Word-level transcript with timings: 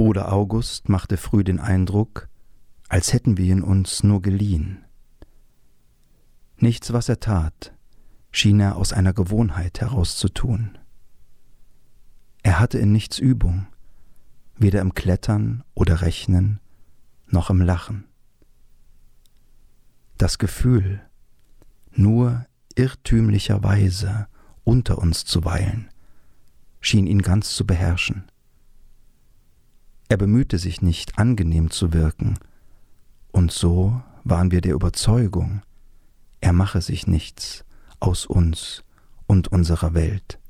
Bruder 0.00 0.32
August 0.32 0.88
machte 0.88 1.18
früh 1.18 1.44
den 1.44 1.60
Eindruck, 1.60 2.30
als 2.88 3.12
hätten 3.12 3.36
wir 3.36 3.44
ihn 3.44 3.60
uns 3.60 4.02
nur 4.02 4.22
geliehen. 4.22 4.82
Nichts, 6.56 6.94
was 6.94 7.10
er 7.10 7.20
tat, 7.20 7.74
schien 8.32 8.60
er 8.60 8.76
aus 8.76 8.94
einer 8.94 9.12
Gewohnheit 9.12 9.82
herauszutun. 9.82 10.78
Er 12.42 12.58
hatte 12.58 12.78
in 12.78 12.92
nichts 12.92 13.18
Übung, 13.18 13.66
weder 14.56 14.80
im 14.80 14.94
Klettern 14.94 15.64
oder 15.74 16.00
Rechnen 16.00 16.60
noch 17.26 17.50
im 17.50 17.60
Lachen. 17.60 18.06
Das 20.16 20.38
Gefühl, 20.38 21.02
nur 21.90 22.46
irrtümlicherweise 22.74 24.28
unter 24.64 24.96
uns 24.96 25.26
zu 25.26 25.44
weilen, 25.44 25.90
schien 26.80 27.06
ihn 27.06 27.20
ganz 27.20 27.54
zu 27.54 27.66
beherrschen. 27.66 28.29
Er 30.10 30.16
bemühte 30.16 30.58
sich 30.58 30.82
nicht, 30.82 31.20
angenehm 31.20 31.70
zu 31.70 31.92
wirken, 31.92 32.36
und 33.30 33.52
so 33.52 34.02
waren 34.24 34.50
wir 34.50 34.60
der 34.60 34.74
Überzeugung, 34.74 35.62
er 36.40 36.52
mache 36.52 36.80
sich 36.80 37.06
nichts 37.06 37.64
aus 38.00 38.26
uns 38.26 38.82
und 39.28 39.52
unserer 39.52 39.94
Welt. 39.94 40.40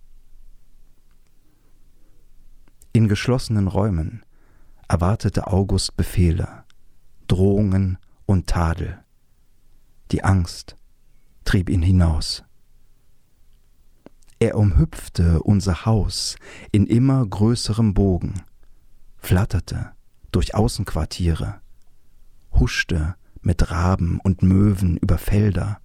In 2.95 3.07
geschlossenen 3.07 3.69
Räumen 3.69 4.25
erwartete 4.89 5.47
August 5.49 5.95
Befehle, 5.95 6.65
Drohungen 7.29 7.99
und 8.25 8.47
Tadel. 8.47 9.05
Die 10.11 10.25
Angst 10.25 10.75
trieb 11.45 11.69
ihn 11.69 11.83
hinaus. 11.83 12.45
Er 14.39 14.57
umhüpfte 14.57 15.43
unser 15.43 15.85
Haus 15.85 16.37
in 16.73 16.87
immer 16.87 17.27
größerem 17.27 17.93
Bogen, 17.93 18.41
flatterte 19.21 19.93
durch 20.33 20.55
Außenquartiere, 20.55 21.61
huschte 22.53 23.15
mit 23.43 23.71
Raben 23.71 24.21
und 24.21 24.43
Möwen 24.43 24.97
über 24.97 25.19
Felder, 25.19 25.81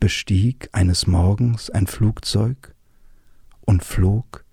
bestieg 0.00 0.68
eines 0.72 1.06
Morgens 1.06 1.70
ein 1.70 1.86
Flugzeug 1.86 2.74
und 3.62 3.82
flog 3.84 4.44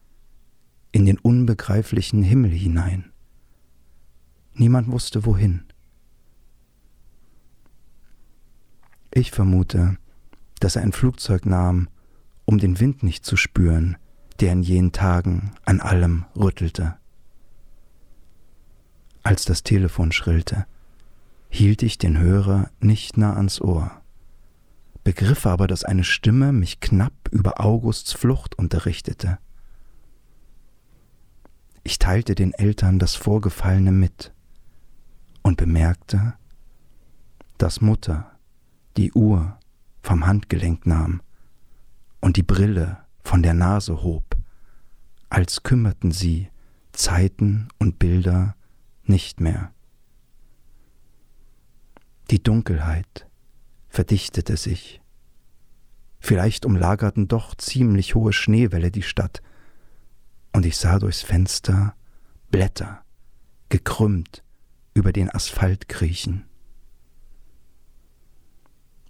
in 0.91 1.05
den 1.05 1.19
unbegreiflichen 1.19 2.23
Himmel 2.23 2.51
hinein. 2.51 3.11
Niemand 4.53 4.91
wusste 4.91 5.25
wohin. 5.25 5.65
Ich 9.11 9.31
vermute, 9.31 9.97
dass 10.59 10.75
er 10.75 10.81
ein 10.81 10.93
Flugzeug 10.93 11.45
nahm, 11.45 11.89
um 12.45 12.57
den 12.57 12.79
Wind 12.79 13.03
nicht 13.03 13.25
zu 13.25 13.37
spüren, 13.37 13.97
der 14.39 14.51
in 14.51 14.61
jenen 14.61 14.91
Tagen 14.91 15.51
an 15.65 15.79
allem 15.79 16.25
rüttelte. 16.35 16.97
Als 19.25 19.43
das 19.43 19.63
Telefon 19.63 20.11
schrillte, 20.11 20.67
hielt 21.49 21.81
ich 21.81 21.97
den 21.97 22.19
Hörer 22.19 22.69
nicht 22.79 23.17
nah 23.17 23.35
ans 23.35 23.59
Ohr, 23.59 23.89
begriff 25.03 25.47
aber, 25.47 25.65
dass 25.65 25.83
eine 25.83 26.03
Stimme 26.03 26.51
mich 26.53 26.79
knapp 26.79 27.11
über 27.31 27.59
Augusts 27.59 28.13
Flucht 28.13 28.53
unterrichtete. 28.53 29.39
Ich 31.81 31.97
teilte 31.97 32.35
den 32.35 32.53
Eltern 32.53 32.99
das 32.99 33.15
Vorgefallene 33.15 33.91
mit 33.91 34.31
und 35.41 35.57
bemerkte, 35.57 36.35
dass 37.57 37.81
Mutter 37.81 38.31
die 38.95 39.11
Uhr 39.13 39.57
vom 40.03 40.27
Handgelenk 40.27 40.85
nahm 40.85 41.23
und 42.21 42.37
die 42.37 42.43
Brille 42.43 42.99
von 43.23 43.41
der 43.41 43.55
Nase 43.55 44.03
hob, 44.03 44.37
als 45.29 45.63
kümmerten 45.63 46.11
sie 46.11 46.49
Zeiten 46.91 47.69
und 47.79 47.97
Bilder 47.97 48.55
nicht 49.09 49.39
mehr. 49.39 49.73
Die 52.31 52.41
Dunkelheit 52.41 53.27
verdichtete 53.87 54.57
sich. 54.57 55.01
Vielleicht 56.19 56.65
umlagerten 56.65 57.27
doch 57.27 57.55
ziemlich 57.55 58.15
hohe 58.15 58.33
Schneewälle 58.33 58.91
die 58.91 59.03
Stadt, 59.03 59.41
und 60.53 60.65
ich 60.65 60.77
sah 60.77 60.99
durchs 60.99 61.21
Fenster 61.21 61.95
Blätter, 62.49 63.03
gekrümmt, 63.69 64.43
über 64.93 65.11
den 65.11 65.29
Asphalt 65.29 65.89
kriechen. 65.89 66.47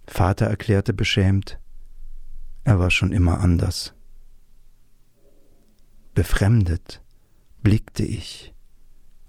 Vater 0.06 0.46
erklärte 0.46 0.92
beschämt, 0.92 1.58
er 2.64 2.80
war 2.80 2.90
schon 2.90 3.12
immer 3.12 3.40
anders. 3.40 3.94
Befremdet 6.14 7.02
blickte 7.62 8.02
ich 8.02 8.55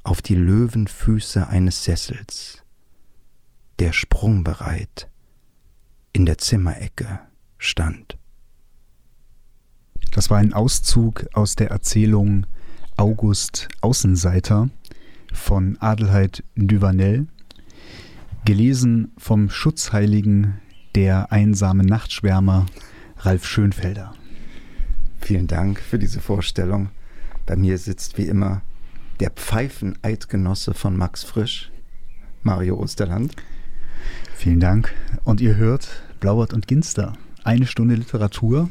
auf 0.07 0.22
die 0.22 0.35
Löwenfüße 0.35 1.50
eines 1.50 1.84
Sessels, 1.84 2.63
der 3.79 3.91
sprungbereit 3.91 5.09
in 6.13 6.25
der 6.25 6.38
Zimmerecke 6.38 7.19
stand. 7.57 8.18
Das 10.13 10.29
war 10.29 10.38
ein 10.38 10.53
Auszug 10.53 11.25
aus 11.34 11.57
der 11.57 11.72
Erzählung 11.72 12.45
August 12.95 13.68
Außenseiter 13.81 14.69
von 15.34 15.78
Adelheid 15.81 16.41
Duvanel, 16.56 17.28
gelesen 18.45 19.12
vom 19.18 19.50
Schutzheiligen 19.50 20.62
der 20.95 21.34
einsamen 21.34 21.85
Nachtschwärmer 21.85 22.66
Ralf 23.18 23.45
Schönfelder. 23.45 24.13
Vielen 25.19 25.47
Dank 25.47 25.81
für 25.81 26.00
diese 26.00 26.22
Vorstellung. 26.22 26.91
Bei 27.45 27.57
mir 27.57 27.78
sitzt 27.78 28.18
wie 28.18 28.28
immer 28.28 28.62
der 29.19 29.31
Pfeifeneidgenosse 29.31 30.73
von 30.73 30.95
Max 30.95 31.23
Frisch, 31.23 31.72
Mario 32.44 32.79
Osterland. 32.79 33.35
Vielen 34.35 34.59
Dank. 34.59 34.94
Und 35.23 35.41
ihr 35.41 35.55
hört 35.55 35.89
Blaubart 36.19 36.53
und 36.53 36.67
Ginster, 36.67 37.13
eine 37.44 37.66
Stunde 37.66 37.95
Literatur. 37.95 38.69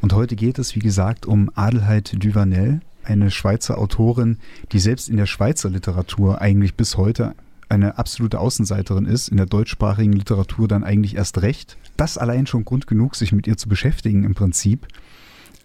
Und 0.00 0.12
heute 0.12 0.36
geht 0.36 0.58
es, 0.58 0.74
wie 0.74 0.80
gesagt, 0.80 1.26
um 1.26 1.50
Adelheid 1.54 2.12
Duvanel, 2.22 2.80
eine 3.04 3.30
Schweizer 3.30 3.78
Autorin, 3.78 4.38
die 4.72 4.78
selbst 4.80 5.08
in 5.08 5.16
der 5.16 5.26
Schweizer 5.26 5.70
Literatur 5.70 6.40
eigentlich 6.40 6.74
bis 6.74 6.96
heute 6.96 7.34
eine 7.68 7.98
absolute 7.98 8.40
Außenseiterin 8.40 9.06
ist, 9.06 9.28
in 9.28 9.36
der 9.36 9.46
deutschsprachigen 9.46 10.12
Literatur 10.12 10.68
dann 10.68 10.84
eigentlich 10.84 11.16
erst 11.16 11.42
recht. 11.42 11.76
Das 11.96 12.18
allein 12.18 12.46
schon 12.46 12.64
Grund 12.64 12.86
genug, 12.86 13.14
sich 13.14 13.32
mit 13.32 13.46
ihr 13.46 13.56
zu 13.56 13.68
beschäftigen 13.68 14.24
im 14.24 14.34
Prinzip. 14.34 14.86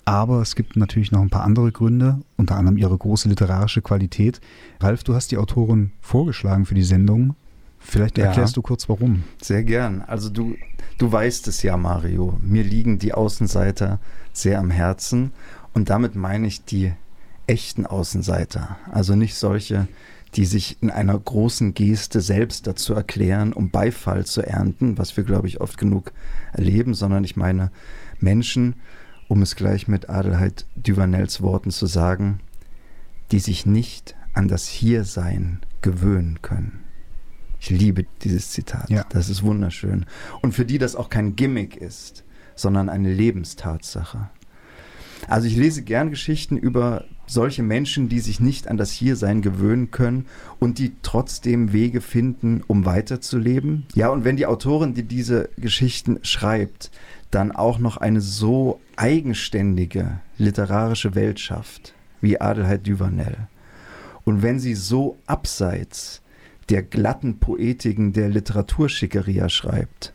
Aber 0.09 0.42
es 0.42 0.56
gibt 0.56 0.75
natürlich 0.75 1.12
noch 1.12 1.22
ein 1.22 1.30
paar 1.30 1.44
andere 1.44 1.72
Gründe, 1.72 2.18
unter 2.36 2.56
anderem 2.56 2.80
ihre 2.80 2.97
große 2.97 3.30
literarische 3.30 3.84
Qualität. 3.84 4.42
Ralf, 4.80 5.03
du 5.03 5.14
hast 5.14 5.30
die 5.30 5.38
Autorin 5.38 5.92
vorgeschlagen 6.02 6.66
für 6.66 6.74
die 6.74 6.84
Sendung. 6.84 7.36
Vielleicht 7.78 8.18
erklärst 8.18 8.53
ja, 8.53 8.56
du 8.56 8.62
kurz 8.64 8.90
warum. 8.90 9.22
Sehr 9.40 9.64
gern. 9.64 10.02
Also 10.02 10.31
du, 10.31 10.56
du 10.98 11.12
weißt 11.12 11.48
es 11.48 11.62
ja, 11.62 11.78
Mario. 11.78 12.40
Mir 12.42 12.64
liegen 12.64 12.98
die 12.98 13.14
Außenseiter 13.14 14.00
sehr 14.34 14.58
am 14.58 14.72
Herzen. 14.72 15.31
Und 15.75 15.92
damit 15.92 16.16
meine 16.16 16.48
ich 16.48 16.66
die 16.66 16.92
echten 17.46 17.86
Außenseiter. 17.86 18.78
Also 18.92 19.16
nicht 19.16 19.36
solche, 19.36 19.88
die 20.34 20.46
sich 20.46 20.81
in 20.81 20.90
einer 20.90 21.19
großen 21.19 21.75
Geste 21.75 22.22
selbst 22.22 22.66
dazu 22.66 22.96
erklären, 22.96 23.53
um 23.53 23.69
Beifall 23.69 24.25
zu 24.25 24.42
ernten, 24.42 24.98
was 24.98 25.16
wir, 25.18 25.24
glaube 25.24 25.48
ich, 25.48 25.62
oft 25.62 25.78
genug 25.78 26.14
erleben, 26.52 26.96
sondern 26.96 27.24
ich 27.24 27.36
meine 27.36 27.69
Menschen, 28.19 28.74
um 29.29 29.44
es 29.44 29.56
gleich 29.56 29.88
mit 29.88 30.09
Adelheid 30.09 30.66
Duvanels 30.75 31.41
Worten 31.41 31.72
zu 31.72 31.85
sagen, 31.85 32.41
die 33.31 33.40
sich 33.40 33.66
nicht 33.66 34.16
an 34.34 34.50
das 34.50 34.67
Hiersein 34.67 35.59
gewöhnen 35.81 36.41
können. 36.41 36.84
Ich 37.62 37.69
liebe 37.69 38.06
dieses 38.23 38.51
Zitat. 38.51 38.89
Ja. 38.89 39.06
Das 39.09 39.29
ist 39.29 39.44
wunderschön. 39.44 40.06
Und 40.41 40.53
für 40.53 40.66
die 40.66 40.79
das 40.79 40.95
auch 40.95 41.09
kein 41.09 41.35
Gimmick 41.35 41.78
ist, 41.78 42.23
sondern 42.56 42.89
eine 42.89 43.13
Lebenstatsache. 43.13 44.29
Also 45.28 45.47
ich 45.47 45.56
lese 45.56 45.84
gern 45.84 46.09
Geschichten 46.09 46.57
über 46.57 47.06
solche 47.28 47.62
Menschen, 47.62 48.09
die 48.09 48.21
sich 48.21 48.39
nicht 48.39 48.68
an 48.68 48.77
das 48.77 48.92
Hiersein 48.92 49.42
gewöhnen 49.42 49.92
können 49.92 50.25
und 50.57 50.80
die 50.80 50.94
trotzdem 51.04 51.71
Wege 51.71 52.01
finden, 52.01 52.63
um 52.65 52.86
weiterzuleben. 52.86 53.86
Ja, 53.94 54.09
und 54.09 54.24
wenn 54.24 54.38
die 54.38 54.48
Autorin, 54.48 54.95
die 54.95 55.04
diese 55.04 55.50
Geschichten 55.57 56.19
schreibt, 56.24 56.89
dann 57.31 57.52
auch 57.52 57.80
noch 57.80 57.98
eine 57.98 58.22
so 58.22 58.80
eigenständige 58.96 60.20
literarische 60.38 61.16
Welt 61.16 61.40
schafft, 61.40 61.94
wie 62.22 62.42
Adelheid 62.42 62.88
Duvanel, 62.88 63.48
und 64.30 64.44
wenn 64.44 64.60
sie 64.60 64.76
so 64.76 65.18
abseits 65.26 66.22
der 66.70 66.84
glatten 66.84 67.40
Poetiken 67.40 68.14
der 68.14 68.30
Literaturschickeria 68.30 69.50
schreibt, 69.50 70.14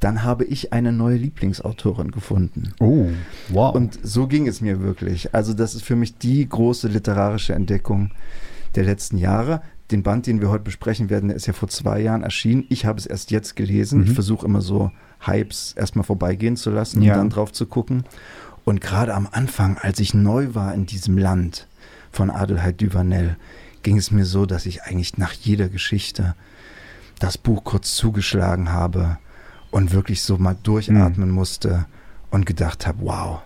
dann 0.00 0.22
habe 0.22 0.46
ich 0.46 0.72
eine 0.72 0.92
neue 0.92 1.16
Lieblingsautorin 1.16 2.10
gefunden. 2.10 2.72
Oh, 2.80 3.08
wow. 3.50 3.74
Und 3.74 3.98
so 4.02 4.26
ging 4.28 4.48
es 4.48 4.62
mir 4.62 4.80
wirklich. 4.80 5.34
Also 5.34 5.52
das 5.52 5.74
ist 5.74 5.84
für 5.84 5.94
mich 5.94 6.16
die 6.16 6.48
große 6.48 6.88
literarische 6.88 7.54
Entdeckung 7.54 8.12
der 8.76 8.84
letzten 8.84 9.18
Jahre. 9.18 9.60
Den 9.90 10.02
Band, 10.02 10.26
den 10.26 10.40
wir 10.40 10.48
heute 10.48 10.64
besprechen 10.64 11.10
werden, 11.10 11.28
der 11.28 11.36
ist 11.36 11.46
ja 11.46 11.52
vor 11.52 11.68
zwei 11.68 12.00
Jahren 12.00 12.22
erschienen. 12.22 12.64
Ich 12.70 12.86
habe 12.86 12.98
es 12.98 13.04
erst 13.04 13.30
jetzt 13.30 13.56
gelesen. 13.56 14.00
Mhm. 14.00 14.06
Ich 14.06 14.12
versuche 14.12 14.46
immer 14.46 14.62
so 14.62 14.90
Hypes 15.26 15.72
erstmal 15.76 16.04
vorbeigehen 16.04 16.56
zu 16.56 16.70
lassen 16.70 17.02
ja. 17.02 17.12
und 17.12 17.18
dann 17.18 17.30
drauf 17.30 17.52
zu 17.52 17.66
gucken. 17.66 18.04
Und 18.64 18.80
gerade 18.80 19.14
am 19.14 19.28
Anfang, 19.30 19.76
als 19.78 20.00
ich 20.00 20.14
neu 20.14 20.54
war 20.54 20.74
in 20.74 20.86
diesem 20.86 21.18
Land 21.18 21.66
von 22.10 22.30
Adelheid 22.30 22.80
Duvanel, 22.80 23.36
ging 23.82 23.98
es 23.98 24.10
mir 24.10 24.24
so, 24.24 24.46
dass 24.46 24.66
ich 24.66 24.84
eigentlich 24.84 25.18
nach 25.18 25.32
jeder 25.32 25.68
Geschichte 25.68 26.34
das 27.18 27.38
Buch 27.38 27.64
kurz 27.64 27.94
zugeschlagen 27.94 28.72
habe 28.72 29.18
und 29.70 29.92
wirklich 29.92 30.22
so 30.22 30.38
mal 30.38 30.56
durchatmen 30.62 31.28
mhm. 31.28 31.34
musste 31.34 31.86
und 32.30 32.46
gedacht 32.46 32.86
habe, 32.86 32.98
wow, 33.02 33.42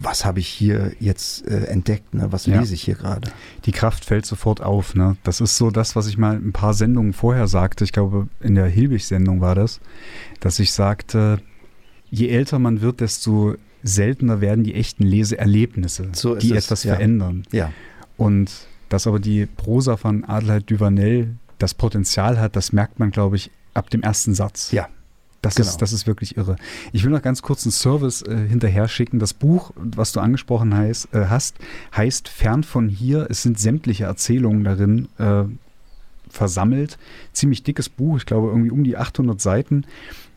was 0.00 0.24
habe 0.24 0.40
ich 0.40 0.48
hier 0.48 0.92
jetzt 1.00 1.46
äh, 1.46 1.64
entdeckt? 1.64 2.14
Ne? 2.14 2.28
Was 2.30 2.46
lese 2.46 2.74
ich 2.74 2.82
hier 2.82 2.94
gerade? 2.94 3.30
Die 3.64 3.72
Kraft 3.72 4.04
fällt 4.04 4.26
sofort 4.26 4.60
auf. 4.62 4.94
Ne? 4.94 5.16
Das 5.24 5.40
ist 5.40 5.56
so 5.56 5.70
das, 5.70 5.96
was 5.96 6.06
ich 6.06 6.18
mal 6.18 6.36
ein 6.36 6.52
paar 6.52 6.74
Sendungen 6.74 7.12
vorher 7.12 7.48
sagte. 7.48 7.84
Ich 7.84 7.92
glaube, 7.92 8.28
in 8.40 8.54
der 8.54 8.66
Hilbig-Sendung 8.66 9.40
war 9.40 9.54
das, 9.54 9.80
dass 10.40 10.58
ich 10.58 10.72
sagte, 10.72 11.40
je 12.10 12.28
älter 12.28 12.58
man 12.58 12.80
wird, 12.80 13.00
desto 13.00 13.56
seltener 13.82 14.40
werden 14.40 14.64
die 14.64 14.74
echten 14.74 15.04
Leseerlebnisse, 15.04 16.08
so 16.12 16.34
die 16.34 16.52
es, 16.52 16.66
etwas 16.66 16.84
ja. 16.84 16.94
verändern. 16.94 17.44
Ja. 17.52 17.72
Und 18.16 18.50
dass 18.88 19.06
aber 19.06 19.20
die 19.20 19.46
Prosa 19.46 19.96
von 19.96 20.24
Adelheid 20.24 20.70
Duvanel 20.70 21.36
das 21.58 21.74
Potenzial 21.74 22.38
hat, 22.38 22.56
das 22.56 22.72
merkt 22.72 22.98
man, 22.98 23.10
glaube 23.10 23.36
ich, 23.36 23.50
ab 23.74 23.90
dem 23.90 24.02
ersten 24.02 24.34
Satz. 24.34 24.72
Ja, 24.72 24.88
das, 25.42 25.54
genau. 25.54 25.68
ist, 25.68 25.78
das 25.78 25.92
ist 25.92 26.06
wirklich 26.06 26.36
irre. 26.36 26.56
Ich 26.92 27.04
will 27.04 27.10
noch 27.10 27.22
ganz 27.22 27.42
kurz 27.42 27.64
einen 27.64 27.72
Service 27.72 28.22
äh, 28.22 28.36
hinterher 28.48 28.88
schicken. 28.88 29.18
Das 29.18 29.34
Buch, 29.34 29.72
was 29.76 30.12
du 30.12 30.20
angesprochen 30.20 30.74
heißt, 30.74 31.14
äh, 31.14 31.26
hast, 31.26 31.56
heißt 31.96 32.28
Fern 32.28 32.64
von 32.64 32.88
hier. 32.88 33.26
Es 33.30 33.42
sind 33.42 33.58
sämtliche 33.58 34.04
Erzählungen 34.04 34.64
darin 34.64 35.08
äh, 35.18 35.44
versammelt. 36.28 36.98
Ziemlich 37.32 37.62
dickes 37.62 37.88
Buch, 37.88 38.18
ich 38.18 38.26
glaube 38.26 38.48
irgendwie 38.48 38.70
um 38.70 38.84
die 38.84 38.96
800 38.96 39.40
Seiten 39.40 39.84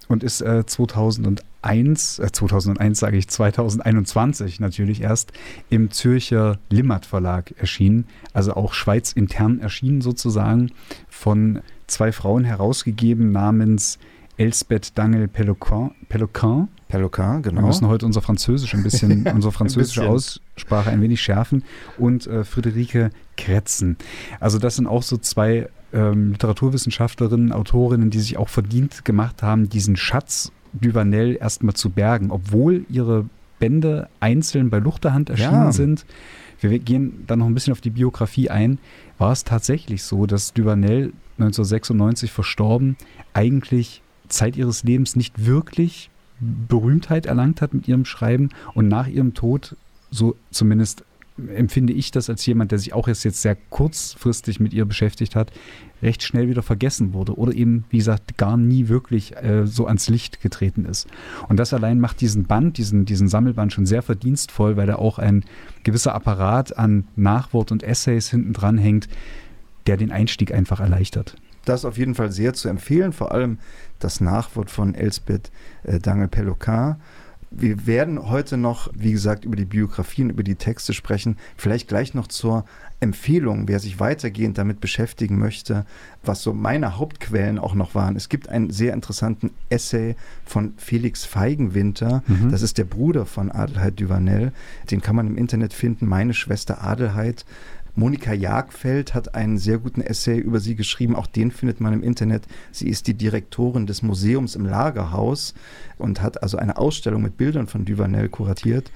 und 0.07 0.23
ist 0.23 0.41
äh, 0.41 0.65
2001, 0.65 2.19
äh, 2.19 2.31
2001 2.31 2.99
sage 2.99 3.17
ich, 3.17 3.27
2021 3.27 4.59
natürlich 4.59 5.01
erst 5.01 5.31
im 5.69 5.89
Zürcher 5.89 6.59
Limmat 6.69 7.05
Verlag 7.05 7.53
erschienen, 7.57 8.05
also 8.33 8.53
auch 8.53 8.73
Schweiz 8.73 9.13
intern 9.13 9.59
erschienen 9.59 10.01
sozusagen, 10.01 10.71
von 11.09 11.61
zwei 11.87 12.11
Frauen 12.11 12.43
herausgegeben 12.43 13.31
namens 13.31 13.97
Elsbeth 14.37 14.97
Dangel 14.97 15.27
Peloquin. 15.27 15.91
Peloquin. 16.09 16.67
Peloquin, 16.87 17.41
genau. 17.41 17.61
Wir 17.61 17.67
müssen 17.67 17.87
heute 17.87 18.05
unser 18.05 18.21
Französisch 18.21 18.73
ein 18.73 18.83
bisschen, 18.83 19.27
unsere 19.33 19.51
französische 19.51 20.03
ein 20.03 20.09
Aussprache 20.09 20.89
ein 20.89 21.01
wenig 21.01 21.21
schärfen. 21.21 21.63
Und 21.97 22.27
äh, 22.27 22.43
Friederike 22.43 23.11
Kretzen. 23.37 23.97
Also 24.39 24.59
das 24.59 24.75
sind 24.75 24.87
auch 24.87 25.03
so 25.03 25.17
zwei 25.17 25.69
ähm, 25.93 26.31
Literaturwissenschaftlerinnen, 26.31 27.51
Autorinnen, 27.51 28.09
die 28.09 28.19
sich 28.19 28.37
auch 28.37 28.49
verdient 28.49 29.05
gemacht 29.05 29.43
haben, 29.43 29.69
diesen 29.69 29.95
Schatz 29.95 30.51
Duvanel 30.73 31.37
erstmal 31.39 31.73
zu 31.73 31.89
bergen, 31.89 32.31
obwohl 32.31 32.85
ihre 32.89 33.25
Bände 33.59 34.09
einzeln 34.19 34.69
bei 34.69 34.79
Luchterhand 34.79 35.29
erschienen 35.29 35.53
ja. 35.53 35.71
sind. 35.71 36.05
Wir 36.59 36.77
gehen 36.79 37.23
dann 37.27 37.39
noch 37.39 37.47
ein 37.47 37.53
bisschen 37.53 37.73
auf 37.73 37.81
die 37.81 37.89
Biografie 37.89 38.49
ein. 38.49 38.79
War 39.17 39.31
es 39.31 39.43
tatsächlich 39.43 40.03
so, 40.03 40.25
dass 40.25 40.53
Duvanel 40.53 41.13
1996 41.37 42.31
verstorben, 42.31 42.97
eigentlich 43.33 44.01
Zeit 44.31 44.57
ihres 44.57 44.83
Lebens 44.83 45.15
nicht 45.15 45.45
wirklich 45.45 46.09
Berühmtheit 46.39 47.25
erlangt 47.27 47.61
hat 47.61 47.73
mit 47.73 47.87
ihrem 47.87 48.05
Schreiben 48.05 48.49
und 48.73 48.87
nach 48.87 49.07
ihrem 49.07 49.33
Tod, 49.33 49.75
so 50.09 50.35
zumindest 50.49 51.05
empfinde 51.55 51.93
ich 51.93 52.11
das 52.11 52.29
als 52.29 52.45
jemand, 52.45 52.71
der 52.71 52.79
sich 52.79 52.93
auch 52.93 53.07
erst 53.07 53.23
jetzt 53.23 53.41
sehr 53.41 53.55
kurzfristig 53.69 54.59
mit 54.59 54.73
ihr 54.73 54.85
beschäftigt 54.85 55.35
hat, 55.35 55.51
recht 56.01 56.23
schnell 56.23 56.49
wieder 56.49 56.61
vergessen 56.61 57.13
wurde 57.13 57.37
oder 57.37 57.53
eben, 57.53 57.85
wie 57.89 57.97
gesagt, 57.97 58.37
gar 58.37 58.57
nie 58.57 58.89
wirklich 58.89 59.35
äh, 59.37 59.65
so 59.65 59.87
ans 59.87 60.09
Licht 60.09 60.41
getreten 60.41 60.85
ist. 60.85 61.07
Und 61.47 61.57
das 61.57 61.73
allein 61.73 61.99
macht 61.99 62.21
diesen 62.21 62.43
Band, 62.43 62.77
diesen, 62.77 63.05
diesen 63.05 63.27
Sammelband 63.27 63.73
schon 63.73 63.85
sehr 63.85 64.01
verdienstvoll, 64.01 64.77
weil 64.77 64.87
da 64.87 64.95
auch 64.95 65.19
ein 65.19 65.43
gewisser 65.83 66.13
Apparat 66.13 66.77
an 66.77 67.05
Nachwort 67.15 67.71
und 67.71 67.83
Essays 67.83 68.29
hinten 68.29 68.53
dran 68.53 68.77
hängt, 68.77 69.07
der 69.87 69.97
den 69.97 70.11
Einstieg 70.11 70.53
einfach 70.53 70.79
erleichtert. 70.79 71.35
Das 71.65 71.85
auf 71.85 71.97
jeden 71.97 72.15
Fall 72.15 72.31
sehr 72.31 72.53
zu 72.53 72.69
empfehlen, 72.69 73.13
vor 73.13 73.31
allem 73.31 73.59
das 73.99 74.21
Nachwort 74.21 74.71
von 74.71 74.95
Elsbeth 74.95 75.51
äh, 75.83 75.99
Dangel-Peloquin. 75.99 76.95
Wir 77.53 77.85
werden 77.85 78.29
heute 78.29 78.55
noch, 78.55 78.89
wie 78.93 79.11
gesagt, 79.11 79.43
über 79.43 79.57
die 79.57 79.65
Biografien, 79.65 80.29
über 80.29 80.41
die 80.41 80.55
Texte 80.55 80.93
sprechen. 80.93 81.35
Vielleicht 81.57 81.89
gleich 81.89 82.13
noch 82.13 82.27
zur 82.27 82.63
Empfehlung, 83.01 83.67
wer 83.67 83.79
sich 83.79 83.99
weitergehend 83.99 84.57
damit 84.57 84.79
beschäftigen 84.79 85.37
möchte, 85.37 85.85
was 86.23 86.41
so 86.43 86.53
meine 86.53 86.97
Hauptquellen 86.97 87.59
auch 87.59 87.73
noch 87.73 87.93
waren. 87.93 88.15
Es 88.15 88.29
gibt 88.29 88.47
einen 88.47 88.69
sehr 88.69 88.93
interessanten 88.93 89.51
Essay 89.69 90.15
von 90.45 90.75
Felix 90.77 91.25
Feigenwinter. 91.25 92.23
Mhm. 92.25 92.51
Das 92.51 92.61
ist 92.61 92.77
der 92.77 92.85
Bruder 92.85 93.25
von 93.25 93.51
Adelheid 93.51 93.99
Duvanel. 93.99 94.53
Den 94.89 95.01
kann 95.01 95.17
man 95.17 95.27
im 95.27 95.35
Internet 95.35 95.73
finden. 95.73 96.05
Meine 96.05 96.33
Schwester 96.33 96.81
Adelheid 96.81 97.45
Monika 97.95 98.33
Jagfeld 98.33 99.13
hat 99.13 99.35
einen 99.35 99.57
sehr 99.57 99.77
guten 99.77 100.01
Essay 100.01 100.37
über 100.37 100.59
sie 100.59 100.75
geschrieben. 100.75 101.15
Auch 101.15 101.27
den 101.27 101.51
findet 101.51 101.81
man 101.81 101.93
im 101.93 102.03
Internet. 102.03 102.43
Sie 102.71 102.87
ist 102.87 103.07
die 103.07 103.13
Direktorin 103.13 103.85
des 103.85 104.01
Museums 104.01 104.55
im 104.55 104.65
Lagerhaus 104.65 105.53
und 105.97 106.21
hat 106.21 106.41
also 106.41 106.57
eine 106.57 106.77
Ausstellung 106.77 107.21
mit 107.21 107.37
Bildern 107.37 107.67
von 107.67 107.85
Duvanel 107.85 108.29
kuratiert. 108.29 108.91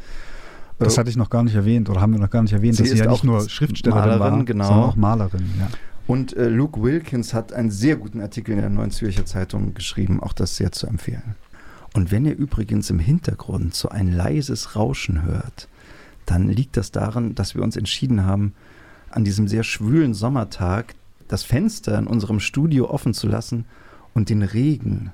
Das 0.79 0.95
äh, 0.95 0.99
hatte 0.99 1.09
ich 1.09 1.17
noch 1.17 1.29
gar 1.29 1.43
nicht 1.43 1.55
erwähnt 1.55 1.89
oder 1.89 2.01
haben 2.01 2.13
wir 2.13 2.19
noch 2.19 2.29
gar 2.29 2.41
nicht 2.41 2.53
erwähnt, 2.53 2.75
sie 2.75 2.83
dass 2.83 2.91
sie 2.91 2.97
ja 2.97 3.09
nicht 3.09 3.23
nur 3.23 3.47
Schriftstellerin 3.49 4.19
Malerin, 4.19 4.39
war, 4.39 4.45
genau. 4.45 4.65
sondern 4.65 4.89
auch 4.89 4.95
Malerin. 4.95 5.49
Ja. 5.59 5.67
Und 6.07 6.35
äh, 6.37 6.49
Luke 6.49 6.81
Wilkins 6.81 7.33
hat 7.33 7.53
einen 7.53 7.71
sehr 7.71 7.95
guten 7.95 8.21
Artikel 8.21 8.51
in 8.51 8.59
der 8.59 8.69
Neuen 8.69 8.91
Zürcher 8.91 9.25
Zeitung 9.25 9.73
geschrieben, 9.73 10.21
auch 10.21 10.33
das 10.33 10.55
sehr 10.55 10.71
zu 10.71 10.87
empfehlen. 10.87 11.35
Und 11.93 12.11
wenn 12.11 12.25
ihr 12.25 12.35
übrigens 12.35 12.89
im 12.89 12.99
Hintergrund 12.99 13.73
so 13.73 13.89
ein 13.89 14.11
leises 14.11 14.75
Rauschen 14.75 15.23
hört, 15.23 15.67
dann 16.25 16.49
liegt 16.49 16.77
das 16.77 16.91
daran, 16.91 17.35
dass 17.35 17.55
wir 17.55 17.63
uns 17.63 17.77
entschieden 17.77 18.25
haben, 18.25 18.53
an 19.15 19.23
diesem 19.23 19.47
sehr 19.47 19.63
schwülen 19.63 20.13
Sommertag 20.13 20.95
das 21.27 21.43
Fenster 21.43 21.97
in 21.97 22.07
unserem 22.07 22.39
Studio 22.39 22.89
offen 22.89 23.13
zu 23.13 23.27
lassen 23.27 23.65
und 24.13 24.29
den 24.29 24.43
Regen 24.43 25.11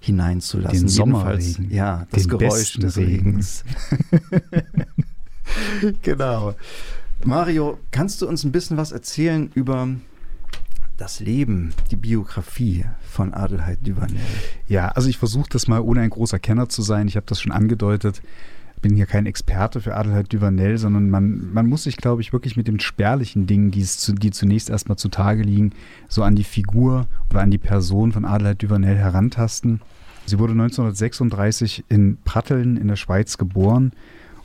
hineinzulassen. 0.00 0.80
Den 0.80 0.88
Sommerregen. 0.88 1.70
Ja, 1.70 2.06
das 2.10 2.22
den 2.22 2.38
Geräusch 2.38 2.78
des 2.78 2.96
Regens. 2.96 3.64
genau. 6.02 6.54
Mario, 7.24 7.78
kannst 7.90 8.22
du 8.22 8.28
uns 8.28 8.44
ein 8.44 8.52
bisschen 8.52 8.78
was 8.78 8.92
erzählen 8.92 9.50
über 9.54 9.88
das 10.96 11.20
Leben, 11.20 11.74
die 11.90 11.96
Biografie 11.96 12.84
von 13.02 13.34
Adelheid 13.34 13.86
Duvanel? 13.86 14.20
Ja, 14.68 14.88
also 14.88 15.08
ich 15.08 15.18
versuche 15.18 15.48
das 15.50 15.68
mal 15.68 15.80
ohne 15.80 16.00
ein 16.00 16.10
großer 16.10 16.38
Kenner 16.38 16.68
zu 16.68 16.80
sein. 16.82 17.08
Ich 17.08 17.16
habe 17.16 17.26
das 17.26 17.40
schon 17.40 17.52
angedeutet 17.52 18.22
bin 18.80 18.94
hier 18.94 19.06
kein 19.06 19.26
Experte 19.26 19.80
für 19.80 19.94
Adelheid 19.94 20.32
Duvanel, 20.32 20.78
sondern 20.78 21.10
man, 21.10 21.52
man 21.52 21.66
muss 21.66 21.82
sich, 21.84 21.96
glaube 21.96 22.22
ich, 22.22 22.32
wirklich 22.32 22.56
mit 22.56 22.68
den 22.68 22.80
spärlichen 22.80 23.46
Dingen, 23.46 23.70
die, 23.70 23.84
zu, 23.84 24.12
die 24.12 24.30
zunächst 24.30 24.70
erstmal 24.70 24.98
zutage 24.98 25.42
liegen, 25.42 25.72
so 26.08 26.22
an 26.22 26.36
die 26.36 26.44
Figur 26.44 27.06
oder 27.30 27.40
an 27.40 27.50
die 27.50 27.58
Person 27.58 28.12
von 28.12 28.24
Adelheid 28.24 28.62
Duvanel 28.62 28.96
herantasten. 28.96 29.80
Sie 30.26 30.38
wurde 30.38 30.52
1936 30.52 31.84
in 31.88 32.18
Pratteln 32.24 32.76
in 32.76 32.88
der 32.88 32.96
Schweiz 32.96 33.38
geboren 33.38 33.92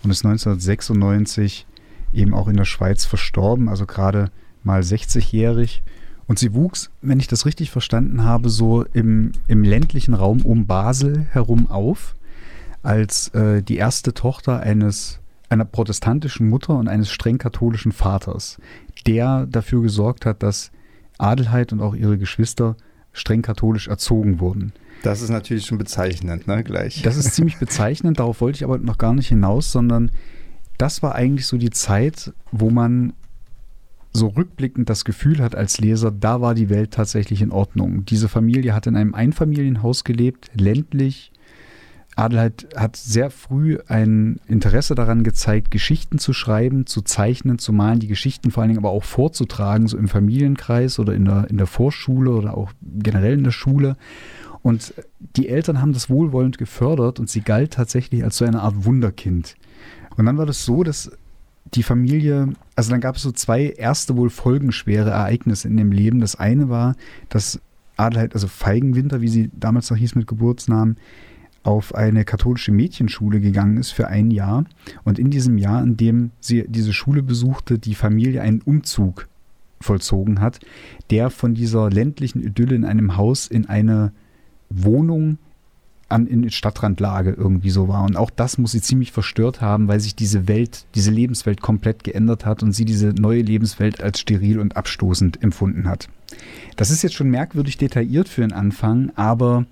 und 0.03 0.12
ist 0.12 0.25
1996 0.25 1.65
eben 2.13 2.33
auch 2.33 2.48
in 2.48 2.57
der 2.57 2.65
Schweiz 2.65 3.05
verstorben, 3.05 3.69
also 3.69 3.86
gerade 3.86 4.31
mal 4.63 4.81
60-jährig. 4.81 5.83
Und 6.27 6.39
sie 6.39 6.53
wuchs, 6.53 6.89
wenn 7.01 7.19
ich 7.19 7.27
das 7.27 7.45
richtig 7.45 7.69
verstanden 7.69 8.24
habe, 8.24 8.50
so 8.50 8.83
im, 8.93 9.33
im 9.48 9.63
ländlichen 9.63 10.13
Raum 10.15 10.41
um 10.41 10.65
Basel 10.65 11.27
herum 11.31 11.69
auf 11.69 12.15
als 12.85 13.29
äh, 13.29 13.61
die 13.61 13.77
erste 13.77 14.13
Tochter 14.13 14.59
eines 14.59 15.19
einer 15.49 15.65
protestantischen 15.65 16.49
Mutter 16.49 16.77
und 16.77 16.87
eines 16.87 17.11
streng 17.11 17.37
katholischen 17.37 17.91
Vaters, 17.91 18.59
der 19.05 19.45
dafür 19.47 19.81
gesorgt 19.81 20.25
hat, 20.25 20.43
dass 20.43 20.71
Adelheid 21.17 21.71
und 21.71 21.81
auch 21.81 21.95
ihre 21.95 22.17
Geschwister 22.17 22.75
streng 23.13 23.41
katholisch 23.41 23.87
erzogen 23.87 24.39
wurden. 24.39 24.73
Das 25.03 25.21
ist 25.21 25.29
natürlich 25.29 25.65
schon 25.65 25.77
bezeichnend, 25.77 26.47
ne, 26.47 26.63
gleich. 26.63 27.01
Das 27.03 27.17
ist 27.17 27.33
ziemlich 27.33 27.57
bezeichnend, 27.57 28.19
darauf 28.19 28.41
wollte 28.41 28.57
ich 28.57 28.63
aber 28.63 28.77
noch 28.77 28.97
gar 28.97 29.13
nicht 29.13 29.27
hinaus, 29.27 29.71
sondern 29.71 30.11
das 30.77 31.03
war 31.03 31.15
eigentlich 31.15 31.47
so 31.47 31.57
die 31.57 31.69
Zeit, 31.69 32.33
wo 32.51 32.69
man 32.69 33.13
so 34.13 34.27
rückblickend 34.27 34.89
das 34.89 35.05
Gefühl 35.05 35.39
hat 35.39 35.55
als 35.55 35.79
Leser, 35.79 36.11
da 36.11 36.41
war 36.41 36.55
die 36.55 36.69
Welt 36.69 36.91
tatsächlich 36.91 37.41
in 37.41 37.51
Ordnung. 37.51 38.05
Diese 38.05 38.29
Familie 38.29 38.73
hat 38.73 38.87
in 38.87 38.95
einem 38.95 39.13
Einfamilienhaus 39.13 40.03
gelebt, 40.03 40.49
ländlich, 40.53 41.31
Adelheid 42.15 42.67
hat 42.75 42.95
sehr 42.95 43.29
früh 43.29 43.77
ein 43.88 44.39
Interesse 44.48 44.95
daran 44.95 45.24
gezeigt, 45.24 45.69
Geschichten 45.69 46.17
zu 46.17 46.31
schreiben, 46.31 46.86
zu 46.86 47.01
zeichnen, 47.01 47.60
zu 47.60 47.74
malen, 47.74 48.00
die 48.00 48.07
Geschichten 48.07 48.51
vor 48.51 48.62
allen 48.62 48.69
Dingen 48.69 48.79
aber 48.79 48.91
auch 48.91 49.03
vorzutragen, 49.03 49.88
so 49.88 49.98
im 49.98 50.07
Familienkreis 50.07 50.98
oder 50.98 51.13
in 51.13 51.25
der, 51.25 51.50
in 51.50 51.57
der 51.57 51.67
Vorschule 51.67 52.31
oder 52.31 52.57
auch 52.57 52.72
generell 52.81 53.34
in 53.34 53.43
der 53.43 53.51
Schule. 53.51 53.98
Und 54.62 54.93
die 55.36 55.50
Eltern 55.50 55.81
haben 55.81 55.93
das 55.93 56.10
wohlwollend 56.10 56.57
gefördert 56.57 57.19
und 57.19 57.29
sie 57.29 57.41
galt 57.41 57.74
tatsächlich 57.74 58.24
als 58.24 58.38
so 58.38 58.45
eine 58.45 58.62
Art 58.62 58.86
Wunderkind. 58.86 59.55
Und 60.15 60.25
dann 60.25 60.38
war 60.38 60.45
das 60.45 60.63
so, 60.63 60.84
dass 60.84 61.12
die 61.65 61.84
Familie, 61.84 62.50
also 62.75 62.91
dann 62.91 63.01
gab 63.01 63.17
es 63.17 63.24
so 63.24 63.31
zwei 63.31 63.65
erste 63.65 64.15
wohl 64.15 64.29
folgenschwere 64.29 65.10
Ereignisse 65.10 65.67
in 65.67 65.77
dem 65.77 65.91
Leben. 65.91 66.22
Das 66.22 66.36
eine 66.36 66.69
war, 66.69 66.95
dass 67.29 67.60
Adelheid, 67.98 68.34
also 68.34 68.48
Feigenwinter, 68.48 69.22
wie 69.22 69.27
sie 69.27 69.51
damals 69.53 69.89
noch 69.89 69.98
hieß 69.98 70.15
mit 70.15 70.27
Geburtsnamen, 70.27 70.98
auf 71.65 71.95
eine 71.95 72.25
katholische 72.25 72.72
Mädchenschule 72.72 73.39
gegangen 73.39 73.77
ist 73.77 73.91
für 73.91 74.07
ein 74.07 74.29
Jahr 74.29 74.65
und 75.03 75.17
in 75.17 75.31
diesem 75.31 75.57
Jahr, 75.57 75.81
in 75.84 75.98
dem 75.98 76.31
sie 76.39 76.65
diese 76.67 76.93
Schule 76.93 77.24
besuchte, 77.24 77.79
die 77.79 77.95
Familie 77.95 78.41
einen 78.41 78.62
Umzug 78.62 79.27
vollzogen 79.81 80.41
hat, 80.41 80.60
der 81.10 81.29
von 81.29 81.55
dieser 81.55 81.89
ländlichen 81.89 82.41
Idylle 82.41 82.75
in 82.75 82.86
einem 82.86 83.17
Haus 83.17 83.48
in 83.48 83.67
eine 83.67 84.12
Wohnung 84.69 85.39
an, 86.07 86.27
in 86.27 86.50
Stadtrandlage 86.51 87.31
irgendwie 87.31 87.72
so 87.72 87.88
war. 87.88 88.03
Und 88.03 88.15
auch 88.15 88.29
das 88.29 88.60
muss 88.60 88.72
sie 88.72 88.81
ziemlich 88.81 89.12
verstört 89.12 89.62
haben, 89.62 89.88
weil 89.88 90.00
sich 90.00 90.15
diese 90.15 90.48
Welt, 90.48 90.86
diese 90.93 91.10
Lebenswelt 91.10 91.62
komplett 91.62 92.03
geändert 92.03 92.45
hat 92.45 92.62
und 92.62 92.74
sie 92.74 92.86
diese 92.86 93.07
neue 93.10 93.41
Lebenswelt 93.41 94.01
als 94.01 94.19
steril 94.19 94.60
und 94.60 94.77
abstoßend 94.77 95.41
empfunden 95.41 95.88
hat. 95.88 96.10
Das 96.75 96.91
ist 96.91 97.01
jetzt 97.01 97.15
schon 97.15 97.29
merkwürdig 97.29 97.77
detailliert 97.77 98.29
für 98.29 98.41
den 98.41 98.53
Anfang, 98.53 99.12
aber 99.15 99.65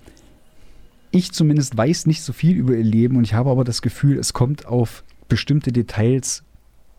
ich 1.14 1.32
zumindest 1.32 1.76
weiß 1.76 2.06
nicht 2.06 2.22
so 2.22 2.32
viel 2.32 2.56
über 2.56 2.76
ihr 2.76 2.84
Leben 2.84 3.16
und 3.16 3.24
ich 3.24 3.34
habe 3.34 3.50
aber 3.50 3.62
das 3.62 3.82
Gefühl, 3.82 4.18
es 4.18 4.32
kommt 4.32 4.66
auf 4.66 5.04
bestimmte 5.28 5.70
Details 5.70 6.42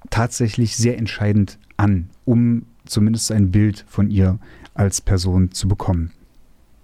tatsächlich 0.10 0.78
sehr 0.78 0.98
entscheidend 0.98 1.60
an, 1.76 2.10
um 2.24 2.66
zumindest 2.86 3.32
ein 3.32 3.52
Bild 3.52 3.84
von 3.88 4.10
ihr 4.10 4.40
als 4.74 5.02
Person 5.02 5.52
zu 5.52 5.68
bekommen. 5.68 6.12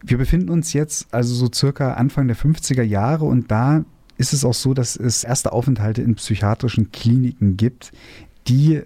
Wir 0.03 0.17
befinden 0.17 0.50
uns 0.50 0.73
jetzt 0.73 1.13
also 1.13 1.33
so 1.33 1.50
circa 1.53 1.93
Anfang 1.93 2.27
der 2.27 2.35
50er 2.35 2.83
Jahre 2.83 3.25
und 3.25 3.50
da 3.50 3.85
ist 4.17 4.33
es 4.33 4.43
auch 4.43 4.53
so, 4.53 4.73
dass 4.73 4.97
es 4.97 5.23
erste 5.23 5.53
Aufenthalte 5.53 6.01
in 6.01 6.15
psychiatrischen 6.15 6.91
Kliniken 6.91 7.55
gibt, 7.55 7.91
die 8.47 8.81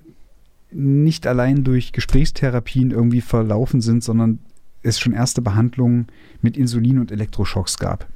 nicht 0.71 1.25
allein 1.25 1.63
durch 1.63 1.93
Gesprächstherapien 1.93 2.91
irgendwie 2.91 3.21
verlaufen 3.21 3.81
sind, 3.81 4.03
sondern 4.03 4.39
es 4.86 5.00
schon 5.00 5.13
erste 5.13 5.42
Behandlungen 5.42 6.08
mit 6.42 6.58
Insulin 6.58 7.00
und 7.00 7.12
Elektroschocks 7.12 7.77
gab. 7.77 8.08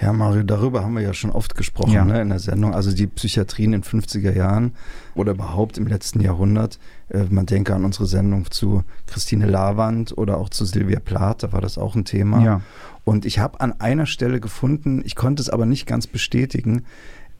Ja, 0.00 0.12
Mario, 0.12 0.42
darüber 0.42 0.82
haben 0.82 0.94
wir 0.94 1.02
ja 1.02 1.14
schon 1.14 1.30
oft 1.30 1.54
gesprochen 1.56 1.92
ja. 1.92 2.04
ne, 2.04 2.20
in 2.20 2.28
der 2.28 2.38
Sendung. 2.38 2.74
Also 2.74 2.92
die 2.92 3.06
Psychiatrie 3.06 3.64
in 3.64 3.72
den 3.72 3.82
50er 3.82 4.34
Jahren 4.34 4.72
oder 5.14 5.32
überhaupt 5.32 5.78
im 5.78 5.86
letzten 5.86 6.20
Jahrhundert. 6.20 6.78
Äh, 7.08 7.24
man 7.30 7.46
denke 7.46 7.74
an 7.74 7.84
unsere 7.84 8.06
Sendung 8.06 8.50
zu 8.50 8.82
Christine 9.06 9.46
Lavand 9.46 10.16
oder 10.16 10.38
auch 10.38 10.48
zu 10.48 10.64
Silvia 10.64 11.00
Plath, 11.00 11.42
da 11.42 11.52
war 11.52 11.60
das 11.60 11.78
auch 11.78 11.94
ein 11.94 12.04
Thema. 12.04 12.42
Ja. 12.44 12.60
Und 13.04 13.24
ich 13.24 13.38
habe 13.38 13.60
an 13.60 13.80
einer 13.80 14.06
Stelle 14.06 14.40
gefunden, 14.40 15.02
ich 15.04 15.14
konnte 15.14 15.40
es 15.40 15.48
aber 15.48 15.66
nicht 15.66 15.86
ganz 15.86 16.06
bestätigen, 16.06 16.84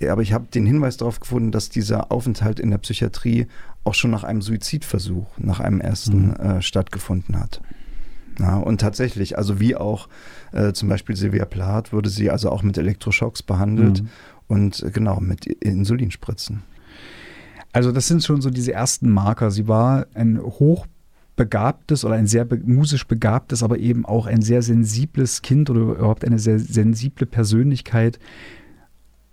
aber 0.02 0.23
ich 0.23 0.33
habe 0.33 0.47
den 0.47 0.66
Hinweis 0.66 0.97
darauf 0.97 1.21
gefunden, 1.21 1.52
dass 1.52 1.71
dieser 1.71 2.12
Aufenthalt 2.12 2.61
in 2.61 2.71
der 2.71 2.78
Psychiatrie 2.78 3.47
auch 3.83 3.95
schon 3.95 4.11
nach 4.11 4.25
einem 4.25 4.43
Suizidversuch, 4.43 5.26
nach 5.38 5.61
einem 5.61 5.81
ersten 5.81 6.28
mhm. 6.28 6.35
äh, 6.35 6.62
stattgefunden 6.62 7.38
hat. 7.38 7.61
Ja, 8.38 8.57
und 8.59 8.81
tatsächlich, 8.81 9.38
also 9.38 9.61
wie 9.61 9.76
auch 9.76 10.09
äh, 10.52 10.73
zum 10.73 10.88
Beispiel 10.88 11.16
Silvia 11.16 11.45
Plath, 11.45 11.93
wurde 11.93 12.11
sie 12.11 12.31
also 12.31 12.50
auch 12.50 12.62
mit 12.62 12.76
Elektroschocks 12.76 13.43
behandelt 13.43 14.02
mhm. 14.02 14.09
und 14.49 14.83
äh, 14.83 14.90
genau 14.90 15.21
mit 15.21 15.47
Insulinspritzen. 15.47 16.62
Also 17.73 17.93
das 17.93 18.09
sind 18.09 18.25
schon 18.25 18.40
so 18.40 18.50
diese 18.50 18.73
ersten 18.73 19.11
Marker. 19.11 19.50
Sie 19.50 19.69
war 19.69 20.07
ein 20.14 20.40
hochbegabtes 20.40 22.05
oder 22.05 22.14
ein 22.14 22.26
sehr 22.26 22.45
be 22.45 22.59
musisch 22.64 23.07
begabtes, 23.07 23.62
aber 23.62 23.78
eben 23.78 24.07
auch 24.07 24.26
ein 24.26 24.43
sehr 24.43 24.62
sensibles 24.62 25.43
Kind 25.43 25.69
oder 25.69 25.81
überhaupt 25.81 26.25
eine 26.25 26.38
sehr 26.38 26.59
sensible 26.59 27.26
Persönlichkeit, 27.26 28.19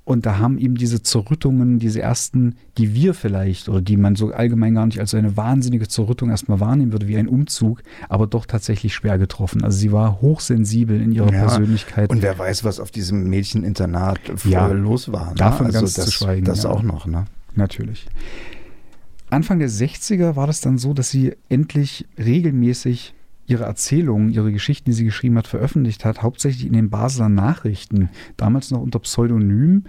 und 0.06 0.26
da 0.26 0.38
haben 0.38 0.58
eben 0.58 0.76
diese 0.76 1.02
Zerrüttungen, 1.02 1.80
diese 1.80 2.02
ersten, 2.02 2.56
die 2.78 2.94
wir 2.94 3.14
vielleicht 3.14 3.70
oder 3.70 3.82
die 3.82 3.96
man 3.96 4.16
so 4.16 4.34
allgemein 4.34 4.76
gar 4.76 4.86
nicht 4.86 5.00
als 5.00 5.14
eine 5.14 5.38
wahnsinnige 5.38 5.88
Zerrüttung 5.88 6.30
erstmal 6.30 6.60
wahrnehmen 6.60 6.92
würde, 6.92 7.08
wie 7.08 7.18
ein 7.18 7.28
Umzug, 7.28 7.82
aber 8.10 8.28
doch 8.28 8.46
tatsächlich 8.46 8.94
schwer 8.94 9.18
getroffen. 9.18 9.64
Also 9.64 9.78
sie 9.78 9.94
war 9.94 10.20
hochsensibel 10.20 11.02
in 11.02 11.14
ihrer 11.14 11.32
ja, 11.32 11.46
Persönlichkeit. 11.46 12.10
Und 12.10 12.22
wer 12.22 12.38
weiß, 12.38 12.66
was 12.66 12.82
auf 12.82 12.92
diesem 12.92 13.30
Mädcheninternat 13.30 14.20
ja, 14.44 14.68
los 14.68 15.12
war. 15.14 15.30
Ne? 15.30 15.36
Davon 15.36 15.68
also 15.68 15.80
ganz 15.80 15.94
das, 15.94 16.06
zu 16.06 16.12
schweigen. 16.12 16.46
Das 16.46 16.64
ja. 16.64 16.70
auch 16.70 16.84
noch, 16.84 17.06
ne? 17.06 17.26
Natürlich. 17.56 18.08
Anfang 19.30 19.60
der 19.60 19.70
60er 19.70 20.36
war 20.36 20.48
das 20.48 20.60
dann 20.60 20.78
so, 20.78 20.94
dass 20.94 21.10
sie 21.10 21.34
endlich 21.48 22.06
regelmäßig 22.18 23.14
ihre 23.46 23.64
Erzählungen, 23.64 24.32
ihre 24.32 24.52
Geschichten, 24.52 24.90
die 24.90 24.96
sie 24.96 25.06
geschrieben 25.06 25.38
hat, 25.38 25.48
veröffentlicht 25.48 26.06
hat, 26.06 26.22
hauptsächlich 26.22 26.66
in 26.66 26.74
den 26.74 26.90
Basler 26.90 27.30
Nachrichten, 27.30 28.10
damals 28.38 28.72
noch 28.72 28.82
unter 28.82 29.00
Pseudonym. 29.00 29.84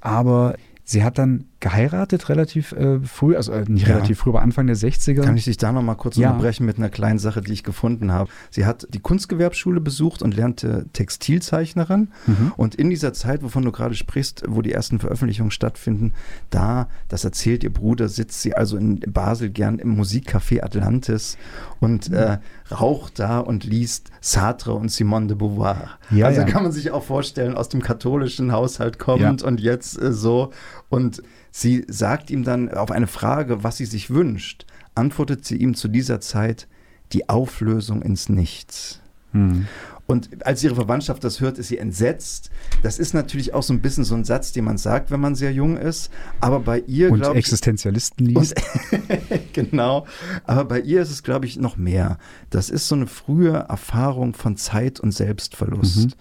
Aber 0.00 0.54
sie 0.84 1.02
hat 1.02 1.18
dann 1.18 1.44
geheiratet 1.60 2.30
relativ 2.30 2.72
äh, 2.72 3.00
früh, 3.00 3.36
also 3.36 3.52
äh, 3.52 3.64
nicht 3.68 3.86
ja. 3.86 3.94
relativ 3.94 4.20
früh, 4.20 4.30
aber 4.30 4.42
Anfang 4.42 4.66
der 4.66 4.76
60er. 4.76 5.22
Kann 5.22 5.36
ich 5.36 5.44
dich 5.44 5.58
da 5.58 5.72
noch 5.72 5.82
mal 5.82 5.94
kurz 5.94 6.16
ja. 6.16 6.30
unterbrechen 6.30 6.64
mit 6.64 6.78
einer 6.78 6.88
kleinen 6.88 7.18
Sache, 7.18 7.42
die 7.42 7.52
ich 7.52 7.62
gefunden 7.62 8.12
habe. 8.12 8.30
Sie 8.50 8.64
hat 8.64 8.88
die 8.90 8.98
Kunstgewerbschule 8.98 9.80
besucht 9.80 10.22
und 10.22 10.34
lernte 10.34 10.86
Textilzeichnerin. 10.94 12.08
Mhm. 12.26 12.52
Und 12.56 12.74
in 12.74 12.88
dieser 12.88 13.12
Zeit, 13.12 13.42
wovon 13.42 13.62
du 13.64 13.72
gerade 13.72 13.94
sprichst, 13.94 14.42
wo 14.48 14.62
die 14.62 14.72
ersten 14.72 14.98
Veröffentlichungen 14.98 15.50
stattfinden, 15.50 16.14
da, 16.48 16.88
das 17.08 17.24
erzählt 17.24 17.62
ihr 17.62 17.72
Bruder, 17.72 18.08
sitzt 18.08 18.40
sie 18.40 18.54
also 18.54 18.78
in 18.78 19.00
Basel 19.00 19.50
gern 19.50 19.78
im 19.78 20.00
Musikcafé 20.00 20.62
Atlantis 20.62 21.36
und 21.78 22.08
mhm. 22.08 22.16
äh, 22.16 22.38
raucht 22.72 23.18
da 23.18 23.38
und 23.38 23.64
liest 23.64 24.10
Sartre 24.22 24.72
und 24.72 24.90
Simone 24.90 25.26
de 25.26 25.36
Beauvoir. 25.36 25.98
Ja, 26.10 26.26
also 26.26 26.44
kann 26.44 26.62
man 26.62 26.72
sich 26.72 26.90
auch 26.90 27.04
vorstellen, 27.04 27.54
aus 27.54 27.68
dem 27.68 27.82
katholischen 27.82 28.52
Haushalt 28.52 28.98
kommend 28.98 29.42
und 29.42 29.60
jetzt 29.60 30.00
äh, 30.00 30.12
so 30.12 30.52
und 30.90 31.22
Sie 31.52 31.84
sagt 31.88 32.30
ihm 32.30 32.44
dann 32.44 32.68
auf 32.70 32.90
eine 32.90 33.06
Frage, 33.06 33.64
was 33.64 33.76
sie 33.76 33.84
sich 33.84 34.10
wünscht, 34.10 34.66
antwortet 34.94 35.44
sie 35.44 35.56
ihm 35.56 35.74
zu 35.74 35.88
dieser 35.88 36.20
Zeit 36.20 36.68
die 37.12 37.28
Auflösung 37.28 38.02
ins 38.02 38.28
Nichts. 38.28 39.00
Hm. 39.32 39.66
Und 40.10 40.46
als 40.46 40.62
ihre 40.64 40.74
Verwandtschaft 40.74 41.22
das 41.24 41.40
hört, 41.40 41.58
ist 41.58 41.68
sie 41.68 41.78
entsetzt. 41.78 42.50
Das 42.82 42.98
ist 42.98 43.14
natürlich 43.14 43.54
auch 43.54 43.62
so 43.62 43.72
ein 43.72 43.80
bisschen 43.80 44.04
so 44.04 44.14
ein 44.14 44.24
Satz, 44.24 44.52
den 44.52 44.64
man 44.64 44.78
sagt, 44.78 45.10
wenn 45.10 45.20
man 45.20 45.34
sehr 45.34 45.52
jung 45.52 45.76
ist. 45.76 46.10
Aber 46.40 46.60
bei 46.60 46.80
ihr, 46.86 47.10
glaube 47.10 47.38
ich. 47.38 47.46
Existenzialisten 47.46 48.26
liest. 48.26 48.54
Und, 48.92 49.52
genau. 49.52 50.06
Aber 50.44 50.64
bei 50.64 50.80
ihr 50.80 51.02
ist 51.02 51.10
es, 51.10 51.22
glaube 51.22 51.46
ich, 51.46 51.58
noch 51.58 51.76
mehr. 51.76 52.18
Das 52.50 52.70
ist 52.70 52.88
so 52.88 52.94
eine 52.94 53.06
frühe 53.06 53.52
Erfahrung 53.52 54.34
von 54.34 54.56
Zeit 54.56 55.00
und 55.00 55.12
Selbstverlust. 55.12 56.06
Mhm. 56.06 56.12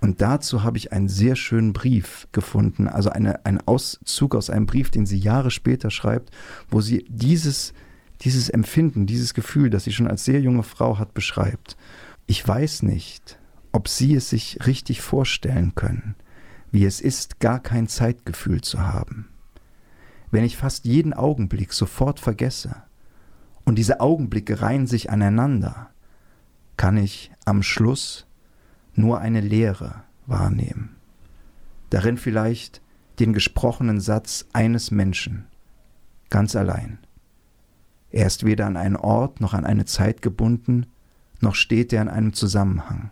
Und 0.00 0.20
dazu 0.20 0.62
habe 0.62 0.78
ich 0.78 0.92
einen 0.92 1.08
sehr 1.08 1.36
schönen 1.36 1.72
Brief 1.72 2.28
gefunden. 2.32 2.88
Also 2.88 3.10
eine, 3.10 3.44
einen 3.44 3.60
Auszug 3.66 4.34
aus 4.34 4.50
einem 4.50 4.66
Brief, 4.66 4.90
den 4.90 5.06
sie 5.06 5.18
Jahre 5.18 5.50
später 5.50 5.90
schreibt, 5.90 6.30
wo 6.70 6.80
sie 6.80 7.04
dieses, 7.08 7.72
dieses 8.22 8.48
Empfinden, 8.48 9.06
dieses 9.06 9.34
Gefühl, 9.34 9.70
das 9.70 9.84
sie 9.84 9.92
schon 9.92 10.06
als 10.06 10.24
sehr 10.24 10.40
junge 10.40 10.62
Frau 10.62 10.98
hat, 10.98 11.14
beschreibt. 11.14 11.76
Ich 12.26 12.46
weiß 12.46 12.82
nicht, 12.84 13.38
ob 13.72 13.88
Sie 13.88 14.14
es 14.14 14.30
sich 14.30 14.66
richtig 14.66 15.02
vorstellen 15.02 15.74
können, 15.74 16.14
wie 16.70 16.84
es 16.86 17.00
ist, 17.00 17.38
gar 17.38 17.60
kein 17.60 17.86
Zeitgefühl 17.86 18.62
zu 18.62 18.80
haben. 18.80 19.28
Wenn 20.30 20.44
ich 20.44 20.56
fast 20.56 20.84
jeden 20.84 21.12
Augenblick 21.12 21.72
sofort 21.72 22.18
vergesse 22.18 22.76
und 23.64 23.76
diese 23.76 24.00
Augenblicke 24.00 24.62
reihen 24.62 24.86
sich 24.86 25.10
aneinander, 25.10 25.90
kann 26.76 26.96
ich 26.96 27.30
am 27.44 27.62
Schluss 27.62 28.26
nur 28.94 29.20
eine 29.20 29.40
Leere 29.40 30.02
wahrnehmen. 30.26 30.96
Darin 31.90 32.16
vielleicht 32.16 32.80
den 33.20 33.32
gesprochenen 33.32 34.00
Satz 34.00 34.46
eines 34.52 34.90
Menschen, 34.90 35.46
ganz 36.30 36.56
allein. 36.56 36.98
Er 38.10 38.26
ist 38.26 38.44
weder 38.44 38.66
an 38.66 38.76
einen 38.76 38.96
Ort 38.96 39.40
noch 39.40 39.54
an 39.54 39.64
eine 39.64 39.84
Zeit 39.84 40.22
gebunden, 40.22 40.86
noch 41.40 41.54
steht 41.54 41.92
er 41.92 42.02
in 42.02 42.08
einem 42.08 42.32
Zusammenhang. 42.32 43.10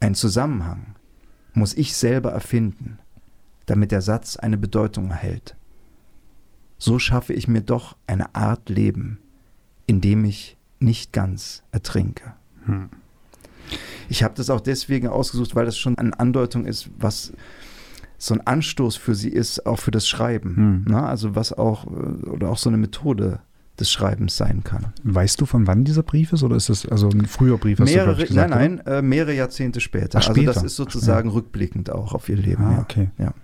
Ein 0.00 0.14
Zusammenhang 0.14 0.94
muss 1.54 1.74
ich 1.74 1.96
selber 1.96 2.32
erfinden, 2.32 2.98
damit 3.66 3.92
der 3.92 4.02
Satz 4.02 4.36
eine 4.36 4.58
Bedeutung 4.58 5.10
erhält. 5.10 5.56
So 6.78 6.98
schaffe 6.98 7.32
ich 7.32 7.48
mir 7.48 7.62
doch 7.62 7.96
eine 8.06 8.34
Art 8.34 8.68
Leben, 8.68 9.18
in 9.86 10.00
dem 10.00 10.24
ich 10.24 10.56
nicht 10.80 11.12
ganz 11.12 11.62
ertrinke. 11.72 12.34
Hm. 12.66 12.90
Ich 14.08 14.22
habe 14.22 14.34
das 14.34 14.50
auch 14.50 14.60
deswegen 14.60 15.08
ausgesucht, 15.08 15.54
weil 15.54 15.64
das 15.64 15.78
schon 15.78 15.96
eine 15.96 16.18
Andeutung 16.18 16.66
ist, 16.66 16.90
was 16.98 17.32
so 18.18 18.34
ein 18.34 18.46
Anstoß 18.46 18.96
für 18.96 19.14
sie 19.14 19.30
ist, 19.30 19.66
auch 19.66 19.78
für 19.78 19.90
das 19.90 20.06
Schreiben. 20.06 20.56
Hm. 20.56 20.84
Na, 20.88 21.08
also 21.08 21.34
was 21.34 21.52
auch, 21.52 21.86
oder 21.86 22.50
auch 22.50 22.58
so 22.58 22.68
eine 22.68 22.76
Methode 22.76 23.40
des 23.80 23.90
Schreibens 23.90 24.36
sein 24.36 24.62
kann. 24.62 24.92
Weißt 25.02 25.40
du, 25.40 25.46
von 25.46 25.66
wann 25.66 25.84
dieser 25.84 26.02
Brief 26.02 26.32
ist 26.32 26.42
oder 26.42 26.56
ist 26.56 26.68
das 26.68 26.86
also 26.86 27.08
ein 27.08 27.26
früher 27.26 27.58
Brief? 27.58 27.80
mehrere, 27.80 28.16
du, 28.16 28.26
gesagt, 28.26 28.50
nein, 28.50 28.80
nein, 28.84 28.86
äh, 28.86 29.02
mehrere 29.02 29.34
Jahrzehnte 29.34 29.80
später. 29.80 30.18
Ach, 30.18 30.22
später. 30.22 30.48
Also 30.48 30.60
das 30.60 30.64
ist 30.64 30.76
sozusagen 30.76 31.28
ja. 31.28 31.34
rückblickend 31.34 31.90
auch 31.90 32.14
auf 32.14 32.28
ihr 32.28 32.36
Leben. 32.36 32.62
Ah, 32.64 32.80
okay. 32.80 33.10
Ja. 33.18 33.34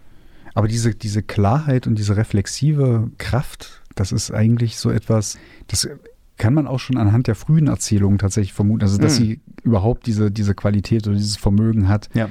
Aber 0.55 0.69
diese, 0.69 0.95
diese 0.95 1.23
Klarheit 1.23 1.87
und 1.87 1.97
diese 1.97 2.17
reflexive 2.17 3.11
Kraft, 3.19 3.83
das 3.95 4.13
ist 4.13 4.31
eigentlich 4.33 4.79
so 4.79 4.91
etwas, 4.91 5.39
das 5.69 5.89
kann 6.37 6.55
man 6.55 6.67
auch 6.67 6.79
schon 6.79 6.97
anhand 6.97 7.27
der 7.27 7.35
frühen 7.35 7.67
Erzählungen 7.67 8.19
tatsächlich 8.19 8.53
vermuten. 8.53 8.83
Also, 8.83 8.99
dass 8.99 9.19
mhm. 9.19 9.25
sie 9.25 9.41
überhaupt 9.63 10.07
diese, 10.07 10.31
diese 10.31 10.55
Qualität 10.55 11.07
oder 11.07 11.17
dieses 11.17 11.37
Vermögen 11.37 11.89
hat, 11.89 12.09
ja. 12.15 12.29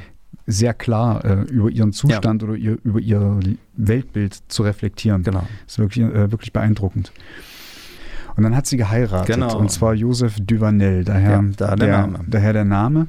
sehr 0.48 0.74
klar 0.74 1.24
äh, 1.24 1.42
über 1.44 1.70
ihren 1.70 1.94
Zustand 1.94 2.42
ja. 2.42 2.48
oder 2.48 2.58
ihr, 2.58 2.78
über 2.84 3.00
ihr 3.00 3.40
Weltbild 3.76 4.40
zu 4.48 4.64
reflektieren. 4.64 5.24
Genau. 5.24 5.48
Das 5.66 5.74
ist 5.74 5.80
wirklich, 5.80 6.06
äh, 6.06 6.32
wirklich 6.32 6.54
beeindruckend. 6.54 7.12
Und 8.40 8.44
dann 8.44 8.56
hat 8.56 8.68
sie 8.68 8.78
geheiratet. 8.78 9.36
Genau. 9.36 9.60
Und 9.60 9.70
zwar 9.70 9.94
Joseph 9.94 10.38
Duvanel, 10.40 11.04
daher, 11.04 11.32
ja, 11.32 11.44
da 11.58 11.76
der, 11.76 11.88
der, 11.88 11.98
Name. 11.98 12.20
daher 12.26 12.54
der 12.54 12.64
Name. 12.64 13.08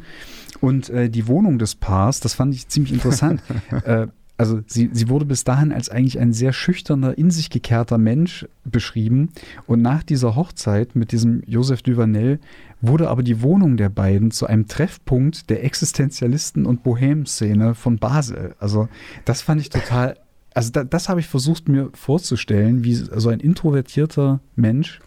Und 0.60 0.90
äh, 0.90 1.08
die 1.08 1.28
Wohnung 1.28 1.60
des 1.60 1.76
Paars, 1.76 2.18
das 2.18 2.34
fand 2.34 2.52
ich 2.52 2.66
ziemlich 2.66 2.92
interessant. 2.92 3.40
äh, 3.84 4.08
also 4.36 4.60
sie, 4.66 4.90
sie 4.92 5.08
wurde 5.08 5.26
bis 5.26 5.44
dahin 5.44 5.70
als 5.70 5.88
eigentlich 5.88 6.18
ein 6.18 6.32
sehr 6.32 6.52
schüchterner, 6.52 7.16
in 7.16 7.30
sich 7.30 7.48
gekehrter 7.48 7.96
Mensch 7.96 8.44
beschrieben. 8.64 9.28
Und 9.68 9.82
nach 9.82 10.02
dieser 10.02 10.34
Hochzeit 10.34 10.96
mit 10.96 11.12
diesem 11.12 11.44
Joseph 11.46 11.82
Duvanel 11.82 12.40
wurde 12.80 13.08
aber 13.08 13.22
die 13.22 13.40
Wohnung 13.40 13.76
der 13.76 13.88
beiden 13.88 14.32
zu 14.32 14.46
einem 14.46 14.66
Treffpunkt 14.66 15.48
der 15.48 15.62
Existenzialisten 15.62 16.66
und 16.66 16.82
Bohem-Szene 16.82 17.76
von 17.76 17.98
Basel. 17.98 18.56
Also 18.58 18.88
das 19.24 19.42
fand 19.42 19.60
ich 19.60 19.68
total, 19.68 20.16
also 20.54 20.72
da, 20.72 20.82
das 20.82 21.08
habe 21.08 21.20
ich 21.20 21.28
versucht 21.28 21.68
mir 21.68 21.90
vorzustellen, 21.94 22.82
wie 22.82 22.94
so 22.96 23.28
ein 23.28 23.38
introvertierter 23.38 24.40
Mensch 24.56 24.98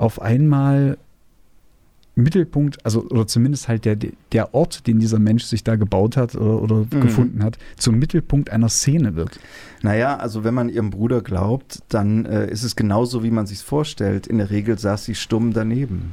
auf 0.00 0.20
einmal 0.20 0.96
Mittelpunkt, 2.16 2.84
also 2.84 3.02
oder 3.04 3.26
zumindest 3.26 3.68
halt 3.68 3.84
der, 3.84 3.96
der 4.32 4.54
Ort, 4.54 4.86
den 4.86 4.98
dieser 4.98 5.18
Mensch 5.18 5.44
sich 5.44 5.62
da 5.62 5.76
gebaut 5.76 6.16
hat 6.16 6.34
oder, 6.34 6.62
oder 6.62 6.76
mhm. 6.76 7.00
gefunden 7.00 7.44
hat, 7.44 7.58
zum 7.76 7.98
Mittelpunkt 7.98 8.50
einer 8.50 8.68
Szene 8.68 9.14
wird. 9.14 9.38
Naja, 9.82 10.16
also 10.16 10.42
wenn 10.44 10.54
man 10.54 10.68
ihrem 10.68 10.90
Bruder 10.90 11.22
glaubt, 11.22 11.80
dann 11.88 12.26
äh, 12.26 12.50
ist 12.50 12.62
es 12.62 12.76
genauso, 12.76 13.22
wie 13.22 13.30
man 13.30 13.46
sich 13.46 13.60
vorstellt. 13.60 14.26
In 14.26 14.38
der 14.38 14.50
Regel 14.50 14.78
saß 14.78 15.04
sie 15.04 15.14
stumm 15.14 15.52
daneben. 15.52 16.12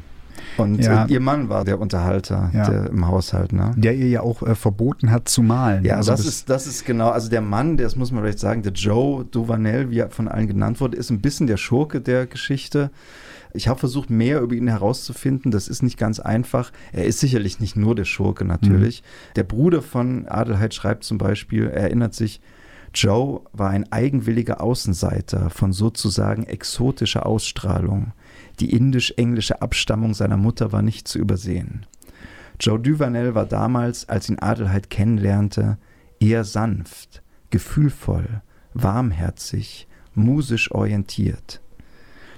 Und 0.57 0.83
ja. 0.83 1.05
äh, 1.05 1.11
ihr 1.11 1.19
Mann 1.19 1.49
war 1.49 1.65
der 1.65 1.79
Unterhalter 1.79 2.51
ja. 2.53 2.69
der, 2.69 2.89
im 2.89 3.07
Haushalt, 3.07 3.53
ne? 3.53 3.71
Der 3.75 3.95
ihr 3.95 4.07
ja 4.07 4.21
auch 4.21 4.43
äh, 4.43 4.55
verboten 4.55 5.11
hat 5.11 5.27
zu 5.27 5.41
malen. 5.41 5.83
Ja, 5.83 5.95
also 5.95 6.11
das, 6.11 6.25
ist, 6.25 6.49
das 6.49 6.67
ist 6.67 6.85
genau, 6.85 7.09
also 7.09 7.29
der 7.29 7.41
Mann, 7.41 7.77
das 7.77 7.95
muss 7.95 8.11
man 8.11 8.23
vielleicht 8.23 8.39
sagen, 8.39 8.61
der 8.61 8.71
Joe 8.71 9.25
Duvanel, 9.25 9.89
wie 9.89 9.99
er 9.99 10.09
von 10.09 10.27
allen 10.27 10.47
genannt 10.47 10.79
wurde, 10.79 10.97
ist 10.97 11.09
ein 11.09 11.21
bisschen 11.21 11.47
der 11.47 11.57
Schurke 11.57 12.01
der 12.01 12.27
Geschichte. 12.27 12.91
Ich 13.57 13.67
habe 13.67 13.79
versucht, 13.79 14.11
mehr 14.11 14.41
über 14.41 14.53
ihn 14.53 14.67
herauszufinden. 14.67 15.49
Das 15.49 15.67
ist 15.67 15.81
nicht 15.81 15.97
ganz 15.97 16.19
einfach. 16.19 16.71
Er 16.93 17.05
ist 17.05 17.19
sicherlich 17.19 17.59
nicht 17.59 17.75
nur 17.75 17.95
der 17.95 18.05
Schurke, 18.05 18.45
natürlich. 18.45 19.01
Mhm. 19.01 19.33
Der 19.35 19.43
Bruder 19.45 19.81
von 19.81 20.27
Adelheid 20.27 20.75
schreibt 20.75 21.03
zum 21.03 21.17
Beispiel, 21.17 21.63
er 21.65 21.81
erinnert 21.81 22.13
sich, 22.13 22.39
Joe 22.93 23.41
war 23.53 23.71
ein 23.71 23.91
eigenwilliger 23.91 24.61
Außenseiter 24.61 25.49
von 25.49 25.73
sozusagen 25.73 26.43
exotischer 26.43 27.25
Ausstrahlung. 27.25 28.13
Die 28.59 28.71
indisch-englische 28.71 29.59
Abstammung 29.59 30.13
seiner 30.13 30.37
Mutter 30.37 30.71
war 30.71 30.83
nicht 30.83 31.07
zu 31.07 31.17
übersehen. 31.17 31.87
Joe 32.59 32.79
Duvanel 32.79 33.33
war 33.33 33.47
damals, 33.47 34.07
als 34.07 34.29
ihn 34.29 34.37
Adelheid 34.37 34.91
kennenlernte, 34.91 35.79
eher 36.19 36.43
sanft, 36.43 37.23
gefühlvoll, 37.49 38.41
warmherzig, 38.75 39.87
musisch 40.13 40.71
orientiert. 40.71 41.61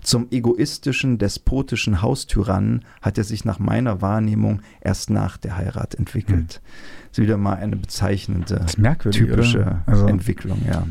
Zum 0.09 0.25
egoistischen, 0.31 1.19
despotischen 1.19 2.01
Haustyrannen 2.01 2.83
hat 2.99 3.19
er 3.19 3.23
sich 3.23 3.45
nach 3.45 3.59
meiner 3.59 4.01
Wahrnehmung 4.01 4.63
erst 4.81 5.11
nach 5.11 5.37
der 5.37 5.55
Heirat 5.55 5.93
entwickelt. 5.93 6.55
Hm. 6.55 6.61
Das 7.09 7.19
ist 7.19 7.23
wieder 7.23 7.37
mal 7.37 7.57
eine 7.57 7.75
bezeichnende, 7.75 8.65
typische 9.11 9.83
also, 9.85 10.07
Entwicklung, 10.07 10.63
ja. 10.67 10.87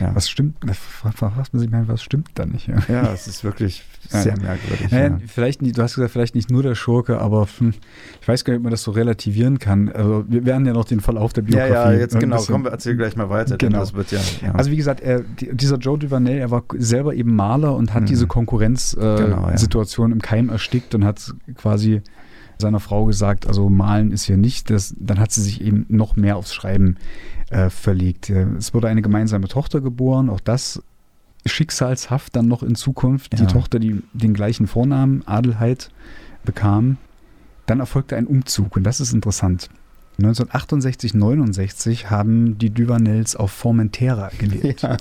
Ja. 0.00 0.14
Was 0.14 0.28
stimmt, 0.28 0.56
da 0.64 0.72
fragt 0.72 1.52
man 1.52 1.60
sich 1.60 1.70
mal, 1.70 1.86
was 1.86 2.02
stimmt 2.02 2.30
da 2.34 2.46
nicht? 2.46 2.66
Ja, 2.66 2.76
ja 2.88 3.12
es 3.12 3.26
ist 3.26 3.44
wirklich 3.44 3.84
sehr 4.08 4.34
ja. 4.34 4.42
merkwürdig. 4.42 4.90
Ja. 4.90 5.18
Vielleicht 5.26 5.62
nicht, 5.62 5.76
du 5.76 5.82
hast 5.82 5.94
gesagt, 5.94 6.12
vielleicht 6.12 6.34
nicht 6.34 6.50
nur 6.50 6.62
der 6.62 6.74
Schurke, 6.74 7.20
aber 7.20 7.46
hm, 7.58 7.74
ich 8.20 8.28
weiß 8.28 8.44
gar 8.44 8.52
nicht, 8.52 8.60
ob 8.60 8.64
man 8.64 8.70
das 8.70 8.82
so 8.82 8.90
relativieren 8.90 9.58
kann. 9.58 9.90
Also 9.90 10.24
wir 10.28 10.46
werden 10.46 10.66
ja 10.66 10.72
noch 10.72 10.84
den 10.84 11.00
Verlauf 11.00 11.32
der 11.32 11.42
Biografie. 11.42 11.72
Ja, 11.72 11.92
ja, 11.92 11.98
jetzt 11.98 12.18
genau, 12.18 12.42
komm, 12.46 12.64
wir 12.64 12.70
erzählen 12.70 12.96
gleich 12.96 13.16
mal 13.16 13.28
weiter. 13.28 13.58
Genau. 13.58 13.80
Das 13.80 13.94
wird 13.94 14.12
ja, 14.12 14.20
Also 14.54 14.70
wie 14.70 14.76
gesagt, 14.76 15.00
er, 15.00 15.20
dieser 15.20 15.76
Joe 15.76 15.98
Duvanel, 15.98 16.38
er 16.38 16.50
war 16.50 16.64
selber 16.76 17.14
eben 17.14 17.34
Maler 17.34 17.74
und 17.74 17.92
hat 17.92 18.02
mhm. 18.02 18.06
diese 18.06 18.26
Konkurrenzsituation 18.26 20.06
äh, 20.10 20.12
genau, 20.12 20.14
im 20.14 20.22
Keim 20.22 20.48
erstickt 20.48 20.94
und 20.94 21.04
hat 21.04 21.34
quasi 21.56 22.02
seiner 22.58 22.80
Frau 22.80 23.04
gesagt, 23.04 23.46
also 23.46 23.68
malen 23.68 24.12
ist 24.12 24.24
hier 24.24 24.36
nicht. 24.36 24.70
Das, 24.70 24.94
dann 24.98 25.20
hat 25.20 25.32
sie 25.32 25.42
sich 25.42 25.60
eben 25.60 25.84
noch 25.88 26.16
mehr 26.16 26.36
aufs 26.36 26.54
Schreiben 26.54 26.96
äh, 27.50 27.70
verlegt. 27.70 28.30
Es 28.30 28.74
wurde 28.74 28.88
eine 28.88 29.02
gemeinsame 29.02 29.48
Tochter 29.48 29.80
geboren, 29.80 30.30
auch 30.30 30.40
das 30.40 30.82
schicksalshaft 31.44 32.34
dann 32.34 32.48
noch 32.48 32.62
in 32.62 32.74
Zukunft. 32.74 33.38
Ja. 33.38 33.44
Die 33.44 33.52
Tochter, 33.52 33.78
die 33.78 34.02
den 34.12 34.34
gleichen 34.34 34.66
Vornamen 34.66 35.22
Adelheid 35.26 35.90
bekam. 36.44 36.98
Dann 37.66 37.80
erfolgte 37.80 38.16
ein 38.16 38.26
Umzug 38.26 38.76
und 38.76 38.84
das 38.84 39.00
ist 39.00 39.12
interessant. 39.12 39.68
1968, 40.18 41.14
69 41.14 42.10
haben 42.10 42.58
die 42.58 42.70
Duvanels 42.70 43.36
auf 43.36 43.50
Formentera 43.50 44.30
gelebt. 44.38 44.82
Ja. 44.82 44.96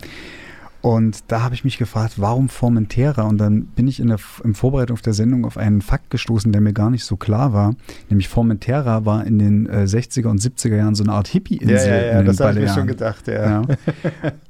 Und 0.86 1.24
da 1.30 1.41
habe 1.41 1.56
ich 1.56 1.63
mich 1.63 1.80
gefragt, 1.80 2.13
warum 2.17 2.48
Formentera? 2.48 3.24
Und 3.24 3.39
dann 3.39 3.63
bin 3.65 3.88
ich 3.88 4.00
in 4.00 4.10
der 4.10 4.19
in 4.43 4.54
Vorbereitung 4.54 4.93
auf 4.93 5.02
der 5.02 5.15
Sendung 5.15 5.43
auf 5.43 5.58
einen 5.58 5.82
Fakt 5.82 6.12
gestoßen, 6.12 6.52
der 6.52 6.62
mir 6.62 6.74
gar 6.74 6.91
nicht 6.91 7.06
so 7.06 7.17
klar 7.17 7.54
war. 7.54 7.74
Nämlich 8.12 8.28
Formentera 8.28 9.04
war 9.04 9.26
in 9.26 9.39
den 9.39 9.65
äh, 9.65 9.86
60er 9.86 10.28
und 10.28 10.39
70er 10.39 10.76
Jahren 10.76 10.93
so 10.93 11.04
eine 11.04 11.13
Art 11.13 11.28
Hippie-Insel. 11.28 11.76
Ja, 11.76 11.95
ja, 11.95 12.06
ja 12.17 12.21
das 12.21 12.39
habe 12.39 12.52
ich 12.52 12.60
mir 12.60 12.69
schon 12.71 12.86
gedacht, 12.86 13.28
ja. 13.28 13.63
ja. 13.63 13.63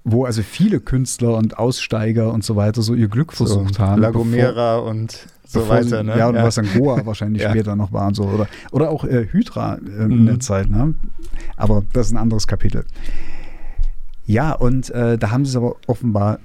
Wo 0.03 0.25
also 0.25 0.41
viele 0.41 0.81
Künstler 0.81 1.37
und 1.37 1.57
Aussteiger 1.57 2.33
und 2.33 2.43
so 2.43 2.57
weiter 2.57 2.81
so 2.81 2.95
ihr 2.95 3.07
Glück 3.07 3.31
so, 3.31 3.45
versucht 3.45 3.79
haben. 3.79 4.01
La 4.01 4.11
Gomera 4.11 4.79
und 4.79 5.17
so 5.45 5.69
weiter. 5.69 6.03
Ne? 6.03 6.17
Ja, 6.17 6.27
und 6.27 6.35
ja. 6.35 6.43
was 6.43 6.57
Angoa 6.57 7.05
wahrscheinlich 7.05 7.43
ja. 7.43 7.51
später 7.51 7.77
noch 7.77 7.93
war 7.93 8.07
und 8.07 8.15
so. 8.15 8.23
Oder, 8.23 8.47
oder 8.73 8.89
auch 8.89 9.05
äh, 9.05 9.25
Hydra 9.31 9.75
äh, 9.75 10.03
mhm. 10.03 10.11
in 10.11 10.25
der 10.25 10.41
Zeit. 10.41 10.69
Ne? 10.69 10.95
Aber 11.55 11.83
das 11.93 12.07
ist 12.07 12.11
ein 12.11 12.17
anderes 12.17 12.45
Kapitel. 12.45 12.83
Ja, 14.25 14.53
und 14.53 14.89
äh, 14.89 15.17
da 15.17 15.31
haben 15.31 15.45
sie 15.45 15.51
es 15.51 15.55
aber 15.55 15.75
offenbar 15.87 16.39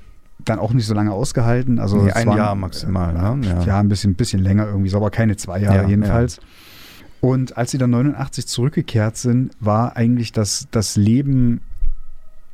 dann 0.45 0.59
auch 0.59 0.73
nicht 0.73 0.87
so 0.87 0.95
lange 0.95 1.13
ausgehalten. 1.13 1.79
Also 1.79 2.03
nee, 2.03 2.13
ein 2.13 2.27
waren, 2.27 2.37
Jahr 2.37 2.55
maximal. 2.55 3.13
Ne? 3.13 3.47
Ja. 3.47 3.63
ja, 3.63 3.81
ein 3.81 3.89
bisschen, 3.89 4.15
bisschen 4.15 4.43
länger 4.43 4.67
irgendwie, 4.67 4.91
so, 4.91 4.97
aber 4.97 5.11
keine 5.11 5.37
zwei 5.37 5.61
Jahre 5.61 5.83
ja, 5.83 5.89
jedenfalls. 5.89 6.37
Ja. 6.37 6.43
Und 7.21 7.57
als 7.57 7.71
sie 7.71 7.79
dann 7.79 7.91
89 7.91 8.47
zurückgekehrt 8.47 9.17
sind, 9.17 9.53
war 9.61 9.97
eigentlich 9.97 10.33
das, 10.33 10.69
das 10.71 10.97
Leben 10.97 11.61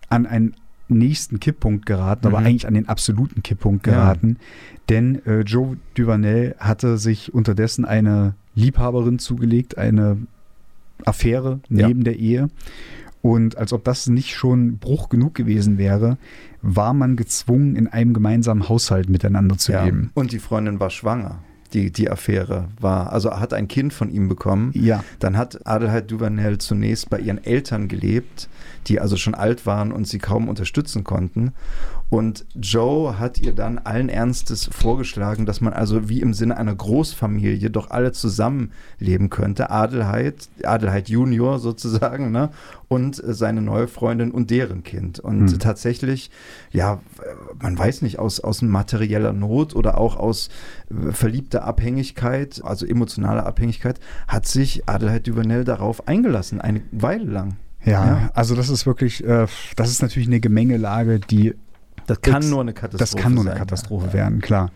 an 0.09 0.27
einen 0.27 0.55
nächsten 0.89 1.41
Kipppunkt 1.41 1.87
geraten, 1.87 2.29
mhm. 2.29 2.35
aber 2.35 2.45
eigentlich 2.45 2.67
an 2.67 2.75
den 2.75 2.89
absoluten 2.89 3.43
Kipppunkt 3.43 3.83
geraten. 3.83 4.39
Denn 4.89 5.25
äh, 5.27 5.41
Joe 5.41 5.77
Duvanel 5.95 6.55
hatte 6.59 6.99
sich 6.99 7.35
unterdessen 7.35 7.85
eine 7.85 8.35
Liebhaberin 8.55 9.19
zugelegt, 9.19 9.79
eine 9.79 10.19
Affäre 11.05 11.61
neben 11.69 12.05
der 12.05 12.17
Ehe. 12.17 12.49
Und 13.27 13.59
als 13.59 13.73
ob 13.73 13.83
das 13.83 14.07
nicht 14.07 14.37
schon 14.37 14.79
Bruch 14.79 15.09
genug 15.09 15.35
gewesen 15.35 15.79
wäre, 15.79 16.17
war 16.63 16.95
man 16.95 17.17
gezwungen, 17.17 17.75
in 17.75 17.89
einem 17.89 18.15
gemeinsamen 18.15 18.69
Haushalt 18.69 19.09
miteinander 19.09 19.59
zu 19.59 19.73
ja. 19.73 19.85
leben. 19.85 20.13
Und 20.15 20.31
die 20.31 20.39
Freundin 20.39 20.79
war 20.79 20.91
schwanger. 20.91 21.41
Die, 21.73 21.91
die 21.91 22.09
Affäre 22.09 22.69
war, 22.81 23.13
also 23.13 23.33
hat 23.33 23.53
ein 23.53 23.67
Kind 23.67 23.93
von 23.93 24.11
ihm 24.11 24.29
bekommen. 24.29 24.71
Ja. 24.75 25.03
Dann 25.19 25.37
hat 25.37 25.67
Adelheid 25.67 26.09
Duvanel 26.09 26.59
zunächst 26.59 27.11
bei 27.11 27.19
ihren 27.19 27.43
Eltern 27.43 27.89
gelebt, 27.89 28.49
die 28.87 29.01
also 29.01 29.17
schon 29.17 29.35
alt 29.35 29.67
waren 29.67 29.91
und 29.91 30.07
sie 30.07 30.21
kaum 30.21 30.49
unterstützen 30.49 31.03
konnten. 31.03 31.51
Und 32.09 32.47
Joe 32.55 33.19
hat 33.19 33.41
ihr 33.41 33.53
dann 33.53 33.79
allen 33.79 34.09
Ernstes 34.09 34.69
vorgeschlagen, 34.73 35.45
dass 35.45 35.61
man 35.61 35.73
also 35.73 36.09
wie 36.09 36.21
im 36.21 36.35
Sinne 36.35 36.57
einer 36.57 36.75
Großfamilie 36.75 37.71
doch 37.71 37.91
alle 37.91 38.13
zusammenleben 38.13 39.29
könnte. 39.29 39.71
Adelheid, 39.71 40.49
Adelheid 40.63 41.09
Junior 41.09 41.59
sozusagen, 41.59 42.31
ne? 42.31 42.51
Und 42.89 43.21
seine 43.25 43.61
neue 43.61 43.89
Freundin 43.89 44.31
und 44.31 44.51
deren 44.51 44.85
Kind. 44.85 45.19
Und 45.19 45.51
hm. 45.51 45.59
tatsächlich, 45.59 46.31
ja, 46.71 47.01
man 47.61 47.77
weiß 47.77 48.03
nicht, 48.03 48.21
aus, 48.21 48.39
aus 48.39 48.63
materieller 48.63 49.33
Not 49.33 49.75
oder 49.75 49.99
auch 49.99 50.17
aus 50.17 50.49
äh, 50.91 51.11
verliebter 51.11 51.65
Abhängigkeit, 51.65 52.61
also 52.65 52.87
emotionaler 52.87 53.45
Abhängigkeit, 53.45 53.99
hat 54.29 54.47
sich 54.47 54.89
Adelheid 54.89 55.27
Duvanel 55.27 55.65
darauf 55.65 56.07
eingelassen, 56.07 56.61
eine 56.61 56.83
Weile 56.93 57.25
lang. 57.25 57.57
Ja, 57.85 58.07
ja, 58.07 58.31
also 58.35 58.57
das 58.57 58.69
ist 58.69 58.85
wirklich, 58.85 59.25
äh, 59.25 59.47
das 59.77 59.91
ist 59.91 60.03
natürlich 60.03 60.27
eine 60.29 60.41
Gemengelage, 60.41 61.21
die 61.21 61.55
das 62.07 62.21
kann 62.21 62.43
X, 62.43 62.51
nur 62.51 62.61
eine 62.61 62.73
Katastrophe 62.73 62.99
Das 62.99 63.23
kann 63.23 63.35
nur 63.35 63.43
eine 63.43 63.51
sein, 63.51 63.59
Katastrophe 63.59 64.07
ja. 64.09 64.13
werden, 64.13 64.41
klar. 64.41 64.71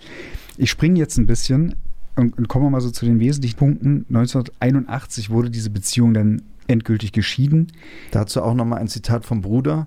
Ich 0.57 0.71
springe 0.71 0.99
jetzt 0.99 1.16
ein 1.19 1.27
bisschen 1.27 1.77
und, 2.16 2.37
und 2.37 2.49
kommen 2.49 2.66
wir 2.66 2.71
mal 2.71 2.81
so 2.81 2.90
zu 2.90 3.07
den 3.07 3.21
wesentlichen 3.21 3.57
Punkten. 3.57 4.05
1981 4.09 5.31
wurde 5.31 5.51
diese 5.51 5.71
Beziehung 5.71 6.14
dann 6.14 6.43
endgültig 6.66 7.12
geschieden. 7.12 7.73
Dazu 8.11 8.43
auch 8.43 8.55
nochmal 8.55 8.79
ein 8.79 8.88
Zitat 8.88 9.25
vom 9.25 9.40
Bruder. 9.40 9.87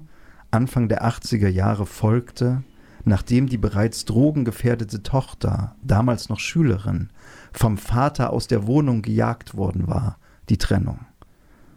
Anfang 0.52 0.88
der 0.88 1.04
80er 1.04 1.48
Jahre 1.48 1.86
folgte, 1.86 2.64
nachdem 3.06 3.48
die 3.48 3.58
bereits 3.58 4.06
drogengefährdete 4.06 5.02
Tochter, 5.02 5.76
damals 5.84 6.30
noch 6.30 6.40
Schülerin, 6.40 7.10
vom 7.52 7.78
Vater 7.78 8.32
aus 8.32 8.48
der 8.48 8.68
Wohnung 8.68 9.02
gejagt 9.02 9.56
worden 9.56 9.88
war, 9.88 10.18
die 10.50 10.58
Trennung. 10.58 11.00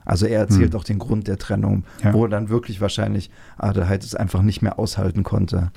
Also 0.07 0.25
er 0.25 0.39
erzählt 0.39 0.73
hm. 0.73 0.81
auch 0.81 0.85
den 0.85 0.99
Grund 0.99 1.29
der 1.29 1.37
Trennung, 1.37 1.85
ja. 2.03 2.15
wo 2.15 2.25
er 2.25 2.31
dann 2.31 2.49
wirklich 2.49 2.81
wahrscheinlich 2.81 3.31
Adelheid 3.59 4.05
es 4.05 4.15
einfach 4.15 4.41
nicht 4.41 4.63
mehr 4.63 4.79
aushalten 4.79 5.25
konnte. 5.25 5.73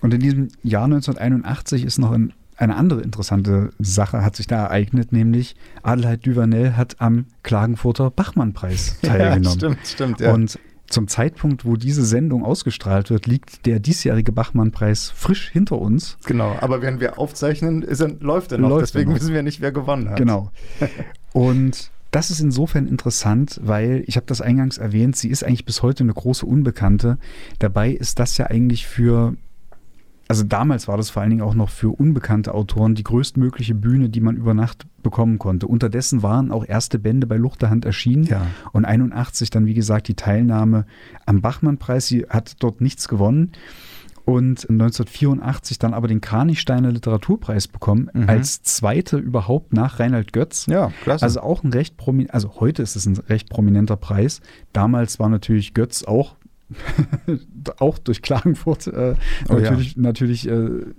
Und 0.00 0.14
in 0.14 0.20
diesem 0.20 0.48
Jahr 0.62 0.84
1981 0.84 1.84
ist 1.84 1.98
noch 1.98 2.12
ein, 2.12 2.32
eine 2.56 2.76
andere 2.76 3.02
interessante 3.02 3.70
Sache 3.78 4.24
hat 4.24 4.36
sich 4.36 4.46
da 4.46 4.64
ereignet, 4.64 5.12
nämlich 5.12 5.56
Adelheid 5.82 6.24
Duvanel 6.26 6.76
hat 6.76 6.96
am 7.00 7.26
Klagenfurter 7.42 8.10
Bachmann-Preis 8.10 8.98
teilgenommen. 9.02 9.42
Ja, 9.42 9.50
stimmt, 9.50 9.78
stimmt. 9.86 10.20
Ja. 10.20 10.32
Und 10.32 10.58
zum 10.88 11.08
Zeitpunkt, 11.08 11.64
wo 11.64 11.76
diese 11.76 12.04
Sendung 12.04 12.44
ausgestrahlt 12.44 13.10
wird, 13.10 13.26
liegt 13.26 13.66
der 13.66 13.80
diesjährige 13.80 14.30
Bachmann-Preis 14.30 15.10
frisch 15.14 15.50
hinter 15.50 15.80
uns. 15.80 16.16
Genau, 16.26 16.56
aber 16.60 16.80
wenn 16.80 17.00
wir 17.00 17.18
aufzeichnen, 17.18 17.82
er, 17.82 18.08
läuft 18.20 18.52
er 18.52 18.58
noch. 18.58 18.68
Läuft 18.68 18.94
Deswegen 18.94 19.10
noch. 19.10 19.18
wissen 19.18 19.34
wir 19.34 19.42
nicht, 19.42 19.60
wer 19.60 19.72
gewonnen 19.72 20.10
hat. 20.10 20.16
Genau. 20.16 20.52
Und 21.32 21.90
das 22.16 22.30
ist 22.30 22.40
insofern 22.40 22.86
interessant, 22.86 23.60
weil 23.62 24.02
ich 24.06 24.16
habe 24.16 24.24
das 24.24 24.40
eingangs 24.40 24.78
erwähnt, 24.78 25.16
sie 25.16 25.28
ist 25.28 25.44
eigentlich 25.44 25.66
bis 25.66 25.82
heute 25.82 26.02
eine 26.02 26.14
große 26.14 26.46
Unbekannte. 26.46 27.18
Dabei 27.58 27.90
ist 27.90 28.18
das 28.18 28.38
ja 28.38 28.46
eigentlich 28.46 28.86
für 28.86 29.36
also 30.28 30.42
damals 30.42 30.88
war 30.88 30.96
das 30.96 31.10
vor 31.10 31.20
allen 31.22 31.30
Dingen 31.30 31.42
auch 31.42 31.54
noch 31.54 31.68
für 31.68 31.90
unbekannte 31.90 32.54
Autoren 32.54 32.94
die 32.94 33.04
größtmögliche 33.04 33.74
Bühne, 33.74 34.08
die 34.08 34.20
man 34.20 34.36
über 34.36 34.54
Nacht 34.54 34.86
bekommen 35.02 35.38
konnte. 35.38 35.68
Unterdessen 35.68 36.22
waren 36.22 36.50
auch 36.50 36.64
erste 36.66 36.98
Bände 36.98 37.26
bei 37.26 37.36
Luchterhand 37.36 37.84
erschienen 37.84 38.24
Ja. 38.24 38.46
und 38.72 38.86
81 38.86 39.50
dann, 39.50 39.66
wie 39.66 39.74
gesagt, 39.74 40.08
die 40.08 40.14
Teilnahme 40.14 40.86
am 41.26 41.42
Bachmann-Preis. 41.42 42.06
Sie 42.08 42.26
hat 42.28 42.56
dort 42.60 42.80
nichts 42.80 43.06
gewonnen 43.06 43.52
und 44.26 44.68
1984 44.68 45.78
dann 45.78 45.94
aber 45.94 46.08
den 46.08 46.20
Kranichsteiner 46.20 46.90
Literaturpreis 46.92 47.68
bekommen, 47.68 48.10
Mhm. 48.12 48.28
als 48.28 48.62
zweite 48.62 49.16
überhaupt 49.16 49.72
nach 49.72 49.98
Reinhard 50.00 50.32
Götz. 50.34 50.66
Ja, 50.66 50.92
klasse. 51.04 51.22
Also 51.24 51.40
auch 51.40 51.62
ein 51.64 51.72
recht 51.72 51.96
prominenter, 51.96 52.34
also 52.34 52.56
heute 52.60 52.82
ist 52.82 52.96
es 52.96 53.06
ein 53.06 53.16
recht 53.28 53.48
prominenter 53.48 53.96
Preis. 53.96 54.40
Damals 54.74 55.18
war 55.18 55.28
natürlich 55.28 55.72
Götz 55.74 56.02
auch, 56.02 56.34
auch 57.78 57.98
durch 57.98 58.22
Klagenfurt 58.22 58.88
äh, 58.88 59.14
Oh 59.48 59.54
ja. 59.54 59.60
natürlich, 59.70 59.96
natürlich 59.96 60.48
äh, 60.48 60.52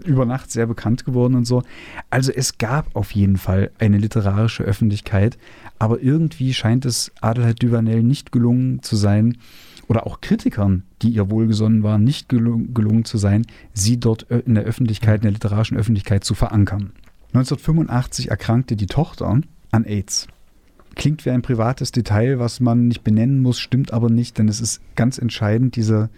über 0.06 0.26
Nacht 0.26 0.50
sehr 0.50 0.66
bekannt 0.66 1.04
geworden 1.06 1.36
und 1.36 1.46
so. 1.46 1.63
Also 2.10 2.32
es 2.32 2.58
gab 2.58 2.96
auf 2.96 3.12
jeden 3.12 3.36
Fall 3.38 3.72
eine 3.78 3.98
literarische 3.98 4.63
Öffentlichkeit, 4.63 5.38
aber 5.80 6.02
irgendwie 6.02 6.54
scheint 6.54 6.86
es 6.86 7.12
Adelheid 7.22 7.62
Duvanel 7.62 8.04
nicht 8.04 8.32
gelungen 8.32 8.82
zu 8.82 8.96
sein, 8.96 9.38
oder 9.88 10.06
auch 10.06 10.21
Kritikern, 10.21 10.84
die 11.02 11.10
ihr 11.10 11.30
wohlgesonnen 11.30 11.84
waren, 11.84 12.04
nicht 12.04 12.30
gelungen, 12.30 12.73
gelungen 12.73 13.06
zu 13.06 13.17
sein, 13.17 13.45
sie 13.73 14.00
dort 14.00 14.26
ö- 14.30 14.39
in 14.45 14.56
der 14.56 14.63
Öffentlichkeit, 14.65 15.17
in 15.17 15.23
der 15.23 15.32
literarischen 15.32 15.78
Öffentlichkeit 15.78 16.23
zu 16.23 16.34
verankern. 16.36 16.91
1985 17.34 18.30
erkrankte 18.30 18.76
die 18.76 18.88
Tochter 18.88 19.41
an 19.71 19.84
AIDS. 19.86 20.28
Klingt 20.95 21.26
wie 21.26 21.30
ein 21.30 21.41
privates 21.43 21.91
Detail, 21.91 22.39
was 22.39 22.60
man 22.60 22.88
nicht 22.88 23.04
benennen 23.04 23.41
muss, 23.41 23.60
stimmt 23.60 23.93
aber 23.93 24.10
nicht, 24.10 24.38
denn 24.38 24.47
es 24.47 24.60
ist 24.62 24.82
ganz 24.95 25.17
entscheidend, 25.19 25.76
diese 25.76 26.10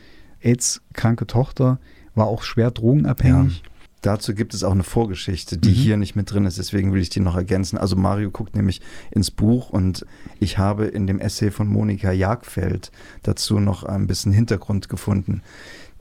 AIDS-kranke 0.41 1.27
Tochter 1.27 1.79
war 2.15 2.27
auch 2.27 2.43
schwer 2.43 2.71
drogenabhängig. 2.71 3.63
Dazu 4.01 4.33
gibt 4.33 4.53
es 4.53 4.63
auch 4.63 4.71
eine 4.71 4.83
Vorgeschichte, 4.83 5.57
die 5.57 5.69
Mhm. 5.69 5.73
hier 5.73 5.97
nicht 5.97 6.15
mit 6.15 6.31
drin 6.31 6.45
ist, 6.45 6.57
deswegen 6.57 6.93
will 6.93 7.01
ich 7.01 7.09
die 7.09 7.19
noch 7.19 7.35
ergänzen. 7.35 7.77
Also 7.77 7.95
Mario 7.97 8.31
guckt 8.31 8.55
nämlich 8.55 8.81
ins 9.11 9.29
Buch 9.29 9.69
und 9.71 10.05
ich 10.39 10.57
habe 10.57 10.85
in 10.85 11.05
dem 11.05 11.19
Essay 11.19 11.51
von 11.51 11.67
Monika 11.67 12.11
Jagfeld 12.11 12.91
dazu 13.23 13.59
noch 13.59 13.83
ein 13.83 14.07
bisschen 14.07 14.31
Hintergrund 14.31 14.87
gefunden. 14.87 15.41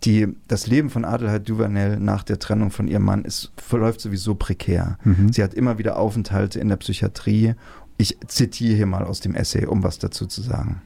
Die, 0.05 0.29
das 0.47 0.69
Leben 0.69 0.91
von 0.91 1.05
Adelheid 1.05 1.49
Duvanel 1.49 1.99
nach 1.99 2.23
der 2.23 2.39
Trennung 2.39 2.71
von 2.71 2.87
ihrem 2.87 3.03
Mann 3.03 3.25
ist, 3.25 3.51
verläuft 3.57 4.01
sowieso 4.01 4.37
prekär. 4.37 4.97
Mhm. 5.03 5.33
Sie 5.33 5.43
hat 5.43 5.55
immer 5.55 5.79
wieder 5.79 5.99
Aufenthalte 5.99 6.61
in 6.61 6.69
der 6.69 6.77
Psychiatrie. 6.77 7.55
Ich 7.97 8.17
zitiere 8.29 8.77
hier 8.77 8.87
mal 8.87 9.03
aus 9.03 9.19
dem 9.19 9.35
Essay, 9.35 9.67
um 9.67 9.83
was 9.83 9.99
dazu 9.99 10.27
zu 10.27 10.41
sagen. 10.41 10.83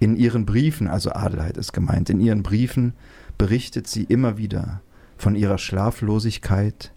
In 0.00 0.16
ihren 0.16 0.46
Briefen, 0.46 0.88
also 0.88 1.12
Adelheid 1.12 1.56
ist 1.56 1.72
gemeint, 1.72 2.10
in 2.10 2.18
ihren 2.18 2.42
Briefen 2.42 2.94
berichtet 3.36 3.86
sie 3.86 4.02
immer 4.02 4.36
wieder 4.36 4.80
von 5.18 5.34
ihrer 5.34 5.58
Schlaflosigkeit, 5.58 6.92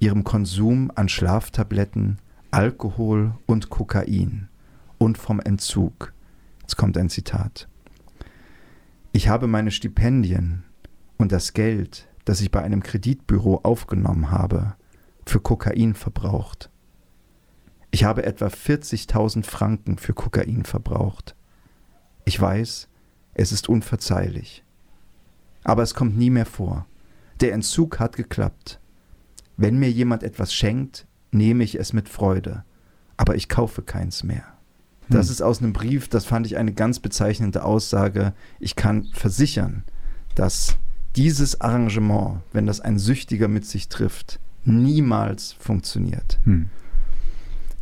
ihrem 0.00 0.24
Konsum 0.24 0.90
an 0.94 1.08
Schlaftabletten, 1.08 2.18
Alkohol 2.50 3.34
und 3.46 3.68
Kokain 3.68 4.48
und 4.96 5.18
vom 5.18 5.38
Entzug. 5.38 6.14
Jetzt 6.62 6.76
kommt 6.76 6.96
ein 6.96 7.10
Zitat. 7.10 7.68
Ich 9.12 9.28
habe 9.28 9.46
meine 9.46 9.70
Stipendien 9.70 10.64
und 11.18 11.30
das 11.30 11.52
Geld, 11.52 12.08
das 12.24 12.40
ich 12.40 12.50
bei 12.50 12.62
einem 12.62 12.82
Kreditbüro 12.82 13.60
aufgenommen 13.62 14.30
habe, 14.30 14.74
für 15.26 15.40
Kokain 15.40 15.94
verbraucht. 15.94 16.70
Ich 17.90 18.04
habe 18.04 18.24
etwa 18.24 18.46
40.000 18.46 19.44
Franken 19.44 19.98
für 19.98 20.14
Kokain 20.14 20.64
verbraucht. 20.64 21.34
Ich 22.24 22.40
weiß, 22.40 22.88
es 23.34 23.52
ist 23.52 23.68
unverzeihlich. 23.68 24.64
Aber 25.64 25.82
es 25.82 25.94
kommt 25.94 26.16
nie 26.16 26.30
mehr 26.30 26.46
vor. 26.46 26.86
Der 27.40 27.52
Entzug 27.52 27.98
hat 28.00 28.16
geklappt. 28.16 28.80
Wenn 29.56 29.78
mir 29.78 29.90
jemand 29.90 30.22
etwas 30.22 30.52
schenkt, 30.52 31.06
nehme 31.30 31.64
ich 31.64 31.78
es 31.78 31.92
mit 31.92 32.08
Freude. 32.08 32.64
Aber 33.16 33.34
ich 33.34 33.48
kaufe 33.48 33.82
keins 33.82 34.22
mehr. 34.22 34.44
Das 35.08 35.26
Hm. 35.26 35.32
ist 35.32 35.42
aus 35.42 35.60
einem 35.60 35.72
Brief, 35.72 36.08
das 36.08 36.24
fand 36.24 36.46
ich 36.46 36.56
eine 36.56 36.72
ganz 36.72 37.00
bezeichnende 37.00 37.64
Aussage. 37.64 38.34
Ich 38.60 38.76
kann 38.76 39.04
versichern, 39.12 39.84
dass 40.34 40.76
dieses 41.16 41.60
Arrangement, 41.60 42.42
wenn 42.52 42.66
das 42.66 42.80
ein 42.80 42.98
Süchtiger 42.98 43.48
mit 43.48 43.64
sich 43.64 43.88
trifft, 43.88 44.38
niemals 44.64 45.52
funktioniert. 45.52 46.38
Hm. 46.44 46.70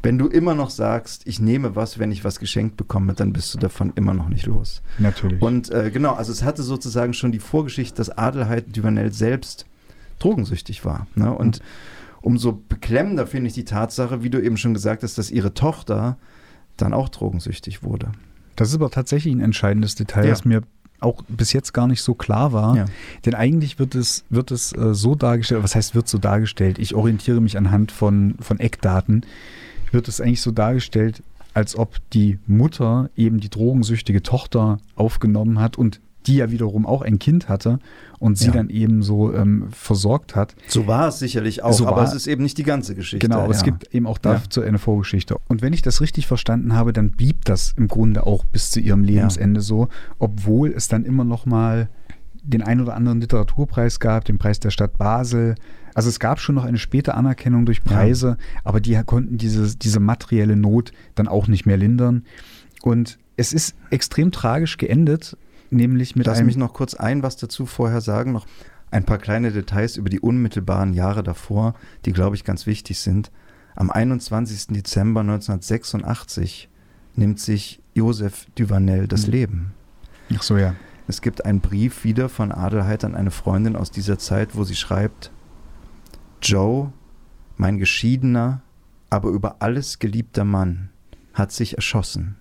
Wenn 0.02 0.18
du 0.18 0.26
immer 0.28 0.54
noch 0.54 0.70
sagst, 0.70 1.26
ich 1.26 1.40
nehme 1.40 1.74
was, 1.74 1.98
wenn 1.98 2.12
ich 2.12 2.22
was 2.24 2.38
geschenkt 2.38 2.76
bekomme, 2.76 3.14
dann 3.14 3.32
bist 3.32 3.52
du 3.54 3.58
davon 3.58 3.92
immer 3.96 4.14
noch 4.14 4.28
nicht 4.28 4.46
los. 4.46 4.82
Natürlich. 4.98 5.42
Und 5.42 5.70
äh, 5.70 5.90
genau, 5.90 6.14
also 6.14 6.30
es 6.30 6.42
hatte 6.44 6.62
sozusagen 6.62 7.12
schon 7.12 7.32
die 7.32 7.38
Vorgeschichte, 7.40 7.96
dass 7.96 8.10
Adelheid 8.10 8.76
Duvanel 8.76 9.12
selbst 9.12 9.66
drogensüchtig 10.18 10.84
war. 10.84 11.06
Ne? 11.14 11.32
Und 11.32 11.60
umso 12.20 12.52
beklemmender 12.68 13.26
finde 13.26 13.48
ich 13.48 13.54
die 13.54 13.64
Tatsache, 13.64 14.22
wie 14.22 14.30
du 14.30 14.40
eben 14.42 14.56
schon 14.56 14.74
gesagt 14.74 15.02
hast, 15.02 15.18
dass 15.18 15.30
ihre 15.30 15.54
Tochter 15.54 16.16
dann 16.76 16.92
auch 16.92 17.08
drogensüchtig 17.08 17.82
wurde. 17.82 18.12
Das 18.54 18.68
ist 18.68 18.74
aber 18.76 18.90
tatsächlich 18.90 19.34
ein 19.34 19.40
entscheidendes 19.40 19.94
Detail, 19.96 20.24
Ja. 20.24 20.30
das 20.30 20.44
mir 20.44 20.62
auch 21.00 21.22
bis 21.28 21.52
jetzt 21.52 21.74
gar 21.74 21.86
nicht 21.86 22.00
so 22.02 22.14
klar 22.14 22.52
war. 22.52 22.76
Ja. 22.76 22.84
Denn 23.26 23.34
eigentlich 23.34 23.78
wird 23.78 23.94
es, 23.94 24.24
wird 24.30 24.50
es 24.50 24.72
äh, 24.72 24.94
so 24.94 25.14
dargestellt, 25.14 25.62
was 25.62 25.74
heißt 25.74 25.94
wird 25.94 26.08
so 26.08 26.16
dargestellt? 26.18 26.78
Ich 26.78 26.94
orientiere 26.94 27.40
mich 27.40 27.58
anhand 27.58 27.92
von, 27.92 28.36
von 28.40 28.58
Eckdaten. 28.60 29.26
Wird 29.92 30.08
es 30.08 30.20
eigentlich 30.20 30.40
so 30.42 30.50
dargestellt, 30.50 31.22
als 31.54 31.76
ob 31.76 31.96
die 32.12 32.38
Mutter 32.46 33.10
eben 33.16 33.40
die 33.40 33.48
drogensüchtige 33.48 34.22
Tochter 34.22 34.78
aufgenommen 34.94 35.58
hat 35.60 35.78
und 35.78 36.00
die 36.26 36.36
ja 36.36 36.50
wiederum 36.50 36.86
auch 36.86 37.02
ein 37.02 37.20
Kind 37.20 37.48
hatte 37.48 37.78
und 38.18 38.36
sie 38.36 38.46
Ja. 38.46 38.52
dann 38.54 38.68
eben 38.68 39.02
so 39.02 39.32
ähm, 39.32 39.68
versorgt 39.70 40.34
hat. 40.34 40.56
So 40.66 40.88
war 40.88 41.06
es 41.08 41.20
sicherlich 41.20 41.62
auch, 41.62 41.72
So 41.72 41.86
aber 41.86 42.02
es 42.02 42.12
ist 42.14 42.26
eben 42.26 42.42
nicht 42.42 42.58
die 42.58 42.64
ganze 42.64 42.96
Geschichte. 42.96 43.26
Genau, 43.26 43.42
aber 43.42 43.52
es 43.52 43.58
ja. 43.60 43.66
gibt 43.66 43.94
eben 43.94 44.06
auch 44.08 44.18
Ja. 44.24 44.34
dazu 44.34 44.60
eine 44.60 44.78
Vorgeschichte. 44.78 45.36
Und 45.48 45.62
wenn 45.62 45.72
ich 45.72 45.82
das 45.82 46.00
richtig 46.00 46.26
verstanden 46.26 46.74
habe, 46.74 46.92
dann 46.92 47.10
blieb 47.12 47.44
das 47.44 47.74
im 47.76 47.86
Grunde 47.86 48.26
auch 48.26 48.44
bis 48.44 48.72
zu 48.72 48.80
ihrem 48.80 49.04
Lebensende 49.04 49.60
so, 49.60 49.88
obwohl 50.18 50.70
es 50.72 50.88
dann 50.88 51.04
immer 51.04 51.22
noch 51.24 51.46
mal 51.46 51.88
den 52.42 52.62
ein 52.62 52.80
oder 52.80 52.94
anderen 52.94 53.20
Literaturpreis 53.20 54.00
gab, 54.00 54.24
den 54.24 54.38
Preis 54.38 54.58
der 54.58 54.70
Stadt 54.70 54.98
Basel. 54.98 55.54
Also 55.96 56.10
es 56.10 56.20
gab 56.20 56.40
schon 56.40 56.54
noch 56.54 56.66
eine 56.66 56.76
späte 56.76 57.14
Anerkennung 57.14 57.64
durch 57.64 57.82
Preise, 57.82 58.36
aber 58.64 58.80
die 58.80 59.00
konnten 59.06 59.38
diese, 59.38 59.78
diese 59.78 59.98
materielle 59.98 60.54
Not 60.54 60.92
dann 61.14 61.26
auch 61.26 61.48
nicht 61.48 61.64
mehr 61.64 61.78
lindern. 61.78 62.26
Und 62.82 63.18
es 63.38 63.54
ist 63.54 63.74
extrem 63.88 64.30
tragisch 64.30 64.76
geendet, 64.76 65.38
nämlich 65.70 66.14
mit 66.14 66.26
Lass 66.26 66.36
einem... 66.36 66.48
mich 66.48 66.58
noch 66.58 66.74
kurz 66.74 66.92
ein 66.92 67.22
was 67.22 67.38
dazu 67.38 67.64
vorher 67.64 68.02
sagen, 68.02 68.32
noch 68.32 68.44
ein 68.90 69.04
paar 69.04 69.16
kleine 69.16 69.52
Details 69.52 69.96
über 69.96 70.10
die 70.10 70.20
unmittelbaren 70.20 70.92
Jahre 70.92 71.22
davor, 71.22 71.74
die, 72.04 72.12
glaube 72.12 72.36
ich, 72.36 72.44
ganz 72.44 72.66
wichtig 72.66 72.98
sind. 72.98 73.30
Am 73.74 73.90
21. 73.90 74.66
Dezember 74.76 75.22
1986 75.22 76.68
nimmt 77.14 77.40
sich 77.40 77.80
Josef 77.94 78.44
Duvanel 78.54 79.08
das 79.08 79.26
Mhm. 79.28 79.32
Leben. 79.32 79.74
Ach 80.34 80.42
so, 80.42 80.58
ja. 80.58 80.74
Es 81.08 81.22
gibt 81.22 81.46
einen 81.46 81.60
Brief 81.60 82.04
wieder 82.04 82.28
von 82.28 82.52
Adelheid 82.52 83.02
an 83.02 83.14
eine 83.14 83.30
Freundin 83.30 83.76
aus 83.76 83.90
dieser 83.90 84.18
Zeit, 84.18 84.56
wo 84.56 84.64
sie 84.64 84.76
schreibt, 84.76 85.30
Joe, 86.46 86.92
mein 87.56 87.78
geschiedener, 87.78 88.62
aber 89.10 89.30
über 89.30 89.56
alles 89.60 89.98
geliebter 89.98 90.44
Mann, 90.44 90.90
hat 91.34 91.50
sich 91.50 91.74
erschossen. 91.74 92.36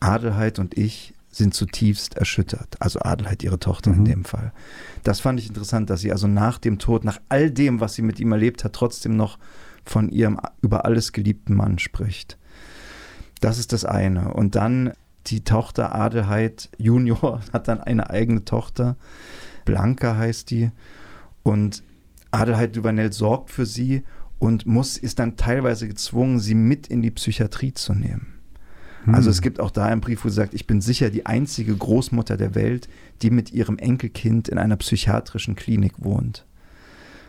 Adelheid 0.00 0.58
und 0.58 0.76
ich 0.76 1.14
sind 1.30 1.54
zutiefst 1.54 2.16
erschüttert. 2.16 2.76
Also 2.80 2.98
Adelheid, 3.00 3.44
ihre 3.44 3.60
Tochter 3.60 3.92
in 3.92 4.00
Mhm. 4.00 4.04
dem 4.06 4.24
Fall. 4.24 4.52
Das 5.04 5.20
fand 5.20 5.38
ich 5.38 5.48
interessant, 5.48 5.88
dass 5.88 6.00
sie 6.00 6.10
also 6.10 6.26
nach 6.26 6.58
dem 6.58 6.78
Tod, 6.80 7.04
nach 7.04 7.20
all 7.28 7.50
dem, 7.50 7.80
was 7.80 7.94
sie 7.94 8.02
mit 8.02 8.18
ihm 8.18 8.32
erlebt 8.32 8.64
hat, 8.64 8.72
trotzdem 8.72 9.16
noch 9.16 9.38
von 9.84 10.08
ihrem 10.10 10.40
über 10.60 10.84
alles 10.84 11.12
geliebten 11.12 11.54
Mann 11.54 11.78
spricht. 11.78 12.38
Das 13.40 13.58
ist 13.58 13.72
das 13.72 13.84
eine. 13.84 14.34
Und 14.34 14.56
dann 14.56 14.92
die 15.28 15.44
Tochter 15.44 15.94
Adelheid 15.94 16.68
Junior 16.76 17.40
hat 17.52 17.68
dann 17.68 17.80
eine 17.80 18.10
eigene 18.10 18.44
Tochter. 18.44 18.96
Blanca 19.64 20.16
heißt 20.16 20.50
die. 20.50 20.72
Und 21.44 21.84
Adelheid 22.32 22.74
Duvanel 22.76 23.12
sorgt 23.12 23.50
für 23.50 23.66
sie 23.66 24.02
und 24.38 24.66
muss, 24.66 24.96
ist 24.96 25.18
dann 25.20 25.36
teilweise 25.36 25.86
gezwungen, 25.86 26.40
sie 26.40 26.54
mit 26.56 26.88
in 26.88 27.00
die 27.02 27.10
Psychiatrie 27.12 27.72
zu 27.74 27.94
nehmen. 27.94 28.26
Also 29.06 29.26
Hm. 29.26 29.30
es 29.30 29.40
gibt 29.42 29.58
auch 29.60 29.70
da 29.70 29.86
einen 29.86 30.00
Brief, 30.00 30.24
wo 30.24 30.28
sie 30.28 30.34
sagt, 30.36 30.54
ich 30.54 30.66
bin 30.66 30.80
sicher 30.80 31.10
die 31.10 31.26
einzige 31.26 31.74
Großmutter 31.76 32.36
der 32.36 32.54
Welt, 32.54 32.88
die 33.22 33.30
mit 33.30 33.52
ihrem 33.52 33.78
Enkelkind 33.78 34.48
in 34.48 34.58
einer 34.58 34.76
psychiatrischen 34.76 35.56
Klinik 35.56 35.94
wohnt. 35.98 36.44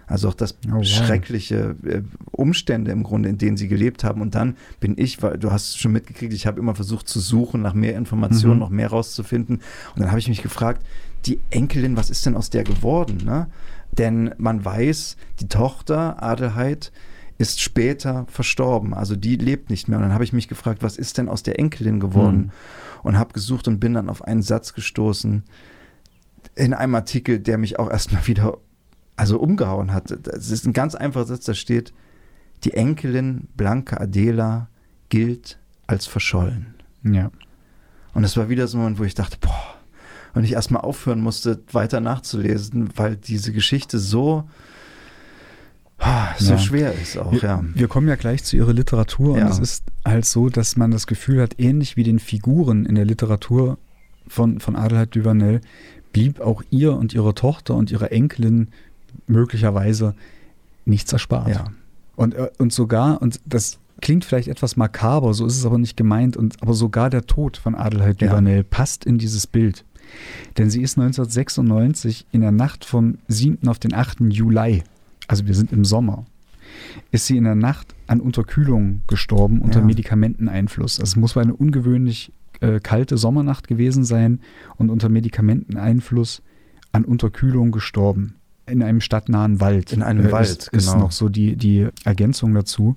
Also 0.05 0.27
auch 0.29 0.33
das 0.33 0.57
Oh, 0.67 0.73
wow. 0.75 0.85
schreckliche 0.85 1.75
äh, 1.85 2.01
Umstände 2.31 2.91
im 2.91 3.03
Grunde, 3.03 3.29
in 3.29 3.37
denen 3.37 3.57
sie 3.57 3.67
gelebt 3.69 4.03
haben. 4.03 4.21
Und 4.21 4.35
dann 4.35 4.57
bin 4.79 4.95
ich, 4.97 5.23
weil 5.23 5.37
du 5.39 5.51
hast 5.51 5.69
es 5.69 5.77
schon 5.77 5.93
mitgekriegt, 5.93 6.33
ich 6.33 6.45
habe 6.45 6.59
immer 6.59 6.75
versucht 6.75 7.07
zu 7.07 7.19
suchen 7.19 7.61
nach 7.61 7.73
mehr 7.73 7.95
Informationen, 7.95 8.55
Mhm. 8.55 8.59
noch 8.59 8.69
mehr 8.69 8.89
rauszufinden. 8.89 9.55
Und 9.95 9.99
dann 10.01 10.09
habe 10.09 10.19
ich 10.19 10.27
mich 10.27 10.43
gefragt, 10.43 10.85
die 11.25 11.39
Enkelin, 11.51 11.95
was 11.95 12.09
ist 12.09 12.25
denn 12.25 12.35
aus 12.35 12.49
der 12.49 12.65
geworden? 12.65 13.17
Ne? 13.23 13.47
Denn 13.97 14.33
man 14.37 14.63
weiß, 14.63 15.17
die 15.39 15.47
Tochter 15.47 16.21
Adelheid 16.21 16.91
ist 17.37 17.61
später 17.61 18.25
verstorben. 18.27 18.93
Also 18.93 19.15
die 19.15 19.35
lebt 19.35 19.69
nicht 19.69 19.87
mehr. 19.87 19.97
Und 19.97 20.03
dann 20.03 20.13
habe 20.13 20.23
ich 20.23 20.33
mich 20.33 20.47
gefragt, 20.47 20.83
was 20.83 20.97
ist 20.97 21.17
denn 21.17 21.29
aus 21.29 21.43
der 21.43 21.59
Enkelin 21.59 21.99
geworden? 21.99 22.37
Mhm. 22.37 22.51
Und 23.03 23.17
habe 23.17 23.33
gesucht 23.33 23.67
und 23.67 23.79
bin 23.79 23.93
dann 23.93 24.09
auf 24.09 24.23
einen 24.23 24.41
Satz 24.41 24.73
gestoßen 24.73 25.43
in 26.55 26.73
einem 26.73 26.95
Artikel, 26.95 27.39
der 27.39 27.57
mich 27.57 27.79
auch 27.79 27.89
erstmal 27.89 28.27
wieder 28.27 28.57
also 29.15 29.39
umgehauen 29.39 29.93
hat. 29.93 30.15
Das 30.23 30.49
ist 30.49 30.65
ein 30.65 30.73
ganz 30.73 30.95
einfacher 30.95 31.25
Satz, 31.25 31.45
da 31.45 31.53
steht, 31.53 31.93
die 32.63 32.73
Enkelin 32.73 33.47
Blanca 33.55 33.97
Adela 33.97 34.69
gilt 35.09 35.59
als 35.85 36.07
verschollen. 36.07 36.75
Ja. 37.03 37.29
Und 38.13 38.23
das 38.23 38.37
war 38.37 38.49
wieder 38.49 38.67
so 38.67 38.77
ein 38.77 38.81
Moment, 38.81 38.99
wo 38.99 39.03
ich 39.03 39.15
dachte, 39.15 39.37
boah, 39.39 39.72
und 40.33 40.43
ich 40.43 40.53
erstmal 40.53 40.81
aufhören 40.81 41.21
musste, 41.21 41.61
weiter 41.71 41.99
nachzulesen, 41.99 42.89
weil 42.95 43.15
diese 43.15 43.51
Geschichte 43.51 43.99
so, 43.99 44.49
so 46.37 46.53
ja. 46.53 46.57
schwer 46.57 46.93
ist 46.93 47.17
auch, 47.17 47.31
wir, 47.31 47.39
ja. 47.39 47.63
Wir 47.73 47.87
kommen 47.87 48.07
ja 48.07 48.15
gleich 48.15 48.43
zu 48.43 48.57
ihrer 48.57 48.73
Literatur 48.73 49.37
ja. 49.37 49.45
und 49.45 49.51
es 49.51 49.59
ist 49.59 49.83
halt 50.05 50.25
so, 50.25 50.49
dass 50.49 50.75
man 50.75 50.91
das 50.91 51.07
Gefühl 51.07 51.41
hat, 51.41 51.59
ähnlich 51.59 51.95
wie 51.95 52.03
den 52.03 52.19
Figuren 52.19 52.85
in 52.85 52.95
der 52.95 53.05
Literatur 53.05 53.77
von, 54.27 54.59
von 54.59 54.75
Adelheid 54.75 55.15
Duvanel, 55.15 55.61
blieb 56.11 56.39
auch 56.41 56.63
ihr 56.69 56.95
und 56.95 57.13
ihre 57.13 57.33
Tochter 57.33 57.75
und 57.75 57.91
ihre 57.91 58.11
Enkelin 58.11 58.69
möglicherweise 59.27 60.15
nichts 60.85 61.13
erspart. 61.13 61.49
Ja. 61.49 61.65
Und, 62.15 62.35
äh, 62.35 62.49
und 62.57 62.73
sogar, 62.73 63.21
und 63.21 63.39
das 63.45 63.79
klingt 64.01 64.25
vielleicht 64.25 64.47
etwas 64.47 64.75
makaber, 64.75 65.33
so 65.33 65.45
ist 65.45 65.57
es 65.57 65.65
aber 65.65 65.77
nicht 65.77 65.97
gemeint, 65.97 66.37
und, 66.37 66.61
aber 66.61 66.73
sogar 66.73 67.09
der 67.09 67.25
Tod 67.25 67.57
von 67.57 67.75
Adelheid 67.75 68.21
ja. 68.21 68.29
Duvanel 68.29 68.63
passt 68.63 69.05
in 69.05 69.17
dieses 69.17 69.47
Bild. 69.47 69.85
Denn 70.57 70.69
sie 70.69 70.81
ist 70.81 70.97
1996 70.97 72.27
in 72.31 72.41
der 72.41 72.51
Nacht 72.51 72.85
vom 72.85 73.17
7. 73.27 73.67
auf 73.67 73.79
den 73.79 73.93
8. 73.93 74.21
Juli, 74.29 74.83
also 75.27 75.47
wir 75.47 75.55
sind 75.55 75.71
im 75.71 75.85
Sommer, 75.85 76.25
ist 77.11 77.27
sie 77.27 77.37
in 77.37 77.43
der 77.43 77.55
Nacht 77.55 77.95
an 78.07 78.19
Unterkühlung 78.19 79.01
gestorben 79.07 79.61
unter 79.61 79.79
ja. 79.79 79.85
Medikamenteneinfluss. 79.85 80.99
Also 80.99 81.11
es 81.11 81.15
muss 81.15 81.37
eine 81.37 81.55
ungewöhnlich 81.55 82.31
äh, 82.59 82.79
kalte 82.79 83.17
Sommernacht 83.17 83.67
gewesen 83.67 84.03
sein 84.03 84.39
und 84.77 84.89
unter 84.89 85.09
Medikamenteneinfluss 85.09 86.41
an 86.91 87.05
Unterkühlung 87.05 87.71
gestorben. 87.71 88.35
In 88.65 88.81
einem 88.81 89.01
stadtnahen 89.01 89.59
Wald. 89.59 89.91
In 89.91 90.01
einem 90.01 90.27
äh, 90.27 90.31
Wald, 90.31 90.47
ist, 90.47 90.71
genau. 90.71 90.83
Ist 90.83 90.97
noch 90.97 91.11
so 91.11 91.29
die, 91.29 91.55
die 91.55 91.87
Ergänzung 92.05 92.53
dazu. 92.53 92.95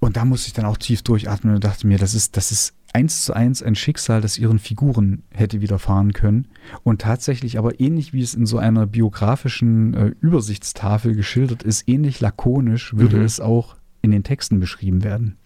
Und 0.00 0.16
da 0.16 0.24
musste 0.24 0.48
ich 0.48 0.52
dann 0.52 0.66
auch 0.66 0.76
tief 0.76 1.02
durchatmen 1.02 1.54
und 1.54 1.64
dachte 1.64 1.86
mir, 1.86 1.98
das 1.98 2.14
ist, 2.14 2.36
das 2.36 2.52
ist 2.52 2.74
eins 2.96 3.26
zu 3.26 3.34
eins 3.34 3.62
ein 3.62 3.74
Schicksal, 3.74 4.22
das 4.22 4.38
ihren 4.38 4.58
Figuren 4.58 5.22
hätte 5.30 5.60
widerfahren 5.60 6.14
können. 6.14 6.48
Und 6.82 7.02
tatsächlich 7.02 7.58
aber 7.58 7.78
ähnlich 7.78 8.14
wie 8.14 8.22
es 8.22 8.32
in 8.32 8.46
so 8.46 8.56
einer 8.56 8.86
biografischen 8.86 9.92
äh, 9.92 10.12
Übersichtstafel 10.20 11.14
geschildert 11.14 11.62
ist, 11.62 11.86
ähnlich 11.86 12.20
lakonisch 12.20 12.96
würde 12.96 13.18
mhm. 13.18 13.24
es 13.24 13.38
auch 13.38 13.76
in 14.00 14.12
den 14.12 14.24
Texten 14.24 14.60
beschrieben 14.60 15.04
werden. 15.04 15.36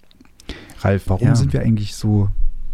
Ralf, 0.78 1.08
warum 1.08 1.26
ja. 1.26 1.34
sind 1.34 1.52
wir 1.52 1.62
eigentlich 1.62 1.96
so 1.96 2.30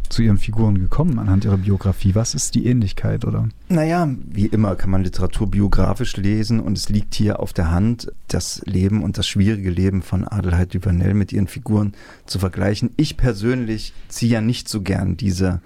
zu 0.09 0.23
ihren 0.23 0.39
Figuren 0.39 0.79
gekommen 0.79 1.19
anhand 1.19 1.45
ihrer 1.45 1.57
Biografie? 1.57 2.15
Was 2.15 2.35
ist 2.35 2.55
die 2.55 2.67
Ähnlichkeit, 2.67 3.25
oder? 3.25 3.49
Naja, 3.69 4.09
wie 4.31 4.47
immer 4.47 4.77
kann 4.77 4.91
man 4.91 5.03
Literatur 5.03 5.51
biografisch 5.51 6.17
lesen 6.17 6.61
und 6.61 6.79
es 6.79 6.89
liegt 6.89 7.15
hier 7.15 7.41
auf 7.41 7.53
der 7.53 7.71
Hand, 7.71 8.13
das 8.29 8.63
Leben 8.65 9.03
und 9.03 9.19
das 9.19 9.27
schwierige 9.27 9.71
Leben 9.71 10.03
von 10.03 10.27
Adelheid 10.27 10.75
Duvernell 10.75 11.15
mit 11.15 11.33
ihren 11.33 11.47
Figuren 11.47 11.93
zu 12.27 12.39
vergleichen. 12.39 12.91
Ich 12.97 13.17
persönlich 13.17 13.93
ziehe 14.09 14.33
ja 14.33 14.41
nicht 14.41 14.69
so 14.69 14.83
gern 14.83 15.17
diese 15.17 15.61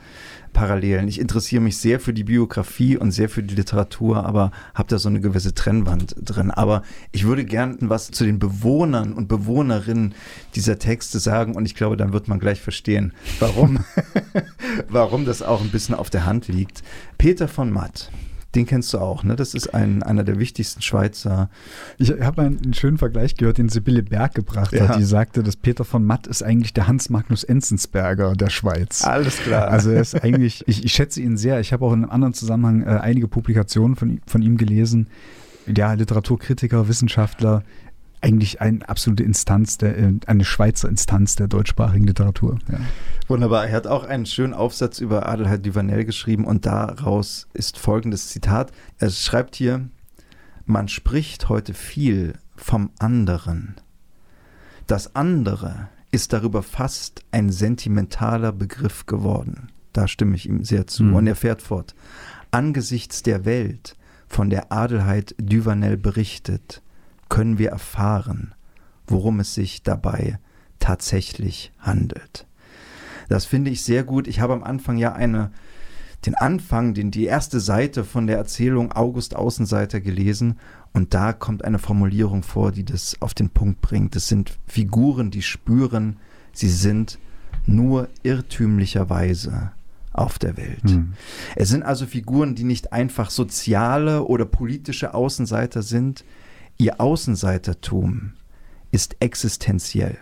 Parallelen. 0.52 1.08
Ich 1.08 1.20
interessiere 1.20 1.62
mich 1.62 1.78
sehr 1.78 2.00
für 2.00 2.12
die 2.12 2.24
Biografie 2.24 2.96
und 2.96 3.12
sehr 3.12 3.28
für 3.28 3.42
die 3.42 3.54
Literatur, 3.54 4.24
aber 4.24 4.50
habe 4.74 4.88
da 4.88 4.98
so 4.98 5.08
eine 5.08 5.20
gewisse 5.20 5.54
Trennwand 5.54 6.14
drin. 6.18 6.50
Aber 6.50 6.82
ich 7.12 7.24
würde 7.24 7.44
gern 7.44 7.76
was 7.82 8.10
zu 8.10 8.24
den 8.24 8.38
Bewohnern 8.38 9.12
und 9.12 9.28
Bewohnerinnen 9.28 10.14
dieser 10.54 10.78
Texte 10.78 11.18
sagen 11.18 11.54
und 11.54 11.66
ich 11.66 11.74
glaube, 11.74 11.96
dann 11.96 12.12
wird 12.12 12.28
man 12.28 12.38
gleich 12.38 12.60
verstehen, 12.60 13.12
warum, 13.38 13.84
warum 14.88 15.24
das 15.24 15.42
auch 15.42 15.60
ein 15.60 15.70
bisschen 15.70 15.94
auf 15.94 16.10
der 16.10 16.26
Hand 16.26 16.48
liegt. 16.48 16.82
Peter 17.18 17.48
von 17.48 17.70
Matt 17.70 18.10
den 18.54 18.66
kennst 18.66 18.92
du 18.92 18.98
auch, 18.98 19.22
ne? 19.22 19.36
Das 19.36 19.54
ist 19.54 19.74
ein, 19.74 20.02
einer 20.02 20.24
der 20.24 20.38
wichtigsten 20.40 20.82
Schweizer. 20.82 21.48
Ich 21.98 22.10
habe 22.10 22.42
einen 22.42 22.74
schönen 22.74 22.98
Vergleich 22.98 23.36
gehört, 23.36 23.58
den 23.58 23.68
Sibylle 23.68 24.02
Berg 24.02 24.34
gebracht 24.34 24.72
ja. 24.72 24.88
hat. 24.88 24.98
Die 24.98 25.04
sagte, 25.04 25.42
dass 25.42 25.56
Peter 25.56 25.84
von 25.84 26.04
Matt 26.04 26.26
ist 26.26 26.42
eigentlich 26.42 26.74
der 26.74 26.88
Hans 26.88 27.10
Magnus 27.10 27.44
Enzensberger 27.44 28.34
der 28.34 28.50
Schweiz. 28.50 29.04
Alles 29.04 29.36
klar. 29.38 29.68
Also 29.68 29.90
er 29.90 30.00
ist 30.00 30.20
eigentlich, 30.22 30.64
ich, 30.66 30.84
ich 30.84 30.92
schätze 30.92 31.20
ihn 31.20 31.36
sehr. 31.36 31.60
Ich 31.60 31.72
habe 31.72 31.84
auch 31.84 31.92
in 31.92 32.02
einem 32.02 32.10
anderen 32.10 32.34
Zusammenhang 32.34 32.82
äh, 32.82 32.98
einige 33.00 33.28
Publikationen 33.28 33.94
von, 33.94 34.20
von 34.26 34.42
ihm 34.42 34.56
gelesen. 34.56 35.06
Ja, 35.66 35.92
Literaturkritiker, 35.92 36.88
Wissenschaftler, 36.88 37.62
eigentlich 38.20 38.60
eine 38.60 38.86
absolute 38.88 39.22
Instanz, 39.22 39.78
der, 39.78 39.96
äh, 39.98 40.12
eine 40.26 40.44
Schweizer 40.44 40.88
Instanz 40.88 41.36
der 41.36 41.48
deutschsprachigen 41.48 42.06
Literatur. 42.06 42.58
Ja. 42.70 42.80
Wunderbar. 43.28 43.66
Er 43.66 43.76
hat 43.76 43.86
auch 43.86 44.04
einen 44.04 44.26
schönen 44.26 44.54
Aufsatz 44.54 45.00
über 45.00 45.26
Adelheid 45.26 45.64
Duvanel 45.64 46.04
geschrieben 46.04 46.44
und 46.44 46.66
daraus 46.66 47.48
ist 47.54 47.78
folgendes 47.78 48.28
Zitat. 48.28 48.72
Er 48.98 49.10
schreibt 49.10 49.56
hier, 49.56 49.88
man 50.66 50.88
spricht 50.88 51.48
heute 51.48 51.74
viel 51.74 52.34
vom 52.56 52.90
anderen. 52.98 53.76
Das 54.86 55.14
andere 55.14 55.88
ist 56.10 56.32
darüber 56.32 56.62
fast 56.62 57.22
ein 57.30 57.50
sentimentaler 57.50 58.52
Begriff 58.52 59.06
geworden. 59.06 59.68
Da 59.92 60.08
stimme 60.08 60.36
ich 60.36 60.48
ihm 60.48 60.64
sehr 60.64 60.86
zu. 60.86 61.04
Mhm. 61.04 61.14
Und 61.14 61.26
er 61.26 61.36
fährt 61.36 61.62
fort. 61.62 61.94
Angesichts 62.50 63.22
der 63.22 63.44
Welt, 63.44 63.96
von 64.28 64.50
der 64.50 64.70
Adelheid 64.70 65.34
Duvanel 65.38 65.96
berichtet, 65.96 66.82
können 67.30 67.56
wir 67.56 67.70
erfahren, 67.70 68.54
worum 69.06 69.40
es 69.40 69.54
sich 69.54 69.82
dabei 69.82 70.38
tatsächlich 70.78 71.72
handelt. 71.78 72.46
Das 73.30 73.46
finde 73.46 73.70
ich 73.70 73.82
sehr 73.82 74.04
gut. 74.04 74.26
Ich 74.26 74.40
habe 74.40 74.52
am 74.52 74.62
Anfang 74.62 74.98
ja 74.98 75.12
eine, 75.12 75.50
den 76.26 76.34
Anfang, 76.34 76.92
den, 76.92 77.10
die 77.10 77.24
erste 77.24 77.60
Seite 77.60 78.04
von 78.04 78.26
der 78.26 78.36
Erzählung 78.36 78.92
August 78.92 79.36
Außenseiter 79.36 80.00
gelesen 80.00 80.58
und 80.92 81.14
da 81.14 81.32
kommt 81.32 81.64
eine 81.64 81.78
Formulierung 81.78 82.42
vor, 82.42 82.72
die 82.72 82.84
das 82.84 83.16
auf 83.20 83.32
den 83.32 83.50
Punkt 83.50 83.80
bringt. 83.80 84.16
Es 84.16 84.28
sind 84.28 84.58
Figuren, 84.66 85.30
die 85.30 85.42
spüren, 85.42 86.16
sie 86.52 86.68
sind 86.68 87.18
nur 87.66 88.08
irrtümlicherweise 88.22 89.72
auf 90.12 90.38
der 90.38 90.56
Welt. 90.56 90.82
Hm. 90.82 91.12
Es 91.54 91.68
sind 91.68 91.84
also 91.84 92.06
Figuren, 92.06 92.56
die 92.56 92.64
nicht 92.64 92.92
einfach 92.92 93.30
soziale 93.30 94.24
oder 94.24 94.44
politische 94.44 95.14
Außenseiter 95.14 95.82
sind, 95.82 96.24
Ihr 96.80 96.98
Außenseitertum 96.98 98.32
ist 98.90 99.16
existenziell. 99.20 100.16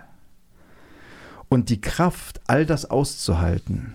Und 1.48 1.68
die 1.68 1.80
Kraft, 1.80 2.40
all 2.48 2.66
das 2.66 2.84
auszuhalten, 2.84 3.94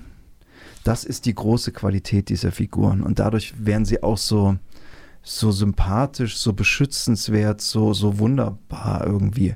das 0.86 1.04
ist 1.04 1.26
die 1.26 1.36
große 1.36 1.74
Qualität 1.74 2.30
dieser 2.30 2.54
Figuren. 2.54 3.02
Und 3.02 3.20
dadurch 3.20 3.54
werden 3.58 3.84
sie 3.84 4.02
auch 4.02 4.18
so, 4.18 4.56
so 5.22 5.52
sympathisch, 5.52 6.38
so 6.38 6.54
beschützenswert, 6.54 7.60
so, 7.60 7.94
so 7.94 8.18
wunderbar 8.18 9.06
irgendwie. 9.06 9.56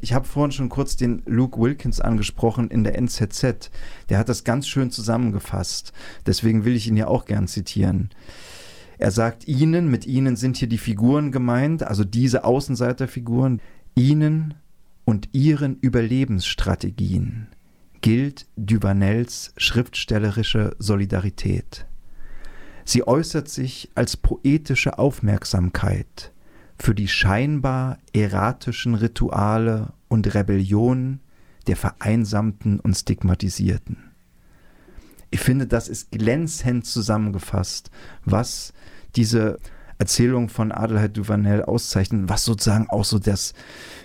Ich 0.00 0.14
habe 0.14 0.24
vorhin 0.24 0.52
schon 0.52 0.70
kurz 0.70 0.96
den 0.96 1.20
Luke 1.26 1.60
Wilkins 1.60 2.00
angesprochen 2.00 2.70
in 2.70 2.84
der 2.84 2.96
NZZ. 2.96 3.70
Der 4.08 4.16
hat 4.16 4.30
das 4.30 4.44
ganz 4.44 4.66
schön 4.66 4.90
zusammengefasst. 4.90 5.92
Deswegen 6.24 6.64
will 6.64 6.74
ich 6.74 6.88
ihn 6.88 6.96
ja 6.96 7.06
auch 7.06 7.26
gern 7.26 7.48
zitieren. 7.48 8.08
Er 8.98 9.10
sagt 9.10 9.46
ihnen, 9.46 9.90
mit 9.90 10.06
ihnen 10.06 10.36
sind 10.36 10.56
hier 10.56 10.68
die 10.68 10.78
Figuren 10.78 11.32
gemeint, 11.32 11.82
also 11.82 12.04
diese 12.04 12.44
Außenseiterfiguren, 12.44 13.60
ihnen 13.94 14.54
und 15.04 15.28
ihren 15.32 15.78
Überlebensstrategien 15.80 17.48
gilt 18.00 18.46
Duvanels 18.56 19.52
schriftstellerische 19.56 20.76
Solidarität. 20.78 21.86
Sie 22.84 23.06
äußert 23.06 23.48
sich 23.48 23.90
als 23.94 24.16
poetische 24.16 24.98
Aufmerksamkeit 24.98 26.32
für 26.78 26.94
die 26.94 27.08
scheinbar 27.08 27.98
erratischen 28.12 28.94
Rituale 28.94 29.92
und 30.08 30.34
Rebellionen 30.34 31.20
der 31.66 31.76
Vereinsamten 31.76 32.78
und 32.78 32.94
Stigmatisierten. 32.94 34.05
Ich 35.30 35.40
finde, 35.40 35.66
das 35.66 35.88
ist 35.88 36.10
glänzend 36.10 36.86
zusammengefasst, 36.86 37.90
was 38.24 38.72
diese 39.16 39.58
Erzählung 39.98 40.48
von 40.48 40.72
Adelheid 40.72 41.16
Duvanel 41.16 41.62
auszeichnen, 41.62 42.28
was 42.28 42.44
sozusagen 42.44 42.88
auch 42.90 43.04
so 43.04 43.18
das, 43.18 43.54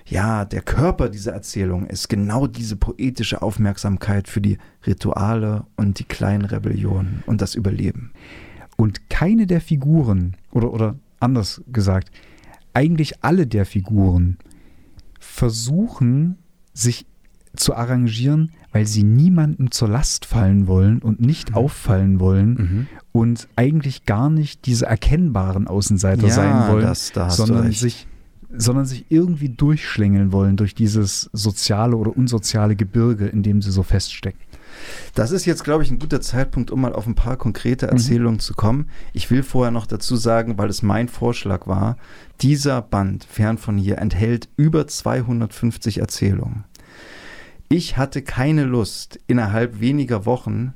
ja, 0.06 0.46
der 0.46 0.62
Körper 0.62 1.10
dieser 1.10 1.34
Erzählung 1.34 1.86
ist. 1.86 2.08
Genau 2.08 2.48
diese 2.48 2.78
poetische 2.78 3.42
Aufmerksamkeit 3.42 4.30
für 4.30 4.42
die 4.42 4.58
Rituale 4.86 5.66
und 5.76 6.00
die 6.00 6.06
kleinen 6.06 6.46
Rebellionen 6.46 7.24
und 7.26 7.42
das 7.42 7.56
Überleben. 7.56 8.14
Und 8.78 9.10
keine 9.10 9.48
der 9.48 9.62
Figuren, 9.62 10.38
oder, 10.52 10.72
oder 10.72 10.96
anders 11.20 11.62
gesagt, 11.68 12.10
eigentlich 12.74 13.24
alle 13.24 13.46
der 13.46 13.66
Figuren 13.66 14.38
versuchen, 15.20 16.38
sich 16.74 17.06
zu 17.56 17.76
arrangieren, 17.76 18.52
weil 18.72 18.88
sie 18.88 19.04
niemandem 19.04 19.72
zur 19.72 19.90
Last 19.90 20.26
fallen 20.26 20.68
wollen 20.68 21.00
und 21.00 21.20
nicht 21.22 21.52
mhm. 21.52 21.56
auffallen 21.58 22.20
wollen 22.20 22.54
mhm. 22.54 22.88
und 23.12 23.48
eigentlich 23.56 24.06
gar 24.06 24.30
nicht 24.30 24.66
diese 24.66 24.86
erkennbaren 24.86 25.68
Außenseiter 25.68 26.28
ja, 26.28 26.34
sein 26.34 26.72
wollen, 26.72 26.86
das, 26.86 27.12
sondern 27.36 27.72
sich 27.72 28.08
sondern 28.54 28.86
sich 28.86 29.06
irgendwie 29.10 29.50
durchschlängeln 29.50 30.32
wollen 30.34 30.58
durch 30.58 30.76
dieses 30.76 31.30
soziale 31.32 31.96
oder 31.96 32.16
unsoziale 32.16 32.76
Gebirge, 32.76 33.28
in 33.28 33.44
dem 33.44 33.62
sie 33.62 33.72
so 33.72 33.82
feststecken. 33.82 34.42
Das 35.16 35.32
ist 35.32 35.46
jetzt, 35.46 35.64
glaube 35.64 35.84
ich, 35.84 35.92
ein 35.92 36.00
guter 36.00 36.22
Zeitpunkt, 36.22 36.72
um 36.72 36.82
mal 36.82 36.94
auf 36.94 37.08
ein 37.08 37.16
paar 37.16 37.38
konkrete 37.38 37.88
mhm. 37.88 37.94
Erzählungen 37.94 38.36
mhm. 38.36 38.42
zu 38.42 38.54
kommen. 38.54 38.90
Ich 39.14 39.30
will 39.32 39.44
vorher 39.44 39.72
noch 39.72 39.86
dazu 39.86 40.16
sagen, 40.16 40.58
weil 40.58 40.70
es 40.70 40.82
mein 40.82 41.08
Vorschlag 41.08 41.68
war, 41.68 41.98
dieser 42.42 42.82
Band 42.82 43.24
Fern 43.24 43.58
von 43.58 43.78
hier 43.78 44.00
enthält 44.00 44.50
über 44.58 44.88
250 44.88 46.00
Erzählungen. 46.00 46.64
Ich 47.72 47.96
hatte 47.96 48.22
keine 48.22 48.66
Lust, 48.66 49.18
innerhalb 49.28 49.80
weniger 49.80 50.26
Wochen 50.26 50.74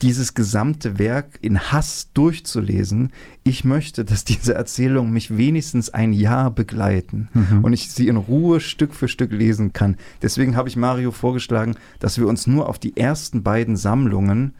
dieses 0.00 0.34
gesamte 0.34 0.96
Werk 0.96 1.40
in 1.42 1.58
Hass 1.58 2.10
durchzulesen. 2.14 3.10
Ich 3.42 3.64
möchte, 3.64 4.04
dass 4.04 4.22
diese 4.24 4.54
Erzählungen 4.54 5.12
mich 5.12 5.36
wenigstens 5.36 5.90
ein 5.90 6.12
Jahr 6.12 6.52
begleiten 6.52 7.30
mhm. 7.34 7.64
und 7.64 7.72
ich 7.72 7.90
sie 7.90 8.06
in 8.06 8.16
Ruhe 8.16 8.60
Stück 8.60 8.94
für 8.94 9.08
Stück 9.08 9.32
lesen 9.32 9.72
kann. 9.72 9.96
Deswegen 10.22 10.54
habe 10.54 10.68
ich 10.68 10.76
Mario 10.76 11.10
vorgeschlagen, 11.10 11.74
dass 11.98 12.16
wir 12.16 12.28
uns 12.28 12.46
nur 12.46 12.68
auf 12.68 12.78
die 12.78 12.96
ersten 12.96 13.42
beiden 13.42 13.76
Sammlungen 13.76 14.54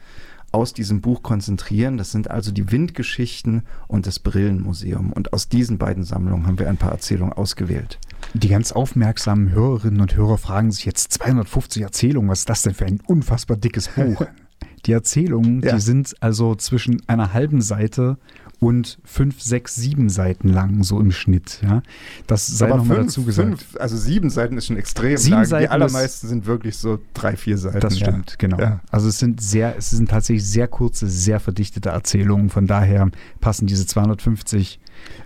aus 0.50 0.72
diesem 0.72 1.00
Buch 1.00 1.22
konzentrieren. 1.22 1.98
Das 1.98 2.10
sind 2.10 2.32
also 2.32 2.50
die 2.50 2.72
Windgeschichten 2.72 3.62
und 3.86 4.08
das 4.08 4.18
Brillenmuseum. 4.18 5.12
Und 5.12 5.32
aus 5.32 5.48
diesen 5.48 5.78
beiden 5.78 6.02
Sammlungen 6.02 6.48
haben 6.48 6.58
wir 6.58 6.68
ein 6.68 6.78
paar 6.78 6.90
Erzählungen 6.90 7.32
ausgewählt. 7.32 8.00
Die 8.38 8.48
ganz 8.48 8.72
aufmerksamen 8.72 9.50
Hörerinnen 9.50 10.00
und 10.00 10.14
Hörer 10.14 10.36
fragen 10.36 10.70
sich 10.70 10.84
jetzt 10.84 11.10
250 11.14 11.82
Erzählungen, 11.82 12.28
was 12.28 12.40
ist 12.40 12.50
das 12.50 12.62
denn 12.62 12.74
für 12.74 12.84
ein 12.84 13.00
unfassbar 13.06 13.56
dickes 13.56 13.88
Buch? 13.88 14.26
Die 14.84 14.92
Erzählungen, 14.92 15.62
ja. 15.62 15.74
die 15.74 15.80
sind 15.80 16.14
also 16.20 16.54
zwischen 16.54 17.02
einer 17.08 17.32
halben 17.32 17.60
Seite 17.60 18.18
und 18.60 18.98
fünf, 19.04 19.40
sechs, 19.42 19.74
sieben 19.74 20.08
Seiten 20.08 20.48
lang, 20.48 20.84
so 20.84 21.00
im 21.00 21.10
Schnitt. 21.10 21.60
Ja. 21.62 21.82
Das 22.28 22.46
sei 22.46 22.68
nochmal 22.68 22.98
dazu 22.98 23.24
gesagt. 23.24 23.48
Fünf, 23.48 23.76
also 23.80 23.96
sieben 23.96 24.30
Seiten 24.30 24.56
ist 24.56 24.66
schon 24.66 24.76
extrem 24.76 25.16
sieben 25.16 25.36
lang. 25.36 25.44
Seiten 25.44 25.64
Die 25.64 25.70
allermeisten 25.70 26.28
sind 26.28 26.46
wirklich 26.46 26.76
so 26.78 27.00
drei, 27.14 27.36
vier 27.36 27.58
Seiten. 27.58 27.80
Das 27.80 27.98
stimmt, 27.98 28.30
ja. 28.30 28.36
genau. 28.38 28.58
Ja. 28.60 28.80
Also 28.90 29.08
es 29.08 29.18
sind 29.18 29.40
sehr, 29.40 29.76
es 29.76 29.90
sind 29.90 30.08
tatsächlich 30.08 30.46
sehr 30.46 30.68
kurze, 30.68 31.08
sehr 31.08 31.40
verdichtete 31.40 31.88
Erzählungen. 31.88 32.48
Von 32.48 32.66
daher 32.66 33.10
passen 33.40 33.66
diese 33.66 33.86
250 33.86 34.78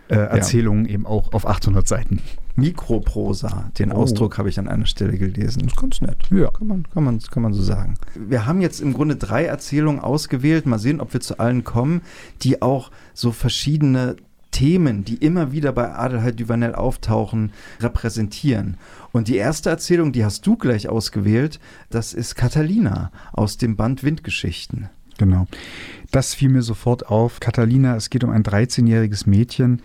äh, 0.09 0.15
Erzählungen 0.15 0.87
eben 0.87 1.07
auch 1.07 1.33
auf 1.35 1.47
800 1.47 1.87
Seiten. 1.87 2.21
Mikroprosa. 2.61 3.71
Den 3.79 3.93
oh. 3.93 3.97
Ausdruck 3.97 4.39
habe 4.39 4.49
ich 4.49 4.59
an 4.59 4.69
einer 4.69 4.87
Stelle 4.87 5.19
gelesen. 5.19 5.63
Das 5.63 5.73
ist 5.73 5.81
ganz 5.81 6.01
nett. 6.01 6.19
Ja. 6.31 6.51
Kann 6.51 6.67
man, 6.67 6.87
kann, 6.93 7.05
man, 7.05 7.19
kann 7.21 7.43
man 7.43 7.53
so 7.53 7.63
sagen. 7.63 7.95
Wir 8.15 8.47
haben 8.47 8.61
jetzt 8.61 8.81
im 8.81 8.93
Grunde 8.93 9.17
drei 9.17 9.45
Erzählungen 9.45 10.01
ausgewählt. 10.01 10.67
Mal 10.67 10.79
sehen, 10.79 11.01
ob 11.01 11.13
wir 11.13 11.21
zu 11.21 11.39
allen 11.39 11.65
kommen, 11.65 12.03
die 12.43 12.63
auch 12.63 12.91
so 13.15 13.33
verschiedene 13.33 14.17
Themen, 14.51 15.05
die 15.05 15.15
immer 15.15 15.53
wieder 15.53 15.73
bei 15.73 15.95
Adelheid 15.95 16.41
Duvanel 16.41 16.75
auftauchen, 16.75 17.53
repräsentieren. 17.81 18.77
Und 19.13 19.29
die 19.29 19.37
erste 19.37 19.71
Erzählung, 19.71 20.13
die 20.13 20.25
hast 20.25 20.47
du 20.47 20.57
gleich 20.57 20.89
ausgewählt, 20.89 21.61
das 21.89 22.13
ist 22.13 22.35
Catalina 22.35 23.13
aus 23.33 23.57
dem 23.57 23.77
Band 23.77 24.03
Windgeschichten. 24.03 24.89
Genau. 25.19 25.47
Das 26.11 26.35
fiel 26.35 26.49
mir 26.49 26.63
sofort 26.63 27.07
auf. 27.07 27.41
Catalina, 27.41 27.95
es 27.95 28.11
geht 28.11 28.25
um 28.25 28.31
ein 28.31 28.43
13-jähriges 28.43 29.29
Mädchen, 29.29 29.83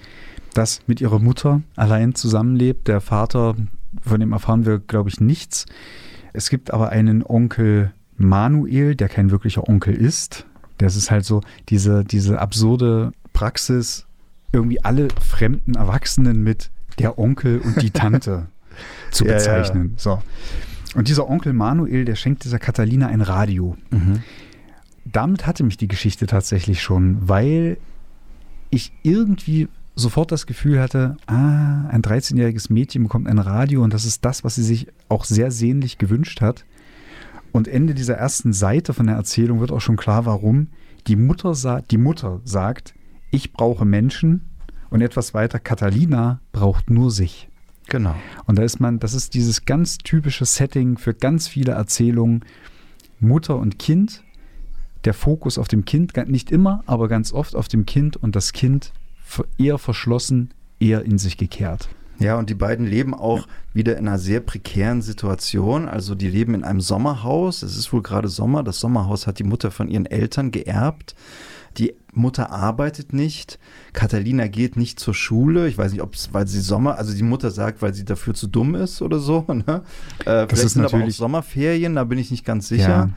das 0.57 0.81
mit 0.87 1.01
ihrer 1.01 1.19
Mutter 1.19 1.61
allein 1.75 2.15
zusammenlebt. 2.15 2.87
Der 2.87 3.01
Vater, 3.01 3.55
von 4.01 4.19
dem 4.19 4.31
erfahren 4.33 4.65
wir, 4.65 4.79
glaube 4.79 5.09
ich, 5.09 5.19
nichts. 5.19 5.65
Es 6.33 6.49
gibt 6.49 6.71
aber 6.71 6.89
einen 6.89 7.23
Onkel 7.23 7.93
Manuel, 8.17 8.95
der 8.95 9.09
kein 9.09 9.31
wirklicher 9.31 9.67
Onkel 9.67 9.93
ist. 9.93 10.45
Das 10.77 10.95
ist 10.95 11.11
halt 11.11 11.25
so 11.25 11.41
diese, 11.69 12.03
diese 12.03 12.39
absurde 12.39 13.11
Praxis, 13.33 14.05
irgendwie 14.51 14.83
alle 14.83 15.07
fremden 15.21 15.75
Erwachsenen 15.75 16.43
mit 16.43 16.71
der 16.99 17.19
Onkel 17.19 17.59
und 17.59 17.81
die 17.81 17.91
Tante 17.91 18.47
zu 19.11 19.25
bezeichnen. 19.25 19.83
Ja, 19.83 19.91
ja. 19.91 19.97
So. 19.97 20.21
Und 20.95 21.09
dieser 21.09 21.29
Onkel 21.29 21.53
Manuel, 21.53 22.05
der 22.05 22.15
schenkt 22.15 22.45
dieser 22.45 22.59
Catalina 22.59 23.07
ein 23.07 23.21
Radio. 23.21 23.77
Mhm. 23.91 24.23
Damit 25.03 25.45
hatte 25.45 25.63
mich 25.63 25.77
die 25.77 25.87
Geschichte 25.87 26.25
tatsächlich 26.25 26.81
schon, 26.81 27.27
weil 27.27 27.77
ich 28.69 28.93
irgendwie 29.03 29.67
sofort 29.95 30.31
das 30.31 30.45
Gefühl 30.45 30.79
hatte, 30.79 31.17
ah, 31.27 31.87
ein 31.87 32.01
13-jähriges 32.01 32.71
Mädchen 32.71 33.03
bekommt 33.03 33.27
ein 33.27 33.39
Radio 33.39 33.83
und 33.83 33.93
das 33.93 34.05
ist 34.05 34.25
das, 34.25 34.43
was 34.43 34.55
sie 34.55 34.63
sich 34.63 34.87
auch 35.09 35.23
sehr 35.23 35.51
sehnlich 35.51 35.97
gewünscht 35.97 36.41
hat. 36.41 36.65
Und 37.51 37.69
Ende 37.69 37.93
dieser 37.93 38.15
ersten 38.15 38.51
Seite 38.51 38.93
von 38.93 39.07
der 39.07 39.15
Erzählung 39.15 39.61
wird 39.61 39.71
auch 39.71 39.79
schon 39.79 39.95
klar, 39.95 40.25
warum. 40.25 40.67
Die 41.07 41.15
Mutter, 41.15 41.55
sa 41.55 41.79
die 41.79 41.97
Mutter 41.97 42.41
sagt, 42.43 42.93
ich 43.31 43.53
brauche 43.53 43.85
Menschen 43.85 44.49
und 44.89 45.01
etwas 45.01 45.33
weiter, 45.33 45.59
Catalina 45.59 46.41
braucht 46.51 46.89
nur 46.89 47.11
sich. 47.11 47.49
Genau. 47.87 48.15
Und 48.45 48.57
da 48.57 48.63
ist 48.63 48.79
man, 48.79 48.99
das 48.99 49.13
ist 49.13 49.33
dieses 49.33 49.65
ganz 49.65 49.99
typische 49.99 50.45
Setting 50.45 50.97
für 50.97 51.13
ganz 51.13 51.47
viele 51.47 51.73
Erzählungen. 51.73 52.43
Mutter 53.19 53.57
und 53.57 53.79
Kind, 53.79 54.23
der 55.05 55.13
Fokus 55.13 55.57
auf 55.57 55.67
dem 55.67 55.85
Kind, 55.85 56.17
nicht 56.27 56.51
immer, 56.51 56.83
aber 56.87 57.07
ganz 57.07 57.31
oft 57.31 57.55
auf 57.55 57.67
dem 57.67 57.85
Kind 57.85 58.17
und 58.17 58.35
das 58.35 58.51
Kind 58.51 58.91
eher 59.57 59.77
verschlossen, 59.77 60.53
eher 60.79 61.03
in 61.03 61.17
sich 61.17 61.37
gekehrt. 61.37 61.89
Ja, 62.19 62.37
und 62.37 62.49
die 62.49 62.55
beiden 62.55 62.85
leben 62.85 63.13
auch 63.13 63.47
wieder 63.73 63.97
in 63.97 64.07
einer 64.07 64.19
sehr 64.19 64.39
prekären 64.39 65.01
Situation. 65.01 65.87
Also 65.87 66.15
die 66.15 66.29
leben 66.29 66.53
in 66.53 66.63
einem 66.63 66.81
Sommerhaus. 66.81 67.61
Es 67.61 67.75
ist 67.75 67.91
wohl 67.91 68.01
gerade 68.01 68.29
Sommer. 68.29 68.63
Das 68.63 68.79
Sommerhaus 68.79 69.27
hat 69.27 69.39
die 69.39 69.43
Mutter 69.43 69.71
von 69.71 69.89
ihren 69.89 70.05
Eltern 70.05 70.51
geerbt. 70.51 71.15
Die 71.77 71.93
Mutter 72.13 72.51
arbeitet 72.51 73.11
nicht. 73.11 73.59
Catalina 73.91 74.47
geht 74.47 74.77
nicht 74.77 74.97
zur 74.99 75.13
Schule. 75.13 75.67
Ich 75.67 75.77
weiß 75.77 75.91
nicht, 75.91 76.01
ob 76.01 76.15
es, 76.15 76.33
weil 76.33 76.47
sie 76.47 76.61
Sommer, 76.61 76.97
also 76.97 77.13
die 77.13 77.23
Mutter 77.23 77.51
sagt, 77.51 77.81
weil 77.81 77.93
sie 77.93 78.05
dafür 78.05 78.33
zu 78.33 78.47
dumm 78.47 78.75
ist 78.75 79.01
oder 79.01 79.19
so. 79.19 79.45
Ne? 79.55 79.83
Äh, 80.25 80.47
vielleicht 80.47 80.69
sind 80.69 80.85
aber 80.85 81.03
auch 81.03 81.09
Sommerferien, 81.09 81.95
da 81.95 82.03
bin 82.03 82.19
ich 82.19 82.29
nicht 82.29 82.45
ganz 82.45 82.67
sicher. 82.67 82.89
Ja. 82.89 83.09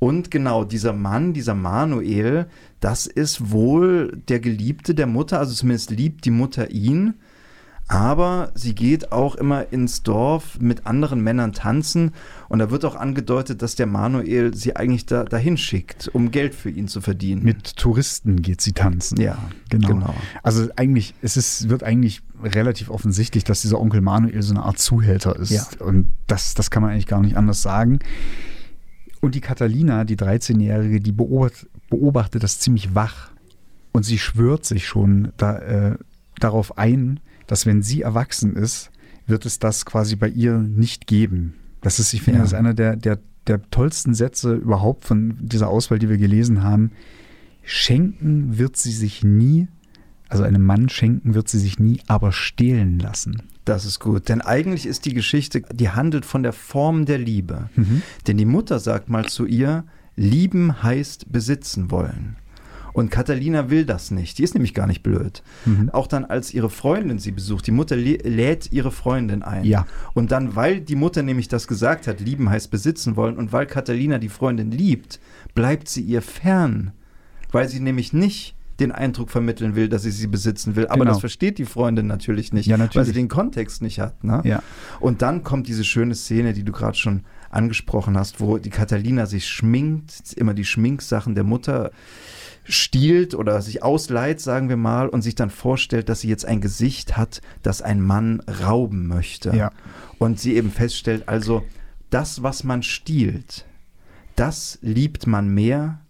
Und 0.00 0.30
genau, 0.30 0.64
dieser 0.64 0.94
Mann, 0.94 1.34
dieser 1.34 1.54
Manuel, 1.54 2.46
das 2.80 3.06
ist 3.06 3.52
wohl 3.52 4.18
der 4.28 4.40
Geliebte 4.40 4.94
der 4.94 5.06
Mutter, 5.06 5.38
also 5.38 5.54
zumindest 5.54 5.90
liebt 5.90 6.24
die 6.24 6.30
Mutter 6.30 6.70
ihn. 6.70 7.14
Aber 7.86 8.52
sie 8.54 8.76
geht 8.76 9.10
auch 9.10 9.34
immer 9.34 9.72
ins 9.72 10.04
Dorf 10.04 10.60
mit 10.60 10.86
anderen 10.86 11.22
Männern 11.22 11.52
tanzen. 11.52 12.12
Und 12.48 12.60
da 12.60 12.70
wird 12.70 12.84
auch 12.84 12.94
angedeutet, 12.94 13.62
dass 13.62 13.74
der 13.74 13.86
Manuel 13.86 14.54
sie 14.54 14.76
eigentlich 14.76 15.06
da, 15.06 15.24
dahin 15.24 15.56
schickt, 15.56 16.08
um 16.12 16.30
Geld 16.30 16.54
für 16.54 16.70
ihn 16.70 16.86
zu 16.86 17.00
verdienen. 17.00 17.42
Mit 17.42 17.76
Touristen 17.76 18.42
geht 18.42 18.60
sie 18.60 18.72
tanzen. 18.72 19.20
Ja, 19.20 19.38
genau. 19.70 19.88
genau. 19.88 20.14
Also 20.44 20.68
eigentlich, 20.76 21.14
es 21.20 21.36
ist, 21.36 21.68
wird 21.68 21.82
eigentlich 21.82 22.22
relativ 22.42 22.90
offensichtlich, 22.90 23.42
dass 23.42 23.62
dieser 23.62 23.80
Onkel 23.80 24.02
Manuel 24.02 24.40
so 24.40 24.54
eine 24.54 24.62
Art 24.62 24.78
Zuhälter 24.78 25.34
ist. 25.36 25.50
Ja. 25.50 25.66
Und 25.80 26.10
das, 26.28 26.54
das 26.54 26.70
kann 26.70 26.82
man 26.84 26.92
eigentlich 26.92 27.08
gar 27.08 27.20
nicht 27.20 27.36
anders 27.36 27.60
sagen. 27.60 27.98
Und 29.20 29.34
die 29.34 29.40
Catalina, 29.40 30.04
die 30.04 30.16
13-Jährige, 30.16 31.00
die 31.00 31.12
beobachtet, 31.12 31.68
beobachtet 31.90 32.42
das 32.42 32.58
ziemlich 32.58 32.94
wach. 32.94 33.30
Und 33.92 34.04
sie 34.04 34.18
schwört 34.18 34.64
sich 34.64 34.86
schon 34.86 35.32
da, 35.36 35.58
äh, 35.58 35.98
darauf 36.38 36.78
ein, 36.78 37.20
dass 37.46 37.66
wenn 37.66 37.82
sie 37.82 38.02
erwachsen 38.02 38.56
ist, 38.56 38.90
wird 39.26 39.46
es 39.46 39.58
das 39.58 39.84
quasi 39.84 40.16
bei 40.16 40.28
ihr 40.28 40.58
nicht 40.58 41.06
geben. 41.06 41.54
Das 41.82 41.98
ist, 41.98 42.12
ich 42.12 42.22
finde, 42.22 42.38
ja. 42.38 42.42
das 42.44 42.52
ist 42.52 42.58
einer 42.58 42.74
der, 42.74 42.96
der, 42.96 43.18
der 43.46 43.62
tollsten 43.70 44.14
Sätze 44.14 44.54
überhaupt 44.54 45.04
von 45.04 45.36
dieser 45.40 45.68
Auswahl, 45.68 45.98
die 45.98 46.08
wir 46.08 46.18
gelesen 46.18 46.62
haben. 46.62 46.92
Schenken 47.62 48.58
wird 48.58 48.76
sie 48.76 48.92
sich 48.92 49.22
nie, 49.24 49.68
also 50.28 50.44
einem 50.44 50.64
Mann 50.64 50.88
schenken 50.88 51.34
wird 51.34 51.48
sie 51.48 51.58
sich 51.58 51.78
nie, 51.78 52.00
aber 52.06 52.32
stehlen 52.32 52.98
lassen. 52.98 53.42
Das 53.70 53.84
ist 53.84 54.00
gut, 54.00 54.28
denn 54.28 54.40
eigentlich 54.40 54.84
ist 54.84 55.04
die 55.04 55.14
Geschichte, 55.14 55.62
die 55.72 55.90
handelt 55.90 56.26
von 56.26 56.42
der 56.42 56.52
Form 56.52 57.06
der 57.06 57.18
Liebe. 57.18 57.70
Mhm. 57.76 58.02
Denn 58.26 58.36
die 58.36 58.44
Mutter 58.44 58.80
sagt 58.80 59.08
mal 59.08 59.26
zu 59.26 59.46
ihr, 59.46 59.84
lieben 60.16 60.82
heißt 60.82 61.30
besitzen 61.30 61.92
wollen. 61.92 62.34
Und 62.92 63.12
Catalina 63.12 63.70
will 63.70 63.84
das 63.84 64.10
nicht. 64.10 64.38
Die 64.38 64.42
ist 64.42 64.54
nämlich 64.54 64.74
gar 64.74 64.88
nicht 64.88 65.04
blöd. 65.04 65.44
Mhm. 65.66 65.88
Auch 65.90 66.08
dann, 66.08 66.24
als 66.24 66.52
ihre 66.52 66.68
Freundin 66.68 67.20
sie 67.20 67.30
besucht, 67.30 67.68
die 67.68 67.70
Mutter 67.70 67.94
lädt 67.94 68.72
ihre 68.72 68.90
Freundin 68.90 69.44
ein. 69.44 69.62
Ja. 69.62 69.86
Und 70.14 70.32
dann, 70.32 70.56
weil 70.56 70.80
die 70.80 70.96
Mutter 70.96 71.22
nämlich 71.22 71.46
das 71.46 71.68
gesagt 71.68 72.08
hat, 72.08 72.18
lieben 72.18 72.50
heißt 72.50 72.72
besitzen 72.72 73.14
wollen, 73.14 73.36
und 73.36 73.52
weil 73.52 73.66
Catalina 73.66 74.18
die 74.18 74.30
Freundin 74.30 74.72
liebt, 74.72 75.20
bleibt 75.54 75.88
sie 75.88 76.02
ihr 76.02 76.22
fern. 76.22 76.90
Weil 77.52 77.68
sie 77.68 77.78
nämlich 77.78 78.12
nicht 78.12 78.56
den 78.80 78.92
Eindruck 78.92 79.30
vermitteln 79.30 79.76
will, 79.76 79.88
dass 79.88 80.02
sie 80.02 80.10
sie 80.10 80.26
besitzen 80.26 80.76
will. 80.76 80.86
Aber 80.86 81.00
genau. 81.00 81.12
das 81.12 81.20
versteht 81.20 81.58
die 81.58 81.64
Freundin 81.64 82.06
natürlich 82.06 82.52
nicht, 82.52 82.66
ja, 82.66 82.76
natürlich. 82.76 82.96
weil 82.96 83.04
sie 83.04 83.12
den 83.12 83.28
Kontext 83.28 83.82
nicht 83.82 84.00
hat. 84.00 84.24
Ne? 84.24 84.40
Ja. 84.44 84.62
Und 84.98 85.22
dann 85.22 85.44
kommt 85.44 85.68
diese 85.68 85.84
schöne 85.84 86.14
Szene, 86.14 86.52
die 86.52 86.64
du 86.64 86.72
gerade 86.72 86.96
schon 86.96 87.22
angesprochen 87.50 88.16
hast, 88.16 88.40
wo 88.40 88.58
die 88.58 88.70
Catalina 88.70 89.26
sich 89.26 89.48
schminkt, 89.48 90.32
immer 90.34 90.54
die 90.54 90.64
Schminksachen 90.64 91.34
der 91.34 91.44
Mutter 91.44 91.90
stiehlt 92.64 93.34
oder 93.34 93.60
sich 93.62 93.82
ausleiht, 93.82 94.40
sagen 94.40 94.68
wir 94.68 94.76
mal, 94.76 95.08
und 95.08 95.22
sich 95.22 95.34
dann 95.34 95.50
vorstellt, 95.50 96.08
dass 96.08 96.20
sie 96.20 96.28
jetzt 96.28 96.44
ein 96.44 96.60
Gesicht 96.60 97.16
hat, 97.16 97.40
das 97.62 97.82
ein 97.82 98.00
Mann 98.00 98.40
rauben 98.62 99.06
möchte. 99.06 99.54
Ja. 99.56 99.72
Und 100.18 100.38
sie 100.38 100.54
eben 100.54 100.70
feststellt, 100.70 101.28
also 101.28 101.64
das, 102.10 102.42
was 102.42 102.64
man 102.64 102.82
stiehlt, 102.82 103.66
das 104.36 104.78
liebt 104.82 105.26
man 105.26 105.48
mehr 105.48 106.00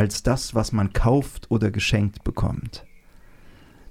als 0.00 0.22
das, 0.22 0.54
was 0.54 0.72
man 0.72 0.94
kauft 0.94 1.50
oder 1.50 1.70
geschenkt 1.70 2.24
bekommt. 2.24 2.86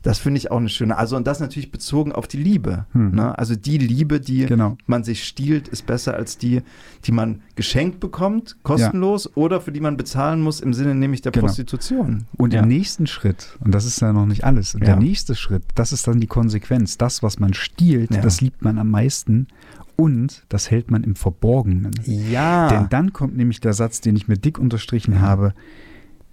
Das 0.01 0.17
finde 0.17 0.37
ich 0.39 0.49
auch 0.49 0.57
eine 0.57 0.69
schöne. 0.69 0.97
Also, 0.97 1.15
und 1.17 1.27
das 1.27 1.39
natürlich 1.39 1.71
bezogen 1.71 2.13
auf 2.13 2.25
die 2.27 2.37
Liebe. 2.41 2.85
Hm. 2.93 3.11
Ne? 3.11 3.37
Also, 3.37 3.55
die 3.55 3.77
Liebe, 3.77 4.19
die 4.21 4.45
Genau. 4.47 4.75
man 4.87 5.03
sich 5.03 5.23
stiehlt, 5.25 5.67
ist 5.67 5.85
besser 5.85 6.15
als 6.15 6.37
die, 6.39 6.61
die 7.03 7.11
man 7.11 7.41
geschenkt 7.55 7.99
bekommt, 7.99 8.55
kostenlos, 8.63 9.29
oder 9.35 9.59
für 9.61 9.71
die 9.73 9.81
man 9.81 9.97
bezahlen 9.97 10.41
muss, 10.41 10.61
im 10.61 10.73
Sinne 10.73 10.95
nämlich 10.95 11.21
der 11.21 11.31
Genau. 11.33 11.45
Prostitution. 11.47 12.25
Und 12.37 12.53
ja. 12.53 12.61
im 12.63 12.69
nächsten 12.69 13.05
Schritt, 13.07 13.57
und 13.59 13.75
das 13.75 13.83
ist 13.85 13.99
ja 14.01 14.11
noch 14.13 14.25
nicht 14.25 14.45
alles, 14.45 14.73
Ja. 14.73 14.79
der 14.79 14.95
nächste 14.95 15.35
Schritt, 15.35 15.63
das 15.75 15.91
ist 15.91 16.07
dann 16.07 16.19
die 16.21 16.27
Konsequenz. 16.27 16.97
Das, 16.97 17.21
was 17.21 17.37
man 17.39 17.53
stiehlt, 17.53 18.15
Ja. 18.15 18.21
das 18.21 18.39
liebt 18.41 18.63
man 18.63 18.77
am 18.79 18.89
meisten 18.89 19.47
und 19.97 20.45
das 20.47 20.71
hält 20.71 20.89
man 20.91 21.03
im 21.03 21.15
Verborgenen. 21.17 21.91
Ja. 22.05 22.69
Denn 22.69 22.87
dann 22.89 23.11
kommt 23.11 23.35
nämlich 23.35 23.59
der 23.59 23.73
Satz, 23.73 23.99
den 23.99 24.15
ich 24.15 24.29
mir 24.29 24.37
dick 24.37 24.57
unterstrichen 24.57 25.19
habe. 25.19 25.53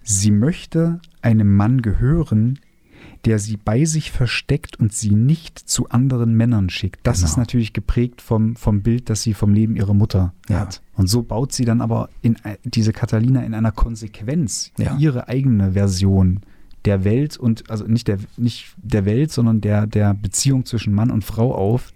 Sie 0.09 0.31
möchte 0.31 1.01
einem 1.21 1.53
Mann 1.55 1.81
gehören, 1.81 2.59
der 3.25 3.39
sie 3.39 3.57
bei 3.57 3.83
sich 3.83 4.11
versteckt 4.11 4.79
und 4.79 4.93
sie 4.93 5.11
nicht 5.11 5.59
zu 5.59 5.89
anderen 5.89 6.33
Männern 6.35 6.69
schickt. 6.69 7.01
Das 7.03 7.17
Genau. 7.17 7.29
ist 7.31 7.37
natürlich 7.37 7.73
geprägt 7.73 8.21
vom, 8.21 8.55
vom 8.55 8.81
Bild, 8.83 9.09
das 9.09 9.21
sie 9.23 9.33
vom 9.33 9.53
Leben 9.53 9.75
ihrer 9.75 9.93
Mutter 9.93 10.33
Ja. 10.47 10.59
hat. 10.61 10.81
Und 10.95 11.07
so 11.07 11.23
baut 11.23 11.51
sie 11.51 11.65
dann 11.65 11.81
aber 11.81 12.09
in, 12.21 12.35
äh, 12.45 12.57
diese 12.63 12.93
Catalina 12.93 13.43
in 13.43 13.53
einer 13.53 13.71
Konsequenz 13.73 14.71
Ja. 14.77 14.95
ihre 14.97 15.27
eigene 15.27 15.73
Version 15.73 16.39
der 16.85 17.03
Welt 17.03 17.35
und 17.35 17.69
also 17.69 17.85
nicht 17.85 18.07
der 18.07 18.17
nicht 18.37 18.73
der 18.81 19.03
Welt, 19.03 19.31
sondern 19.31 19.59
der 19.59 19.87
der 19.87 20.13
Beziehung 20.13 20.63
zwischen 20.65 20.93
Mann 20.93 21.11
und 21.11 21.25
Frau 21.25 21.53
auf, 21.53 21.91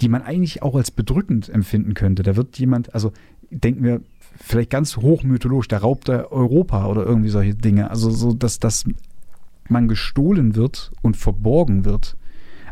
die 0.00 0.08
man 0.08 0.22
eigentlich 0.22 0.62
auch 0.62 0.76
als 0.76 0.92
bedrückend 0.92 1.48
empfinden 1.48 1.94
könnte. 1.94 2.22
Da 2.22 2.36
wird 2.36 2.56
jemand, 2.60 2.94
also 2.94 3.12
denken 3.50 3.82
wir 3.82 4.02
vielleicht 4.40 4.70
ganz 4.70 4.96
hochmythologisch, 4.96 5.68
der 5.68 5.80
Raub 5.80 6.04
der 6.04 6.32
Europa 6.32 6.86
oder 6.86 7.04
irgendwie 7.04 7.28
solche 7.28 7.54
Dinge. 7.54 7.90
Also 7.90 8.10
so, 8.10 8.32
dass, 8.32 8.58
dass 8.58 8.84
man 9.68 9.88
gestohlen 9.88 10.54
wird 10.54 10.92
und 11.02 11.16
verborgen 11.16 11.84
wird. 11.84 12.16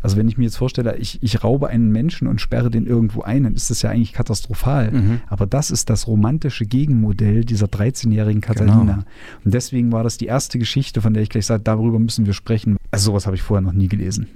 Also 0.03 0.17
wenn 0.17 0.29
ich 0.29 0.39
mir 0.39 0.45
jetzt 0.45 0.57
vorstelle, 0.57 0.97
ich, 0.99 1.21
ich 1.23 1.43
raube 1.43 1.69
einen 1.69 1.91
Menschen 1.91 2.29
und 2.29 2.41
sperre 2.41 2.71
den 2.71 2.87
irgendwo 2.87 3.23
ein, 3.23 3.43
dann 3.43 3.55
ist 3.55 3.71
das 3.71 3.83
ja 3.83 3.91
eigentlich 3.91 4.13
katastrophal. 4.13 4.93
Mhm. 4.93 5.21
Aber 5.27 5.47
das 5.47 5.71
ist 5.71 5.91
das 5.91 6.07
romantische 6.07 6.65
Gegenmodell 6.65 7.45
dieser 7.45 7.67
13-jährigen 7.67 8.41
Catalina. 8.41 8.81
Genau. 8.81 9.05
Und 9.45 9.55
deswegen 9.55 9.91
war 9.91 10.05
das 10.05 10.17
die 10.17 10.27
erste 10.27 10.59
Geschichte, 10.59 11.01
von 11.01 11.13
der 11.13 11.25
ich 11.25 11.29
gleich 11.29 11.47
sage, 11.47 11.63
darüber 11.65 11.99
müssen 11.99 12.27
wir 12.27 12.35
sprechen. 12.35 12.77
Also 12.93 13.07
sowas 13.07 13.27
habe 13.27 13.37
ich 13.37 13.43
vorher 13.43 13.63
noch 13.63 13.73
nie 13.73 13.89
gelesen. 13.89 14.29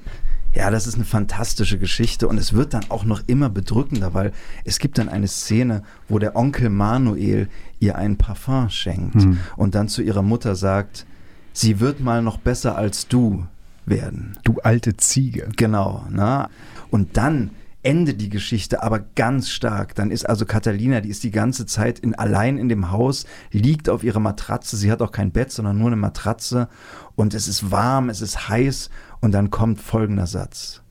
Ja, 0.54 0.70
das 0.70 0.86
ist 0.86 0.96
eine 0.96 1.04
fantastische 1.04 1.78
Geschichte 1.78 2.26
und 2.26 2.36
es 2.36 2.52
wird 2.54 2.74
dann 2.74 2.84
auch 2.88 3.04
noch 3.04 3.22
immer 3.26 3.48
bedrückender, 3.48 4.14
weil 4.14 4.32
es 4.64 4.78
gibt 4.80 4.98
dann 4.98 5.08
eine 5.08 5.28
Szene, 5.28 5.82
wo 6.08 6.18
der 6.18 6.34
Onkel 6.34 6.70
Manuel 6.70 7.48
ihr 7.78 7.96
ein 7.96 8.16
Parfum 8.16 8.68
schenkt 8.68 9.22
Hm. 9.22 9.38
und 9.56 9.74
dann 9.74 9.88
zu 9.88 10.02
ihrer 10.02 10.22
Mutter 10.22 10.56
sagt, 10.56 11.06
sie 11.52 11.78
wird 11.80 12.00
mal 12.00 12.22
noch 12.22 12.38
besser 12.38 12.76
als 12.76 13.06
du 13.06 13.46
werden. 13.86 14.38
Du 14.44 14.56
alte 14.62 14.96
Ziege. 14.96 15.48
Genau, 15.56 16.04
ne? 16.10 16.48
Und 16.90 17.16
dann 17.16 17.50
endet 17.82 18.20
die 18.20 18.28
Geschichte 18.28 18.82
aber 18.82 19.00
ganz 19.14 19.48
stark. 19.48 19.94
Dann 19.94 20.10
ist 20.10 20.28
also 20.28 20.44
Catalina, 20.44 21.00
die 21.00 21.08
ist 21.08 21.22
die 21.24 21.30
ganze 21.30 21.64
Zeit 21.64 21.98
in, 21.98 22.14
allein 22.14 22.58
in 22.58 22.68
dem 22.68 22.90
Haus, 22.90 23.24
liegt 23.52 23.88
auf 23.88 24.04
ihrer 24.04 24.20
Matratze. 24.20 24.76
Sie 24.76 24.92
hat 24.92 25.00
auch 25.00 25.12
kein 25.12 25.30
Bett, 25.30 25.50
sondern 25.50 25.78
nur 25.78 25.86
eine 25.86 25.96
Matratze. 25.96 26.68
Und 27.16 27.32
es 27.32 27.48
ist 27.48 27.70
warm, 27.70 28.10
es 28.10 28.20
ist 28.20 28.48
heiß. 28.50 28.90
Und 29.20 29.32
dann 29.32 29.50
kommt 29.50 29.80
folgender 29.80 30.26
Satz. 30.26 30.82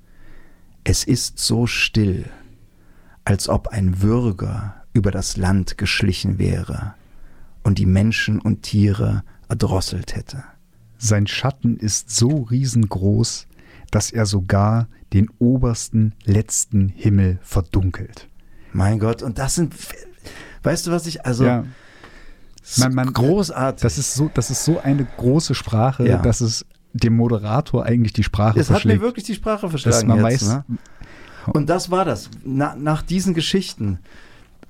Es 0.84 1.04
ist 1.04 1.40
so 1.40 1.66
still, 1.68 2.26
als 3.26 3.50
ob 3.50 3.70
ein 3.70 4.02
Würger 4.02 4.76
über 4.94 5.12
das 5.12 5.38
Land 5.38 5.78
geschlichen 5.78 6.38
wäre 6.40 6.94
und 7.64 7.78
die 7.78 7.86
Menschen 7.86 8.40
und 8.40 8.64
Tiere 8.64 9.24
erdrosselt 9.50 10.16
hätte. 10.16 10.44
Sein 10.98 11.28
Schatten 11.28 11.78
ist 11.78 12.10
so 12.12 12.44
riesengroß, 12.44 13.48
dass 13.92 14.12
er 14.12 14.26
sogar 14.26 14.88
den 15.14 15.30
obersten, 15.40 16.14
letzten 16.24 16.90
Himmel 16.90 17.40
verdunkelt. 17.42 18.28
Mein 18.74 19.00
Gott, 19.00 19.24
und 19.24 19.40
das 19.40 19.56
sind, 19.56 19.74
weißt 20.64 20.88
du, 20.88 20.92
was 20.92 21.08
ich, 21.08 21.26
also, 21.26 21.46
ja, 21.46 21.66
Man- 22.78 22.94
man- 22.94 23.14
großartig. 23.14 23.82
das 23.82 23.98
ist 23.98 24.14
so, 24.14 24.30
das 24.34 24.52
ist 24.52 24.64
so 24.64 24.80
eine 24.80 25.06
große 25.18 25.56
Sprache, 25.56 26.08
Ja. 26.08 26.18
dass 26.22 26.42
es 26.42 26.66
dem 26.94 27.16
Moderator 27.16 27.86
eigentlich 27.86 28.14
die 28.14 28.24
Sprache 28.24 28.60
es 28.60 28.68
hat 28.68 28.70
mir 28.70 28.74
verschlägt. 28.76 29.02
wirklich 29.02 29.26
die 29.26 29.36
Sprache 29.36 29.70
verschlagen 29.70 30.08
man 30.08 30.18
jetzt, 30.18 30.26
weiß, 30.26 30.48
ne? 30.48 30.64
Und 31.48 31.70
das 31.70 31.90
war 31.90 32.06
das. 32.06 32.30
Na, 32.44 32.76
nach 32.76 33.02
diesen 33.02 33.34
Geschichten. 33.34 34.00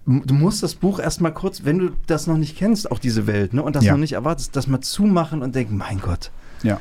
Du 0.05 0.33
musst 0.33 0.63
das 0.63 0.75
Buch 0.75 0.99
erstmal 0.99 1.33
kurz, 1.33 1.65
wenn 1.65 1.77
du 1.77 1.91
das 2.07 2.25
noch 2.25 2.37
nicht 2.37 2.57
kennst, 2.57 2.89
auch 2.91 2.99
diese 2.99 3.27
Welt, 3.27 3.53
ne, 3.53 3.61
und 3.61 3.75
das 3.75 3.83
Ja. 3.83 3.91
noch 3.91 3.99
nicht 3.99 4.13
erwartest, 4.13 4.55
das 4.55 4.65
mal 4.65 4.81
zumachen 4.81 5.43
und 5.43 5.53
denken, 5.53 5.77
mein 5.77 5.99
Gott, 5.99 6.31
ja. 6.63 6.79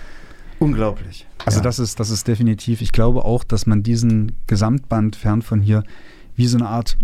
unglaublich. 0.59 1.27
Also 1.45 1.59
ja. 1.59 1.65
das 1.65 1.79
ist, 1.79 2.01
das 2.01 2.09
ist 2.11 2.27
definitiv, 2.27 2.81
ich 2.81 2.93
glaube 2.93 3.25
auch, 3.25 3.45
dass 3.45 3.67
man 3.67 3.83
diesen 3.83 4.33
Gesamtband 4.47 5.17
fern 5.17 5.43
von 5.43 5.61
hier 5.61 5.85
wie 6.37 6.47
so 6.47 6.57
eine 6.57 6.69
Art 6.69 6.97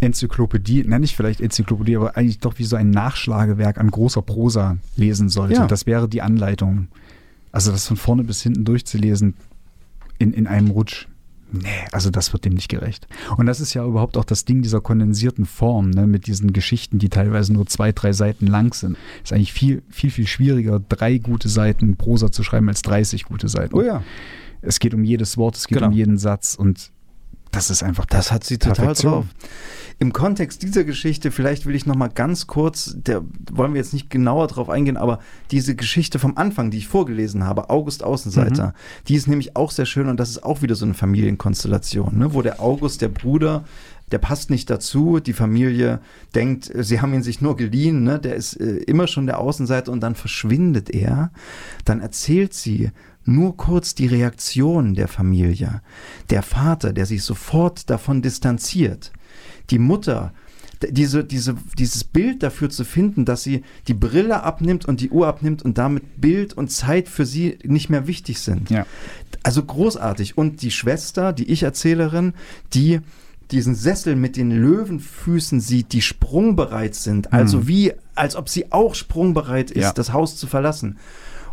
Enzyklopädie, 0.00 0.84
nenne 0.84 1.04
ich 1.04 1.14
vielleicht 1.14 1.40
Enzyklopädie, 1.40 1.96
aber 1.96 2.16
eigentlich 2.16 2.40
doch 2.40 2.58
wie 2.58 2.64
so 2.64 2.74
ein 2.74 2.90
Nachschlagewerk 2.90 3.78
an 3.78 3.90
großer 3.90 4.22
Prosa 4.22 4.78
lesen 4.96 5.28
sollte. 5.28 5.54
Ja. 5.54 5.66
Das 5.66 5.86
wäre 5.86 6.08
die 6.08 6.22
Anleitung. 6.22 6.88
Also 7.54 7.70
das 7.70 7.86
von 7.86 7.96
vorne 7.96 8.24
bis 8.24 8.42
hinten 8.42 8.64
durchzulesen 8.64 9.34
in, 10.18 10.32
in 10.32 10.46
einem 10.48 10.70
Rutsch. 10.70 11.06
Nee, 11.52 11.68
also 11.92 12.10
das 12.10 12.32
wird 12.32 12.44
dem 12.44 12.54
nicht 12.54 12.68
gerecht. 12.68 13.06
Und 13.36 13.46
das 13.46 13.60
ist 13.60 13.74
ja 13.74 13.86
überhaupt 13.86 14.16
auch 14.16 14.24
das 14.24 14.44
Ding 14.44 14.60
dieser 14.62 14.80
kondensierten 14.80 15.44
Form, 15.46 15.90
ne, 15.90 16.08
mit 16.08 16.26
diesen 16.26 16.52
Geschichten, 16.52 16.98
die 16.98 17.08
teilweise 17.10 17.52
nur 17.52 17.64
zwei, 17.66 17.92
drei 17.92 18.12
Seiten 18.12 18.48
lang 18.48 18.74
sind. 18.74 18.96
Ist 19.22 19.32
eigentlich 19.32 19.52
viel, 19.52 19.82
viel, 19.88 20.10
viel 20.10 20.26
schwieriger, 20.26 20.80
drei 20.80 21.18
gute 21.18 21.48
Seiten 21.48 21.94
Prosa 21.96 22.32
zu 22.32 22.42
schreiben, 22.42 22.68
als 22.68 22.82
30 22.82 23.22
gute 23.24 23.46
Seiten. 23.46 23.72
Oh 23.76 23.82
ja, 23.82 24.02
Es 24.62 24.80
geht 24.80 24.94
um 24.94 25.04
jedes 25.04 25.36
Wort, 25.36 25.54
es 25.56 25.68
geht 25.68 25.78
Genau. 25.78 25.88
um 25.90 25.92
jeden 25.92 26.18
Satz 26.18 26.56
und 26.56 26.90
das 27.54 27.70
ist 27.70 27.82
einfach 27.82 28.06
das 28.06 28.32
hat 28.32 28.44
sie 28.44 28.58
total 28.58 28.86
Perfektion. 28.86 29.12
drauf. 29.12 29.24
Im 30.00 30.12
Kontext 30.12 30.62
dieser 30.62 30.82
Geschichte, 30.82 31.30
vielleicht 31.30 31.66
will 31.66 31.74
ich 31.74 31.86
noch 31.86 31.94
mal 31.94 32.08
ganz 32.08 32.48
kurz, 32.48 32.94
der 32.96 33.22
wollen 33.52 33.74
wir 33.74 33.80
jetzt 33.80 33.92
nicht 33.92 34.10
genauer 34.10 34.48
drauf 34.48 34.68
eingehen, 34.68 34.96
aber 34.96 35.20
diese 35.52 35.76
Geschichte 35.76 36.18
vom 36.18 36.36
Anfang, 36.36 36.72
die 36.72 36.78
ich 36.78 36.88
vorgelesen 36.88 37.44
habe, 37.44 37.70
August 37.70 38.02
Außenseiter, 38.02 38.74
die 39.06 39.14
ist 39.14 39.28
nämlich 39.28 39.54
auch 39.54 39.70
sehr 39.70 39.86
schön 39.86 40.08
und 40.08 40.18
das 40.18 40.30
ist 40.30 40.42
auch 40.42 40.62
wieder 40.62 40.74
so 40.74 40.84
eine 40.84 40.94
Familienkonstellation, 40.94 42.18
ne, 42.18 42.34
wo 42.34 42.42
der 42.42 42.60
August, 42.60 43.02
der 43.02 43.08
Bruder, 43.08 43.64
der 44.10 44.18
passt 44.18 44.50
nicht 44.50 44.68
dazu, 44.68 45.20
die 45.20 45.32
Familie 45.32 46.00
denkt, 46.34 46.70
sie 46.74 47.00
haben 47.00 47.14
ihn 47.14 47.22
sich 47.22 47.40
nur 47.40 47.56
geliehen, 47.56 48.02
ne, 48.02 48.18
der 48.18 48.34
ist 48.34 48.54
äh, 48.60 48.78
immer 48.78 49.06
schon 49.06 49.26
der 49.26 49.38
Außenseiter 49.38 49.92
und 49.92 50.00
dann 50.00 50.16
verschwindet 50.16 50.90
er, 50.90 51.30
dann 51.84 52.00
erzählt 52.00 52.52
sie 52.52 52.90
nur 53.24 53.56
kurz 53.56 53.94
die 53.94 54.06
Reaktion 54.06 54.94
der 54.94 55.08
Familie. 55.08 55.80
Der 56.30 56.42
Vater, 56.42 56.92
der 56.92 57.06
sich 57.06 57.22
sofort 57.22 57.88
davon 57.90 58.22
distanziert. 58.22 59.12
Die 59.70 59.78
Mutter, 59.78 60.32
diese, 60.90 61.24
diese, 61.24 61.54
dieses 61.78 62.04
Bild 62.04 62.42
dafür 62.42 62.68
zu 62.68 62.84
finden, 62.84 63.24
dass 63.24 63.42
sie 63.42 63.62
die 63.88 63.94
Brille 63.94 64.42
abnimmt 64.42 64.84
und 64.84 65.00
die 65.00 65.10
Uhr 65.10 65.26
abnimmt 65.26 65.62
und 65.64 65.78
damit 65.78 66.20
Bild 66.20 66.52
und 66.52 66.70
Zeit 66.70 67.08
für 67.08 67.24
sie 67.24 67.58
nicht 67.64 67.88
mehr 67.88 68.06
wichtig 68.06 68.40
sind. 68.40 68.68
Ja. 68.70 68.84
Also 69.42 69.62
großartig. 69.64 70.36
Und 70.36 70.60
die 70.62 70.70
Schwester, 70.70 71.32
die 71.32 71.50
Ich-Erzählerin, 71.50 72.34
die 72.74 73.00
diesen 73.50 73.74
Sessel 73.74 74.16
mit 74.16 74.36
den 74.36 74.50
Löwenfüßen 74.50 75.60
sieht, 75.60 75.92
die 75.92 76.00
sprungbereit 76.02 76.94
sind. 76.94 77.32
Also 77.32 77.58
Mhm. 77.58 77.68
wie, 77.68 77.92
als 78.14 78.36
ob 78.36 78.48
sie 78.48 78.72
auch 78.72 78.94
sprungbereit 78.94 79.70
ist, 79.70 79.82
Ja. 79.82 79.92
das 79.92 80.12
Haus 80.12 80.36
zu 80.36 80.46
verlassen. 80.46 80.96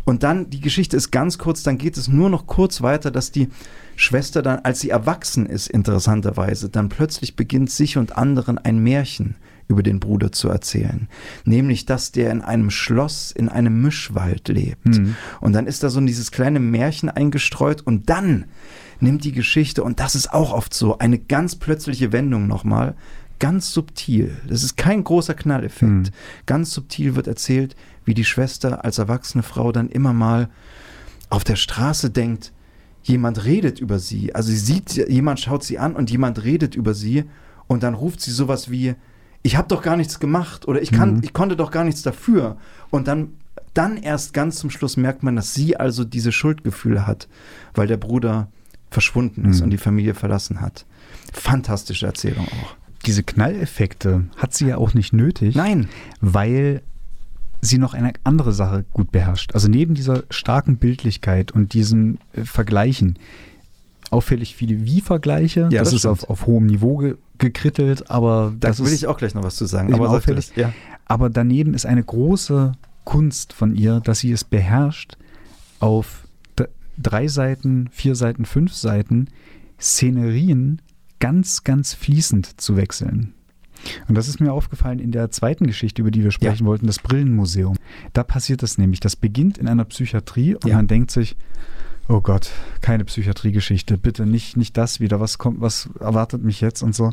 Und 0.04 0.22
dann, 0.22 0.50
die 0.50 0.60
Geschichte 0.60 0.96
ist 0.96 1.10
ganz 1.10 1.38
kurz, 1.38 1.62
dann 1.62 1.78
geht 1.78 1.96
es 1.96 2.08
nur 2.08 2.28
noch 2.28 2.46
kurz 2.46 2.82
weiter, 2.82 3.10
dass 3.10 3.30
die 3.30 3.48
Schwester 3.96 4.42
dann, 4.42 4.60
als 4.60 4.80
sie 4.80 4.90
erwachsen 4.90 5.46
ist, 5.46 5.68
interessanterweise, 5.68 6.68
dann 6.68 6.88
plötzlich 6.88 7.36
beginnt 7.36 7.70
sich 7.70 7.98
und 7.98 8.16
anderen 8.16 8.58
ein 8.58 8.78
Märchen 8.78 9.36
über 9.68 9.82
den 9.82 10.00
Bruder 10.00 10.32
zu 10.32 10.48
erzählen. 10.48 11.08
Nämlich, 11.44 11.86
dass 11.86 12.12
der 12.12 12.30
in 12.30 12.42
einem 12.42 12.70
Schloss, 12.70 13.30
in 13.30 13.48
einem 13.48 13.80
Mischwald 13.80 14.48
lebt. 14.48 14.84
Mhm. 14.84 15.16
Und 15.40 15.52
dann 15.52 15.66
ist 15.66 15.82
da 15.82 15.90
so 15.90 16.00
dieses 16.00 16.30
kleine 16.30 16.60
Märchen 16.60 17.08
eingestreut 17.08 17.80
und 17.80 18.10
dann 18.10 18.46
nimmt 19.00 19.24
die 19.24 19.32
Geschichte, 19.32 19.82
und 19.82 20.00
das 20.00 20.14
ist 20.14 20.32
auch 20.32 20.52
oft 20.52 20.74
so, 20.74 20.98
eine 20.98 21.18
ganz 21.18 21.56
plötzliche 21.56 22.12
Wendung 22.12 22.46
nochmal, 22.46 22.94
ganz 23.38 23.72
subtil. 23.72 24.36
Das 24.48 24.62
ist 24.62 24.76
kein 24.76 25.02
großer 25.02 25.34
Knalleffekt. 25.34 25.90
Mhm. 25.90 26.04
Ganz 26.46 26.72
subtil 26.72 27.16
wird 27.16 27.26
erzählt, 27.26 27.74
wie 28.04 28.14
die 28.14 28.24
Schwester 28.24 28.84
als 28.84 28.98
erwachsene 28.98 29.42
Frau 29.42 29.72
dann 29.72 29.88
immer 29.88 30.12
mal 30.12 30.48
auf 31.30 31.44
der 31.44 31.56
Straße 31.56 32.10
denkt, 32.10 32.52
jemand 33.02 33.44
redet 33.44 33.80
über 33.80 33.98
sie. 33.98 34.34
Also 34.34 34.50
sie 34.50 34.58
sieht, 34.58 34.92
jemand 35.08 35.40
schaut 35.40 35.64
sie 35.64 35.78
an 35.78 35.94
und 35.96 36.10
jemand 36.10 36.44
redet 36.44 36.74
über 36.74 36.94
sie 36.94 37.24
und 37.66 37.82
dann 37.82 37.94
ruft 37.94 38.20
sie 38.20 38.30
sowas 38.30 38.70
wie, 38.70 38.94
ich 39.42 39.56
habe 39.56 39.68
doch 39.68 39.82
gar 39.82 39.96
nichts 39.96 40.20
gemacht 40.20 40.68
oder 40.68 40.80
ich, 40.82 40.92
kann, 40.92 41.14
Mhm. 41.16 41.20
ich 41.24 41.32
konnte 41.32 41.56
doch 41.56 41.70
gar 41.70 41.84
nichts 41.84 42.02
dafür. 42.02 42.58
Und 42.90 43.08
dann, 43.08 43.30
dann 43.74 43.96
erst 43.96 44.34
ganz 44.34 44.56
zum 44.56 44.70
Schluss 44.70 44.96
merkt 44.96 45.22
man, 45.22 45.34
dass 45.34 45.54
sie 45.54 45.76
also 45.76 46.04
diese 46.04 46.30
Schuldgefühle 46.32 47.06
hat, 47.06 47.28
weil 47.74 47.86
der 47.88 47.96
Bruder 47.96 48.48
verschwunden 48.90 49.46
ist 49.46 49.58
Mhm. 49.58 49.64
und 49.64 49.70
die 49.70 49.78
Familie 49.78 50.14
verlassen 50.14 50.60
hat. 50.60 50.84
Fantastische 51.32 52.06
Erzählung 52.06 52.46
auch. 52.46 52.76
Diese 53.06 53.22
Knalleffekte 53.24 54.26
hat 54.36 54.54
sie 54.54 54.66
ja 54.66 54.76
auch 54.76 54.94
nicht 54.94 55.12
nötig, 55.12 55.56
Nein, 55.56 55.88
weil 56.20 56.82
sie 57.62 57.78
noch 57.78 57.94
eine 57.94 58.12
andere 58.24 58.52
Sache 58.52 58.84
gut 58.92 59.12
beherrscht. 59.12 59.54
Also 59.54 59.68
neben 59.68 59.94
dieser 59.94 60.24
starken 60.28 60.76
Bildlichkeit 60.76 61.52
und 61.52 61.72
diesem 61.72 62.18
äh, 62.34 62.44
Vergleichen, 62.44 63.18
auffällig 64.10 64.56
viele 64.56 64.84
Wie-Vergleiche, 64.84 65.68
Ja, 65.70 65.78
das, 65.80 65.88
das 65.90 65.92
ist 65.94 66.06
auf, 66.06 66.28
auf 66.28 66.46
hohem 66.46 66.66
Niveau 66.66 66.98
ge 66.98 67.16
gekrittelt, 67.38 68.08
aber 68.08 68.52
Da 68.60 68.68
das 68.68 68.78
will 68.78 68.86
ist 68.86 68.92
ich 68.92 69.06
auch 69.08 69.16
gleich 69.16 69.34
noch 69.34 69.42
was 69.42 69.56
zu 69.56 69.64
sagen. 69.66 69.92
Aber 69.94 70.10
auffällig. 70.10 70.52
Ja. 70.54 70.72
Aber 71.06 71.28
daneben 71.28 71.74
ist 71.74 71.86
eine 71.86 72.04
große 72.04 72.72
Kunst 73.02 73.52
von 73.52 73.74
ihr, 73.74 73.98
dass 73.98 74.20
sie 74.20 74.30
es 74.30 74.44
beherrscht, 74.44 75.16
auf 75.80 76.28
drei 76.98 77.26
Seiten, 77.26 77.88
vier 77.90 78.14
Seiten, 78.14 78.44
fünf 78.44 78.74
Seiten 78.74 79.28
Szenerien 79.80 80.80
ganz, 81.18 81.64
ganz 81.64 81.94
fließend 81.94 82.60
zu 82.60 82.76
wechseln. 82.76 83.34
Und 84.08 84.14
das 84.16 84.28
ist 84.28 84.40
mir 84.40 84.52
aufgefallen 84.52 84.98
in 84.98 85.12
der 85.12 85.30
zweiten 85.30 85.66
Geschichte, 85.66 86.02
über 86.02 86.10
die 86.10 86.22
wir 86.22 86.30
sprechen 86.30 86.66
wollten, 86.66 86.86
das 86.86 86.98
Brillenmuseum. 86.98 87.76
Da 88.12 88.22
passiert 88.24 88.62
das 88.62 88.78
nämlich. 88.78 89.00
Das 89.00 89.16
beginnt 89.16 89.58
in 89.58 89.68
einer 89.68 89.84
Psychiatrie 89.84 90.54
und 90.54 90.66
Ja. 90.66 90.76
man 90.76 90.86
denkt 90.86 91.10
sich, 91.10 91.36
oh 92.08 92.20
Gott, 92.20 92.50
keine 92.80 93.04
Psychiatriegeschichte, 93.04 93.98
bitte 93.98 94.26
nicht, 94.26 94.56
nicht 94.56 94.76
das 94.76 95.00
wieder, 95.00 95.20
was 95.20 95.38
kommt, 95.38 95.60
was 95.60 95.88
erwartet 96.00 96.42
mich 96.42 96.60
jetzt 96.60 96.82
und 96.82 96.94
so. 96.94 97.12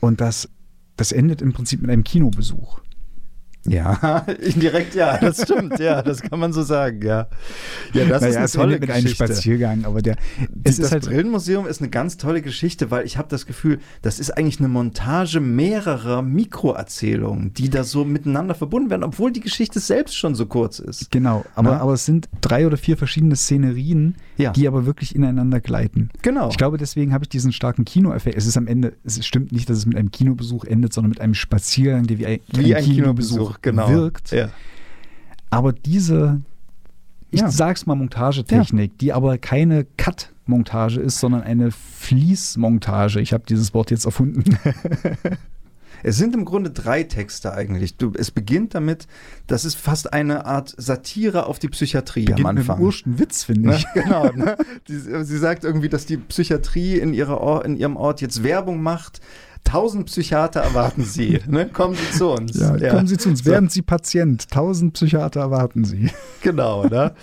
Und 0.00 0.20
das, 0.20 0.48
das 0.96 1.12
endet 1.12 1.42
im 1.42 1.52
Prinzip 1.52 1.80
mit 1.80 1.90
einem 1.90 2.04
Kinobesuch. 2.04 2.80
Ja, 3.66 4.18
indirekt 4.42 4.94
ja, 4.94 5.16
das 5.18 5.42
stimmt, 5.42 5.78
ja, 5.78 6.02
das 6.02 6.20
kann 6.22 6.38
man 6.38 6.52
so 6.52 6.62
sagen, 6.62 7.00
ja. 7.02 7.28
Ja, 7.92 8.04
das 8.04 8.22
ist 8.22 8.28
naja, 8.28 8.36
eine 8.36 8.44
es 8.44 8.52
tolle 8.52 8.78
mit 8.78 8.90
einem 8.90 9.02
Geschichte. 9.04 9.24
Spaziergang, 9.26 9.84
aber 9.84 10.02
der, 10.02 10.16
es 10.64 10.76
das 10.76 10.86
ist 10.86 10.92
halt, 10.92 11.04
Brillenmuseum 11.06 11.66
ist 11.66 11.80
eine 11.80 11.90
ganz 11.90 12.16
tolle 12.16 12.42
Geschichte, 12.42 12.90
weil 12.90 13.06
ich 13.06 13.16
habe 13.18 13.28
das 13.28 13.46
Gefühl, 13.46 13.78
das 14.02 14.18
ist 14.20 14.36
eigentlich 14.36 14.58
eine 14.58 14.68
Montage 14.68 15.40
mehrerer 15.40 16.22
Mikroerzählungen, 16.22 17.52
die 17.54 17.70
da 17.70 17.84
so 17.84 18.04
miteinander 18.04 18.54
verbunden 18.54 18.90
werden, 18.90 19.04
obwohl 19.04 19.32
die 19.32 19.40
Geschichte 19.40 19.80
selbst 19.80 20.16
schon 20.16 20.34
so 20.34 20.46
kurz 20.46 20.78
ist. 20.78 21.10
genau, 21.10 21.44
aber, 21.54 21.72
Na? 21.72 21.80
aber 21.80 21.94
es 21.94 22.04
sind 22.04 22.28
drei 22.40 22.66
oder 22.66 22.76
vier 22.76 22.96
verschiedene 22.96 23.36
Szenerien, 23.36 24.16
Ja. 24.36 24.52
die 24.52 24.66
aber 24.68 24.86
wirklich 24.86 25.14
ineinander 25.14 25.60
gleiten. 25.60 26.10
Genau. 26.22 26.48
Ich 26.50 26.56
glaube, 26.56 26.76
deswegen 26.78 27.12
habe 27.12 27.24
ich 27.24 27.28
diesen 27.28 27.52
starken 27.52 27.84
Kinoeffekt. 27.84 28.36
Es 28.36 28.46
ist 28.46 28.56
am 28.56 28.66
Ende, 28.66 28.94
es 29.04 29.24
stimmt 29.26 29.52
nicht, 29.52 29.68
dass 29.70 29.78
es 29.78 29.86
mit 29.86 29.96
einem 29.96 30.10
Kinobesuch 30.10 30.64
endet, 30.64 30.92
sondern 30.92 31.10
mit 31.10 31.20
einem 31.20 31.34
Spaziergang, 31.34 32.06
der 32.06 32.18
wie 32.18 32.26
ein, 32.26 32.40
Wie 32.52 32.74
ein 32.74 32.84
Kinobesuch, 32.84 33.53
genau. 33.62 33.88
wirkt. 33.88 34.30
Ja. 34.32 34.48
Aber 35.50 35.72
diese, 35.72 36.40
ich 37.30 37.40
Ja. 37.40 37.50
sag's 37.50 37.86
mal, 37.86 37.94
Montagetechnik, 37.94 38.98
die 38.98 39.12
aber 39.12 39.38
keine 39.38 39.84
Cut-Montage 39.96 41.00
ist, 41.00 41.20
sondern 41.20 41.42
eine 41.42 41.70
Fließmontage. 41.70 43.20
Ich 43.20 43.32
habe 43.32 43.44
dieses 43.48 43.74
Wort 43.74 43.90
jetzt 43.90 44.04
erfunden. 44.04 44.44
Es 46.06 46.18
sind 46.18 46.34
im 46.34 46.44
Grunde 46.44 46.70
drei 46.70 47.02
Texte 47.04 47.54
eigentlich. 47.54 47.96
Du, 47.96 48.12
es 48.14 48.30
beginnt 48.30 48.74
damit, 48.74 49.06
das 49.46 49.64
ist 49.64 49.76
fast 49.76 50.12
eine 50.12 50.44
Art 50.44 50.74
Satire 50.76 51.46
auf 51.46 51.58
die 51.58 51.68
Psychiatrie 51.68 52.26
am 52.26 52.34
Beginnt 52.34 52.48
mit 52.50 52.58
Anfang. 52.58 52.76
einem 52.76 52.84
urschen 52.84 53.18
Witz, 53.18 53.44
finde 53.44 53.70
Ne? 53.70 53.76
ich. 53.76 53.86
Genau. 53.94 54.30
Ne? 54.32 54.58
Die, 54.86 54.98
sie 54.98 55.38
sagt 55.38 55.64
irgendwie, 55.64 55.88
dass 55.88 56.04
die 56.04 56.18
Psychiatrie 56.18 56.98
in, 56.98 57.14
ihrer 57.14 57.40
Or 57.40 57.64
in 57.64 57.74
ihrem 57.78 57.96
Ort 57.96 58.20
jetzt 58.20 58.42
Werbung 58.42 58.82
macht. 58.82 59.22
Tausend 59.64 60.06
Psychiater 60.06 60.60
erwarten 60.60 61.02
Sie. 61.04 61.40
Ne? 61.48 61.68
Kommen 61.68 61.94
Sie 61.96 62.16
zu 62.18 62.30
uns. 62.30 62.58
Ja, 62.58 62.76
kommen 62.90 63.06
Sie 63.06 63.16
zu 63.16 63.30
uns, 63.30 63.40
So. 63.44 63.50
werden 63.50 63.68
Sie 63.68 63.82
Patient. 63.82 64.48
Tausend 64.50 64.94
Psychiater 64.94 65.40
erwarten 65.40 65.84
Sie. 65.84 66.10
Genau, 66.42 66.84
ne? 66.84 67.14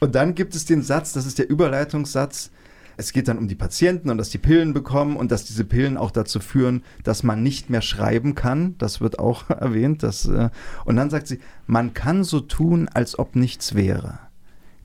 Und 0.00 0.14
dann 0.14 0.34
gibt 0.34 0.54
es 0.54 0.66
den 0.66 0.82
Satz, 0.82 1.12
das 1.14 1.24
ist 1.26 1.38
der 1.38 1.48
Überleitungssatz. 1.48 2.50
Es 2.98 3.12
geht 3.12 3.28
dann 3.28 3.38
um 3.38 3.48
die 3.48 3.54
Patienten 3.54 4.10
und 4.10 4.18
dass 4.18 4.30
die 4.30 4.38
Pillen 4.38 4.72
bekommen 4.74 5.16
und 5.16 5.30
dass 5.30 5.44
diese 5.44 5.64
Pillen 5.64 5.96
auch 5.96 6.10
dazu 6.10 6.40
führen, 6.40 6.82
dass 7.04 7.22
man 7.22 7.42
nicht 7.42 7.68
mehr 7.70 7.82
schreiben 7.82 8.34
kann. 8.34 8.74
Das 8.78 9.00
wird 9.00 9.18
auch 9.18 9.48
erwähnt. 9.50 10.02
Dass, 10.02 10.26
äh, 10.26 10.50
und 10.84 10.96
dann 10.96 11.10
sagt 11.10 11.26
sie, 11.26 11.40
man 11.66 11.94
kann 11.94 12.22
so 12.24 12.40
tun, 12.40 12.88
als 12.92 13.18
ob 13.18 13.34
nichts 13.36 13.74
wäre. 13.74 14.18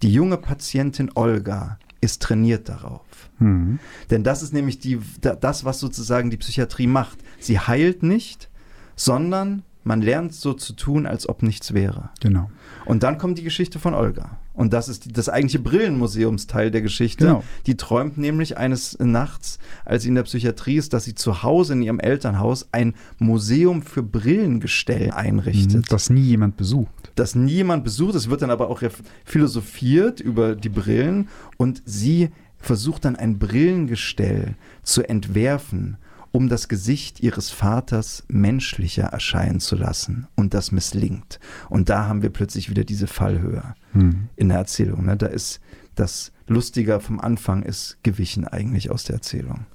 Die 0.02 0.12
junge 0.14 0.38
Patientin 0.38 1.12
Olga 1.16 1.78
ist 2.02 2.22
trainiert 2.22 2.68
darauf. 2.70 3.06
Hm. 3.38 3.80
Denn 4.10 4.24
das 4.24 4.44
ist 4.44 4.54
nämlich 4.54 4.80
die, 4.80 5.00
da- 5.22 5.36
das, 5.36 5.64
was 5.66 5.80
sozusagen 5.80 6.30
die 6.30 6.38
Psychiatrie 6.38 6.88
macht. 6.88 7.20
Sie 7.40 7.60
heilt 7.60 8.04
nicht, 8.04 8.50
sondern 8.96 9.64
man 9.84 10.02
lernt 10.02 10.34
so 10.34 10.54
zu 10.54 10.74
tun, 10.74 11.06
als 11.06 11.28
ob 11.28 11.42
nichts 11.44 11.74
wäre. 11.74 12.10
Genau. 12.20 12.52
Und 12.86 13.04
dann 13.04 13.18
kommt 13.18 13.38
die 13.38 13.44
Geschichte 13.44 13.80
von 13.80 13.94
Olga. 13.94 14.38
Und 14.54 14.74
das 14.74 14.90
ist 14.90 15.06
die, 15.06 15.14
das 15.14 15.30
eigentliche 15.30 15.60
Brillenmuseumsteil 15.60 16.72
der 16.72 16.82
Geschichte. 16.82 17.26
Genau. 17.26 17.44
Die 17.66 17.78
träumt 17.78 18.18
nämlich 18.18 18.58
eines 18.58 18.98
Nachts, 19.00 19.60
als 19.86 20.04
sie 20.04 20.10
in 20.10 20.16
der 20.16 20.24
Psychiatrie 20.24 20.76
ist, 20.76 20.94
dass 20.94 21.06
sie 21.06 21.16
zu 21.16 21.44
Hause 21.44 21.74
in 21.74 21.82
ihrem 21.82 22.00
Elternhaus 22.00 22.68
ein 22.72 22.96
Museum 23.20 23.82
für 23.82 24.04
Brillengestell 24.04 25.12
einrichtet. 25.12 25.92
Das 25.92 26.10
nie 26.10 26.22
jemand 26.22 26.58
besucht. 26.58 27.12
Das 27.16 27.36
niemand 27.36 27.84
besucht. 27.84 28.16
Es 28.16 28.30
wird 28.30 28.42
dann 28.42 28.52
aber 28.52 28.70
auch 28.70 28.82
philosophiert 29.26 30.20
über 30.20 30.56
die 30.56 30.70
Brillen. 30.70 31.30
Und 31.58 31.82
sie 31.86 32.30
versucht 32.58 33.06
dann 33.06 33.16
ein 33.16 33.40
Brillengestell 33.40 34.56
zu 34.84 35.08
entwerfen, 35.08 35.98
um 36.32 36.48
das 36.48 36.68
Gesicht 36.68 37.20
ihres 37.20 37.50
Vaters 37.50 38.24
menschlicher 38.28 39.04
erscheinen 39.04 39.60
zu 39.60 39.76
lassen. 39.76 40.28
Und 40.36 40.54
das 40.54 40.72
misslingt. 40.72 41.40
Und 41.70 41.90
da 41.90 42.08
haben 42.08 42.22
wir 42.22 42.30
plötzlich 42.30 42.70
wieder 42.70 42.84
diese 42.84 43.08
Fallhöhe 43.08 43.76
Hm. 43.94 44.30
in 44.38 44.50
der 44.50 44.60
Erzählung. 44.60 45.06
Ne? 45.06 45.18
Da 45.18 45.28
ist 45.28 45.60
das 45.96 46.32
Lustiger 46.48 47.00
vom 47.00 47.20
Anfang 47.20 47.64
ist 47.64 47.98
gewichen 48.04 48.48
eigentlich 48.48 48.92
aus 48.92 49.04
der 49.04 49.16
Erzählung. 49.16 49.66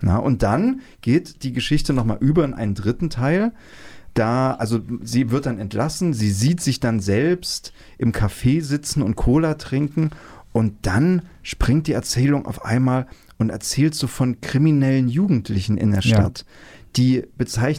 Na, 0.00 0.16
und 0.16 0.42
dann 0.42 0.80
geht 1.02 1.42
die 1.42 1.52
Geschichte 1.52 1.92
nochmal 1.92 2.18
über 2.20 2.44
in 2.44 2.54
einen 2.54 2.74
dritten 2.74 3.10
Teil. 3.10 3.52
Da, 4.14 4.54
also 4.54 4.80
sie 5.02 5.30
wird 5.30 5.46
dann 5.46 5.58
entlassen, 5.58 6.14
sie 6.14 6.32
sieht 6.32 6.60
sich 6.60 6.80
dann 6.80 7.00
selbst 7.00 7.72
im 7.98 8.12
Café 8.12 8.62
sitzen 8.62 9.02
und 9.02 9.14
Cola 9.14 9.54
trinken 9.54 10.10
und 10.52 10.74
dann 10.82 11.22
springt 11.42 11.86
die 11.86 11.92
Erzählung 11.92 12.46
auf 12.46 12.64
einmal 12.64 13.06
und 13.38 13.50
erzählt 13.50 13.94
so 13.94 14.06
von 14.06 14.40
kriminellen 14.40 15.08
Jugendlichen 15.08 15.76
in 15.78 15.90
der 15.92 16.00
Ja. 16.00 16.16
Stadt, 16.16 16.44
die 16.96 17.24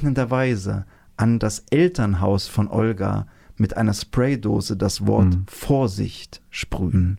bezeichnenderweise 0.02 0.86
an 1.18 1.38
das 1.40 1.66
Elternhaus 1.70 2.48
von 2.48 2.68
Olga 2.68 3.28
mit 3.58 3.78
einer 3.78 3.94
Spraydose 3.94 4.76
das 4.76 5.06
Wort 5.06 5.36
Mhm. 5.36 5.46
Vorsicht 5.48 6.42
sprühen. 6.50 7.18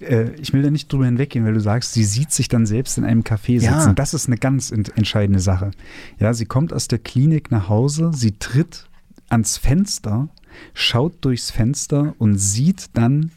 Äh, 0.00 0.32
ich 0.34 0.52
will 0.52 0.60
da 0.62 0.70
nicht 0.70 0.92
drüber 0.92 1.06
hinweggehen, 1.06 1.46
weil 1.46 1.54
du 1.54 1.60
sagst, 1.60 1.94
sie 1.94 2.04
sieht 2.04 2.30
sich 2.30 2.48
dann 2.48 2.66
selbst 2.66 2.98
in 2.98 3.04
einem 3.04 3.22
Café 3.22 3.58
sitzen. 3.60 3.64
Ja. 3.88 3.92
Das 3.94 4.12
ist 4.12 4.26
eine 4.26 4.36
ganz 4.36 4.70
ent 4.70 4.94
entscheidende 4.98 5.40
Sache. 5.40 5.70
Ja, 6.18 6.34
sie 6.34 6.44
kommt 6.44 6.74
aus 6.74 6.88
der 6.88 6.98
Klinik 6.98 7.50
nach 7.50 7.70
Hause, 7.70 8.10
sie 8.12 8.32
tritt 8.32 8.86
ans 9.30 9.56
Fenster, 9.56 10.28
schaut 10.74 11.24
durchs 11.24 11.50
Fenster 11.50 12.14
und 12.18 12.36
sieht 12.36 12.90
dann 12.94 13.30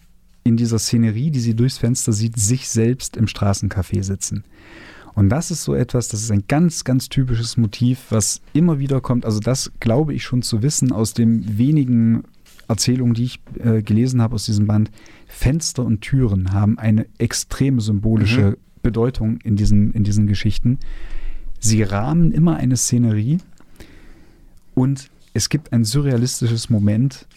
in 0.44 0.58
dieser 0.58 0.80
Szenerie, 0.80 1.32
die 1.32 1.40
sie 1.40 1.56
durchs 1.56 1.78
Fenster 1.78 2.14
sieht, 2.14 2.38
sich 2.40 2.70
selbst 2.70 3.18
im 3.18 3.26
Straßencafé 3.26 4.04
sitzen. 4.04 4.44
Und 5.14 5.30
das 5.30 5.52
ist 5.52 5.64
so 5.64 5.76
etwas, 5.76 6.08
das 6.08 6.22
ist 6.22 6.32
ein 6.32 6.46
ganz, 6.48 6.84
ganz 6.84 7.10
typisches 7.10 7.58
Motiv, 7.58 8.06
was 8.10 8.42
immer 8.54 8.80
wieder 8.80 9.02
kommt. 9.02 9.26
Also 9.26 9.40
das 9.40 9.72
glaube 9.80 10.14
ich 10.14 10.24
schon 10.24 10.42
zu 10.42 10.64
wissen 10.64 10.92
aus 10.92 11.14
den 11.14 11.58
wenigen 11.58 12.24
Erzählungen, 12.68 13.14
die 13.14 13.26
ich 13.26 13.40
äh, 13.60 13.82
gelesen 13.82 14.22
habe 14.22 14.36
aus 14.36 14.46
diesem 14.46 14.68
Band. 14.68 14.90
Fenster 15.28 15.84
und 15.84 16.02
Türen 16.02 16.54
haben 16.54 16.80
eine 16.80 17.06
extreme 17.18 17.82
symbolische 17.82 18.52
Mhm. 18.52 18.56
Bedeutung 18.82 19.40
in 19.44 19.56
diesen, 19.58 19.92
in 19.92 20.04
diesen 20.04 20.28
Geschichten. 20.28 20.80
Sie 21.60 21.84
rahmen 21.84 22.32
immer 22.32 22.56
eine 22.56 22.78
Szenerie 22.78 23.38
und 24.74 25.12
es 25.34 25.50
gibt 25.50 25.72
ein 25.74 25.84
surrealistisches 25.84 26.70
Moment, 26.70 27.28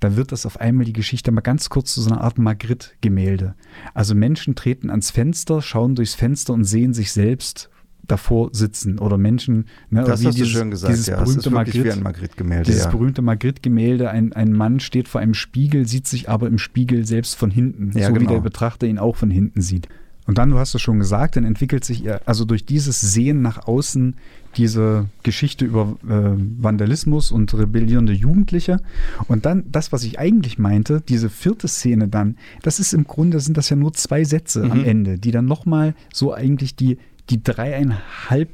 da 0.00 0.16
wird 0.16 0.32
das 0.32 0.46
auf 0.46 0.60
einmal 0.60 0.84
die 0.84 0.92
Geschichte 0.92 1.32
mal 1.32 1.40
ganz 1.40 1.68
kurz 1.70 1.94
zu 1.94 2.00
so 2.02 2.10
einer 2.10 2.20
Art 2.20 2.38
Magritte-Gemälde. 2.38 3.54
Also 3.94 4.14
Menschen 4.14 4.54
treten 4.54 4.90
ans 4.90 5.10
Fenster, 5.10 5.60
schauen 5.62 5.94
durchs 5.94 6.14
Fenster 6.14 6.52
und 6.52 6.64
sehen 6.64 6.94
sich 6.94 7.12
selbst 7.12 7.70
davor 8.06 8.50
sitzen. 8.52 8.98
Oder 8.98 9.18
Menschen, 9.18 9.66
ne, 9.90 10.02
Das 10.04 10.22
wie 10.22 10.28
hast 10.28 10.36
dieses, 10.38 10.52
du 10.52 10.58
schön 10.58 10.70
gesagt, 10.70 10.92
dieses 10.92 11.06
ja. 11.08 11.20
Berühmte 11.22 11.50
wie 11.50 11.54
Magritte. 11.54 11.92
ein 11.92 12.02
Magritte-Gemälde. 12.02 12.64
Dieses 12.64 12.84
Ja. 12.84 12.90
berühmte 12.90 13.22
Magritte-Gemälde, 13.22 14.10
ein, 14.10 14.32
ein 14.32 14.52
Mann 14.52 14.80
steht 14.80 15.08
vor 15.08 15.20
einem 15.20 15.34
Spiegel, 15.34 15.86
sieht 15.86 16.06
sich 16.06 16.28
aber 16.28 16.46
im 16.46 16.58
Spiegel 16.58 17.04
selbst 17.04 17.34
von 17.36 17.50
hinten, 17.50 17.92
Ja, 17.98 18.08
so 18.08 18.14
wie 18.14 18.20
genau. 18.20 18.32
der 18.32 18.40
Betrachter 18.40 18.86
ihn 18.86 18.98
auch 18.98 19.16
von 19.16 19.30
hinten 19.30 19.60
sieht. 19.60 19.88
Und 20.26 20.36
dann, 20.38 20.50
du 20.50 20.58
hast 20.58 20.74
es 20.74 20.82
schon 20.82 20.98
gesagt, 20.98 21.36
dann 21.36 21.44
entwickelt 21.44 21.84
sich 21.84 22.04
also 22.26 22.44
durch 22.44 22.66
dieses 22.66 23.00
Sehen 23.00 23.40
nach 23.40 23.66
außen 23.66 24.16
diese 24.56 25.06
Geschichte 25.22 25.64
über 25.64 25.96
äh, 26.08 26.36
Vandalismus 26.62 27.30
und 27.30 27.52
rebellierende 27.54 28.12
Jugendliche. 28.12 28.80
Und 29.28 29.46
dann 29.46 29.64
das, 29.70 29.92
was 29.92 30.04
ich 30.04 30.18
eigentlich 30.18 30.58
meinte, 30.58 31.00
diese 31.00 31.30
vierte 31.30 31.68
Szene 31.68 32.08
dann, 32.08 32.36
das 32.62 32.80
ist 32.80 32.92
im 32.92 33.04
Grunde, 33.04 33.40
sind 33.40 33.56
das 33.56 33.68
ja 33.68 33.76
nur 33.76 33.92
zwei 33.94 34.24
Sätze 34.24 34.62
am 34.64 34.78
Mhm. 34.78 34.84
Ende, 34.84 35.18
die 35.18 35.30
dann 35.30 35.44
nochmal 35.44 35.94
so 36.12 36.32
eigentlich 36.32 36.74
die, 36.76 36.98
die 37.30 37.42
dreieinhalb 37.42 38.48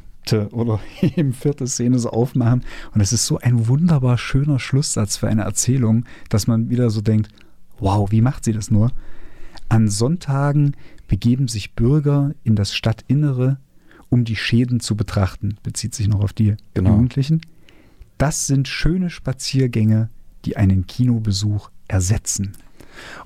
oder 0.52 0.80
eben 1.02 1.32
vierte 1.32 1.66
Szene 1.66 1.98
so 1.98 2.10
aufmachen. 2.10 2.64
Und 2.94 3.00
es 3.00 3.12
ist 3.12 3.26
so 3.26 3.38
ein 3.38 3.68
wunderbar 3.68 4.16
schöner 4.16 4.58
Schlusssatz 4.58 5.18
für 5.18 5.28
eine 5.28 5.42
Erzählung, 5.42 6.06
dass 6.30 6.46
man 6.46 6.70
wieder 6.70 6.90
so 6.90 7.00
denkt, 7.00 7.28
wow, 7.78 8.10
wie 8.10 8.22
macht 8.22 8.44
sie 8.44 8.52
das 8.52 8.70
nur? 8.70 8.90
An 9.68 9.88
Sonntagen 9.88 10.76
begeben 11.08 11.48
sich 11.48 11.74
Bürger 11.74 12.32
in 12.42 12.56
das 12.56 12.74
Stadtinnere, 12.74 13.58
um 14.08 14.24
die 14.24 14.36
Schäden 14.36 14.80
zu 14.80 14.96
betrachten. 14.96 15.56
Bezieht 15.62 15.94
sich 15.94 16.08
noch 16.08 16.20
auf 16.20 16.32
die 16.32 16.56
Genau. 16.74 16.90
Jugendlichen. 16.90 17.40
Das 18.18 18.46
sind 18.46 18.68
schöne 18.68 19.10
Spaziergänge 19.10 20.08
die 20.44 20.56
einen 20.56 20.86
Kinobesuch 20.86 21.70
ersetzen. 21.88 22.52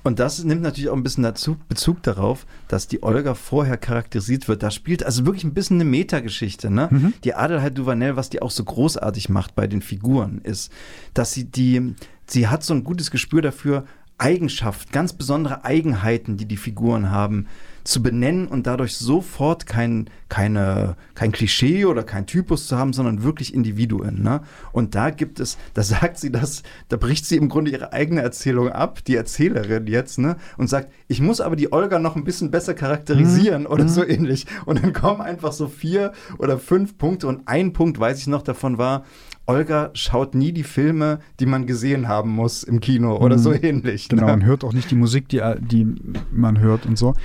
Und 0.01 0.19
das 0.19 0.43
nimmt 0.43 0.63
natürlich 0.63 0.89
auch 0.89 0.95
ein 0.95 1.03
bisschen 1.03 1.23
dazu, 1.23 1.57
Bezug 1.67 2.01
darauf, 2.01 2.47
dass 2.67 2.87
die 2.87 3.03
Olga 3.03 3.35
vorher 3.35 3.77
charakterisiert 3.77 4.47
wird. 4.47 4.63
Da 4.63 4.71
spielt 4.71 5.03
also 5.03 5.25
wirklich 5.25 5.43
ein 5.43 5.53
bisschen 5.53 5.77
eine 5.77 5.85
Metageschichte. 5.85 6.71
Ne? 6.71 6.87
Mhm. 6.89 7.13
Die 7.23 7.35
Adelheid 7.35 7.77
Duvanel, 7.77 8.15
was 8.15 8.29
die 8.29 8.41
auch 8.41 8.49
so 8.49 8.63
großartig 8.63 9.29
macht 9.29 9.53
bei 9.53 9.67
den 9.67 9.83
Figuren, 9.83 10.39
ist, 10.41 10.71
dass 11.13 11.33
sie 11.33 11.43
die, 11.43 11.93
sie 12.25 12.47
hat 12.47 12.63
so 12.63 12.73
ein 12.73 12.83
gutes 12.83 13.11
Gespür 13.11 13.43
dafür, 13.43 13.85
Eigenschaften, 14.19 14.91
ganz 14.91 15.13
besondere 15.13 15.65
Eigenheiten, 15.65 16.37
die 16.37 16.45
die 16.45 16.57
Figuren 16.57 17.11
haben, 17.11 17.47
zu 17.83 18.03
benennen 18.03 18.47
und 18.47 18.67
dadurch 18.67 18.97
sofort 18.97 19.65
kein, 19.65 20.09
keine, 20.27 20.95
kein 21.15 21.31
Klischee 21.31 21.85
oder 21.85 22.03
kein 22.03 22.27
Typus 22.27 22.67
zu 22.67 22.77
haben, 22.77 22.93
sondern 22.93 23.23
wirklich 23.23 23.53
Individuen. 23.53 24.21
Ne? 24.21 24.41
Und 24.71 24.93
da 24.93 25.09
gibt 25.09 25.39
es, 25.39 25.57
da 25.73 25.81
sagt 25.81 26.19
sie 26.19 26.31
das, 26.31 26.61
da 26.89 26.97
bricht 26.97 27.25
sie 27.25 27.37
im 27.37 27.49
Grunde 27.49 27.71
ihre 27.71 27.91
eigene 27.91 28.21
Erzählung 28.21 28.69
ab, 28.69 29.03
die 29.05 29.15
Erzählerin 29.15 29.87
jetzt, 29.87 30.19
ne? 30.19 30.35
und 30.57 30.69
sagt, 30.69 30.91
ich 31.07 31.19
muss 31.19 31.41
aber 31.41 31.55
die 31.55 31.71
Olga 31.71 31.97
noch 31.97 32.15
ein 32.15 32.23
bisschen 32.23 32.51
besser 32.51 32.73
charakterisieren 32.75 33.63
mhm. 33.63 33.69
oder 33.69 33.85
mhm. 33.85 33.89
so 33.89 34.05
ähnlich. 34.05 34.45
Und 34.65 34.83
dann 34.83 34.93
kommen 34.93 35.21
einfach 35.21 35.51
so 35.51 35.67
vier 35.67 36.11
oder 36.37 36.59
fünf 36.59 36.97
Punkte 36.97 37.27
und 37.27 37.47
ein 37.47 37.73
Punkt, 37.73 37.99
weiß 37.99 38.19
ich 38.19 38.27
noch 38.27 38.43
davon 38.43 38.77
war, 38.77 39.03
Olga 39.49 39.89
schaut 39.95 40.35
nie 40.35 40.51
die 40.51 40.63
Filme, 40.63 41.21
die 41.39 41.47
man 41.47 41.65
gesehen 41.65 42.07
haben 42.07 42.29
muss 42.29 42.61
im 42.61 42.79
Kino 42.79 43.17
oder 43.17 43.35
mhm. 43.35 43.41
so 43.41 43.51
ähnlich. 43.51 44.07
Genau, 44.07 44.25
ne? 44.25 44.31
man 44.33 44.45
hört 44.45 44.63
auch 44.63 44.73
nicht 44.73 44.91
die 44.91 44.95
Musik, 44.95 45.27
die, 45.27 45.41
die 45.59 45.87
man 46.31 46.59
hört 46.59 46.85
und 46.85 46.99
so. 46.99 47.15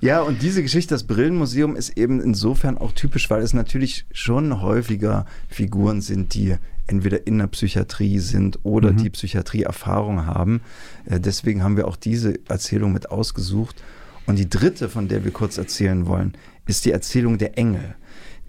Ja, 0.00 0.20
und 0.20 0.42
diese 0.42 0.62
Geschichte, 0.62 0.94
das 0.94 1.02
Brillenmuseum, 1.04 1.74
ist 1.74 1.98
eben 1.98 2.20
insofern 2.20 2.78
auch 2.78 2.92
typisch, 2.92 3.28
weil 3.30 3.42
es 3.42 3.52
natürlich 3.52 4.06
schon 4.12 4.62
häufiger 4.62 5.26
Figuren 5.48 6.02
sind, 6.02 6.34
die 6.34 6.54
entweder 6.86 7.26
in 7.26 7.38
der 7.38 7.48
Psychiatrie 7.48 8.20
sind 8.20 8.60
oder 8.62 8.92
mhm. 8.92 8.98
die 8.98 9.10
Psychiatrieerfahrung 9.10 10.24
haben. 10.24 10.60
Äh, 11.04 11.18
deswegen 11.18 11.64
haben 11.64 11.76
wir 11.76 11.88
auch 11.88 11.96
diese 11.96 12.38
Erzählung 12.48 12.92
mit 12.92 13.10
ausgesucht. 13.10 13.82
Und 14.26 14.38
die 14.38 14.48
dritte, 14.48 14.88
von 14.88 15.08
der 15.08 15.24
wir 15.24 15.32
kurz 15.32 15.58
erzählen 15.58 16.06
wollen, 16.06 16.34
ist 16.68 16.84
die 16.84 16.92
Erzählung 16.92 17.38
der 17.38 17.58
Engel 17.58 17.96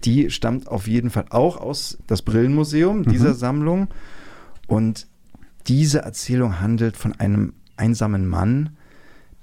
die 0.04 0.30
stammt 0.30 0.68
auf 0.68 0.86
jeden 0.86 1.10
Fall 1.10 1.26
auch 1.30 1.56
aus 1.56 1.98
das 2.06 2.22
Brillenmuseum 2.22 3.04
dieser 3.04 3.30
mhm. 3.30 3.38
Sammlung. 3.38 3.88
Und 4.66 5.06
diese 5.66 6.00
Erzählung 6.00 6.60
handelt 6.60 6.96
von 6.96 7.12
einem 7.14 7.52
einsamen 7.76 8.26
Mann 8.26 8.70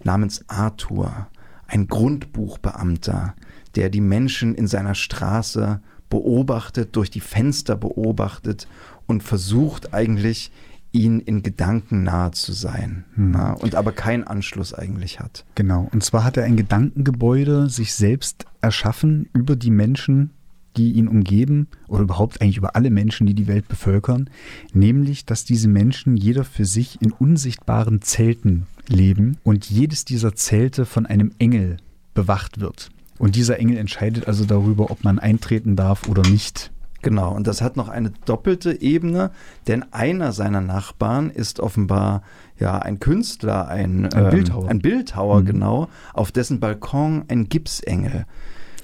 namens 0.04 0.46
Arthur, 0.48 1.28
ein 1.68 1.88
Grundbuchbeamter, 1.88 3.36
der 3.76 3.90
die 3.90 4.02
Menschen 4.02 4.56
in 4.56 4.68
seiner 4.68 4.96
Straße 4.96 5.82
beobachtet, 6.10 6.96
durch 6.96 7.10
die 7.10 7.20
Fenster 7.20 7.76
beobachtet 7.76 8.68
und 9.08 9.24
versucht 9.24 9.94
eigentlich 9.94 10.52
ihnen 10.92 11.20
in 11.20 11.44
Gedanken 11.44 12.04
nahe 12.04 12.32
zu 12.32 12.54
sein 12.54 13.04
hm. 13.16 13.32
na, 13.32 13.54
und 13.54 13.76
aber 13.76 13.92
keinen 13.92 14.24
Anschluss 14.24 14.74
eigentlich 14.74 15.20
hat. 15.20 15.46
Genau, 15.56 15.90
und 15.92 16.04
zwar 16.04 16.24
hat 16.24 16.38
er 16.38 16.46
ein 16.46 16.56
Gedankengebäude 16.56 17.70
sich 17.70 17.94
selbst 17.94 18.46
erschaffen 18.62 19.30
über 19.34 19.58
die 19.58 19.72
Menschen, 19.72 20.32
die 20.78 20.94
ihn 20.94 21.08
umgeben 21.08 21.68
oder 21.88 22.04
überhaupt 22.04 22.42
eigentlich 22.42 22.58
über 22.58 22.76
alle 22.76 22.90
Menschen, 22.90 23.28
die 23.28 23.34
die 23.34 23.48
Welt 23.48 23.68
bevölkern, 23.68 24.30
nämlich, 24.74 25.26
dass 25.26 25.46
diese 25.46 25.68
Menschen 25.68 26.18
jeder 26.18 26.44
für 26.44 26.66
sich 26.66 27.02
in 27.02 27.12
unsichtbaren 27.12 28.02
Zelten 28.02 28.68
leben 28.88 29.38
und 29.44 29.70
jedes 29.70 30.06
dieser 30.06 30.36
Zelte 30.36 30.86
von 30.86 31.06
einem 31.06 31.32
Engel 31.40 31.78
bewacht 32.14 32.60
wird. 32.60 32.90
Und 33.18 33.36
dieser 33.36 33.60
Engel 33.60 33.78
entscheidet 33.78 34.28
also 34.28 34.46
darüber, 34.46 34.92
ob 34.92 35.04
man 35.04 35.20
eintreten 35.20 35.76
darf 35.76 36.08
oder 36.08 36.28
nicht. 36.30 36.72
Genau, 37.02 37.36
und 37.36 37.46
das 37.46 37.62
hat 37.62 37.78
noch 37.78 37.88
eine 37.88 38.12
doppelte 38.26 38.82
Ebene, 38.82 39.30
denn 39.68 39.86
einer 39.94 40.32
seiner 40.32 40.62
Nachbarn 40.62 41.30
ist 41.30 41.60
offenbar 41.60 42.24
ja 42.58 42.80
ein 42.80 43.00
Künstler, 43.00 43.68
ein, 43.68 44.12
ein 44.12 44.24
ähm, 44.26 44.30
Bildhauer, 44.32 44.70
ein 44.70 44.80
Bildhauer 44.80 45.42
mhm. 45.42 45.46
genau, 45.46 45.88
auf 46.14 46.32
dessen 46.32 46.60
Balkon 46.60 47.26
ein 47.28 47.48
Gipsengel 47.48 48.26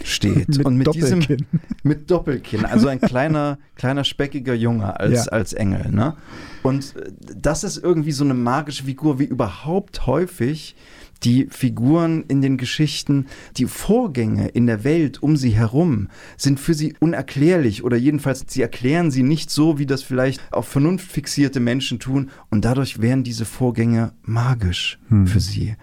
steht. 0.08 0.50
mit 0.50 0.66
und 0.66 0.78
mit 0.78 0.88
Doppelkinn. 0.88 1.20
diesem 1.20 1.48
mit 1.84 2.12
Doppelkinn, 2.12 2.66
also 2.66 2.88
ein 2.88 3.02
kleiner, 3.02 3.58
kleiner 3.76 4.04
speckiger 4.04 4.54
Junge 4.54 5.00
als, 5.00 5.26
ja. 5.26 5.32
als 5.32 5.54
Engel. 5.54 5.92
Ne? 5.92 6.16
Und 6.64 6.96
äh, 6.96 7.12
das 7.36 7.64
ist 7.64 7.78
irgendwie 7.78 8.12
so 8.12 8.24
eine 8.24 8.34
magische 8.34 8.84
Figur, 8.84 9.20
wie 9.20 9.26
überhaupt 9.26 10.06
häufig 10.06 10.76
die 11.24 11.48
Figuren 11.50 12.24
in 12.28 12.42
den 12.42 12.58
Geschichten, 12.58 13.28
die 13.58 13.66
Vorgänge 13.66 14.48
in 14.50 14.66
der 14.66 14.84
Welt 14.84 15.22
um 15.22 15.38
sie 15.38 15.52
herum 15.52 16.08
sind 16.38 16.60
für 16.60 16.74
sie 16.74 16.96
unerklärlich 17.00 17.84
oder 17.84 17.98
jedenfalls 17.98 18.46
sie 18.48 18.62
erklären 18.62 19.12
sie 19.12 19.24
nicht 19.24 19.52
so, 19.52 19.78
wie 19.78 19.86
das 19.86 20.02
vielleicht 20.02 20.42
auch 20.52 20.66
vernunftfixierte 20.66 21.60
Menschen 21.60 22.00
tun 22.00 22.32
und 22.50 22.66
dadurch 22.66 23.02
werden 23.02 23.24
diese 23.24 23.46
Vorgänge 23.46 24.14
magisch 24.24 25.00
hm. 25.10 25.28
für 25.28 25.40
sie. 25.40 25.76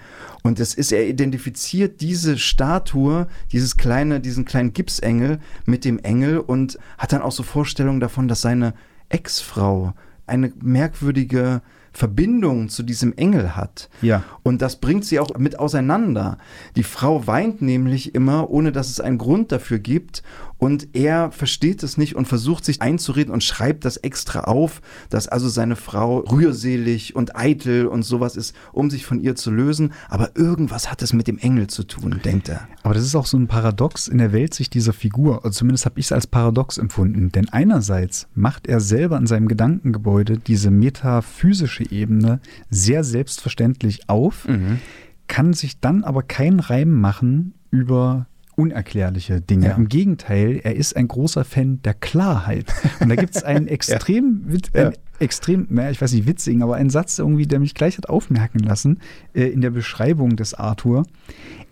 Und 0.42 0.60
es 0.60 0.74
ist, 0.74 0.92
er 0.92 1.06
identifiziert 1.06 2.00
diese 2.00 2.38
Statue, 2.38 3.26
dieses 3.52 3.76
kleine, 3.76 4.20
diesen 4.20 4.44
kleinen 4.44 4.72
Gipsengel 4.72 5.40
mit 5.66 5.84
dem 5.84 5.98
Engel 5.98 6.38
und 6.38 6.78
hat 6.96 7.12
dann 7.12 7.22
auch 7.22 7.32
so 7.32 7.42
Vorstellungen 7.42 8.00
davon, 8.00 8.28
dass 8.28 8.40
seine 8.40 8.74
Ex-Frau 9.08 9.94
eine 10.26 10.52
merkwürdige 10.60 11.62
Verbindung 11.92 12.68
zu 12.68 12.82
diesem 12.82 13.12
Engel 13.14 13.56
hat. 13.56 13.88
Ja. 14.02 14.22
Und 14.42 14.62
das 14.62 14.76
bringt 14.76 15.04
sie 15.04 15.18
auch 15.18 15.36
mit 15.36 15.58
auseinander. 15.58 16.38
Die 16.76 16.84
Frau 16.84 17.26
weint 17.26 17.60
nämlich 17.60 18.14
immer, 18.14 18.50
ohne 18.50 18.70
dass 18.70 18.88
es 18.88 19.00
einen 19.00 19.18
Grund 19.18 19.50
dafür 19.50 19.78
gibt. 19.78 20.22
Und 20.58 20.94
er 20.94 21.30
versteht 21.30 21.82
es 21.82 21.96
nicht 21.96 22.16
und 22.16 22.26
versucht 22.26 22.64
sich 22.64 22.82
einzureden 22.82 23.32
und 23.32 23.44
schreibt 23.44 23.84
das 23.84 23.96
extra 23.96 24.40
auf, 24.40 24.80
dass 25.08 25.28
also 25.28 25.48
seine 25.48 25.76
Frau 25.76 26.18
rührselig 26.18 27.14
und 27.14 27.36
eitel 27.36 27.86
und 27.86 28.02
sowas 28.02 28.36
ist, 28.36 28.54
um 28.72 28.90
sich 28.90 29.06
von 29.06 29.20
ihr 29.20 29.36
zu 29.36 29.50
lösen. 29.50 29.92
Aber 30.08 30.36
irgendwas 30.36 30.90
hat 30.90 31.00
es 31.02 31.12
mit 31.12 31.28
dem 31.28 31.38
Engel 31.38 31.68
zu 31.68 31.84
tun, 31.84 32.20
denkt 32.24 32.48
er. 32.48 32.68
Aber 32.82 32.94
das 32.94 33.04
ist 33.04 33.14
auch 33.14 33.26
so 33.26 33.38
ein 33.38 33.46
Paradox 33.46 34.08
in 34.08 34.18
der 34.18 34.32
Weltsicht 34.32 34.74
dieser 34.74 34.92
Figur. 34.92 35.44
Also 35.44 35.60
zumindest 35.60 35.86
habe 35.86 36.00
ich 36.00 36.06
es 36.06 36.12
als 36.12 36.26
Paradox 36.26 36.76
empfunden. 36.76 37.30
Denn 37.30 37.48
einerseits 37.48 38.26
macht 38.34 38.66
er 38.66 38.80
selber 38.80 39.16
in 39.16 39.26
seinem 39.26 39.46
Gedankengebäude 39.46 40.38
diese 40.38 40.70
metaphysische 40.70 41.88
Ebene 41.90 42.40
sehr 42.68 43.04
selbstverständlich 43.04 44.08
auf, 44.08 44.48
mhm. 44.48 44.80
kann 45.28 45.52
sich 45.52 45.80
dann 45.80 46.02
aber 46.02 46.22
keinen 46.22 46.58
Reim 46.58 46.90
machen 46.90 47.54
über 47.70 48.26
unerklärliche 48.58 49.40
Dinge. 49.40 49.68
Ja. 49.68 49.76
Im 49.76 49.88
Gegenteil, 49.88 50.60
er 50.64 50.74
ist 50.74 50.96
ein 50.96 51.06
großer 51.06 51.44
Fan 51.44 51.80
der 51.82 51.94
Klarheit. 51.94 52.66
Und 52.98 53.08
da 53.08 53.14
gibt 53.14 53.36
es 53.36 53.44
einen 53.44 53.68
extrem, 53.68 54.48
ja. 54.74 54.86
einen 54.86 54.94
extrem, 55.20 55.66
naja, 55.70 55.90
ich 55.90 56.00
weiß 56.00 56.12
nicht, 56.12 56.26
witzigen, 56.26 56.62
aber 56.62 56.74
einen 56.74 56.90
Satz 56.90 57.18
irgendwie, 57.18 57.46
der 57.46 57.60
mich 57.60 57.74
gleich 57.74 57.96
hat 57.96 58.08
aufmerken 58.08 58.58
lassen, 58.58 58.98
äh, 59.32 59.44
in 59.44 59.60
der 59.60 59.70
Beschreibung 59.70 60.34
des 60.34 60.54
Arthur. 60.54 61.04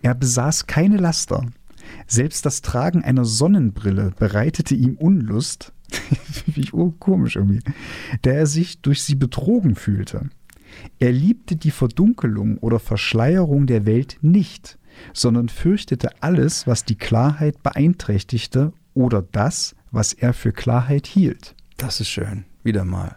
Er 0.02 0.14
besaß 0.14 0.68
keine 0.68 0.96
Laster. 0.96 1.44
Selbst 2.06 2.46
das 2.46 2.62
Tragen 2.62 3.02
einer 3.02 3.24
Sonnenbrille 3.24 4.12
bereitete 4.16 4.76
ihm 4.76 4.96
Unlust, 4.96 5.72
finde 5.90 6.60
ich 6.60 6.70
komisch 7.00 7.36
irgendwie, 7.36 7.60
da 8.22 8.30
er 8.30 8.46
sich 8.46 8.80
durch 8.80 9.02
sie 9.02 9.16
betrogen 9.16 9.74
fühlte. 9.74 10.28
Er 10.98 11.10
liebte 11.10 11.56
die 11.56 11.70
Verdunkelung 11.70 12.58
oder 12.58 12.78
Verschleierung 12.78 13.66
der 13.66 13.86
Welt 13.86 14.18
nicht, 14.20 14.78
sondern 15.12 15.48
fürchtete 15.48 16.10
alles, 16.20 16.66
was 16.66 16.84
die 16.84 16.96
Klarheit 16.96 17.62
beeinträchtigte 17.62 18.72
oder 18.94 19.22
das, 19.22 19.74
was 19.90 20.12
er 20.12 20.32
für 20.32 20.52
Klarheit 20.52 21.06
hielt. 21.06 21.54
Das 21.76 22.00
ist 22.00 22.08
schön, 22.08 22.44
wieder 22.62 22.84
mal. 22.84 23.16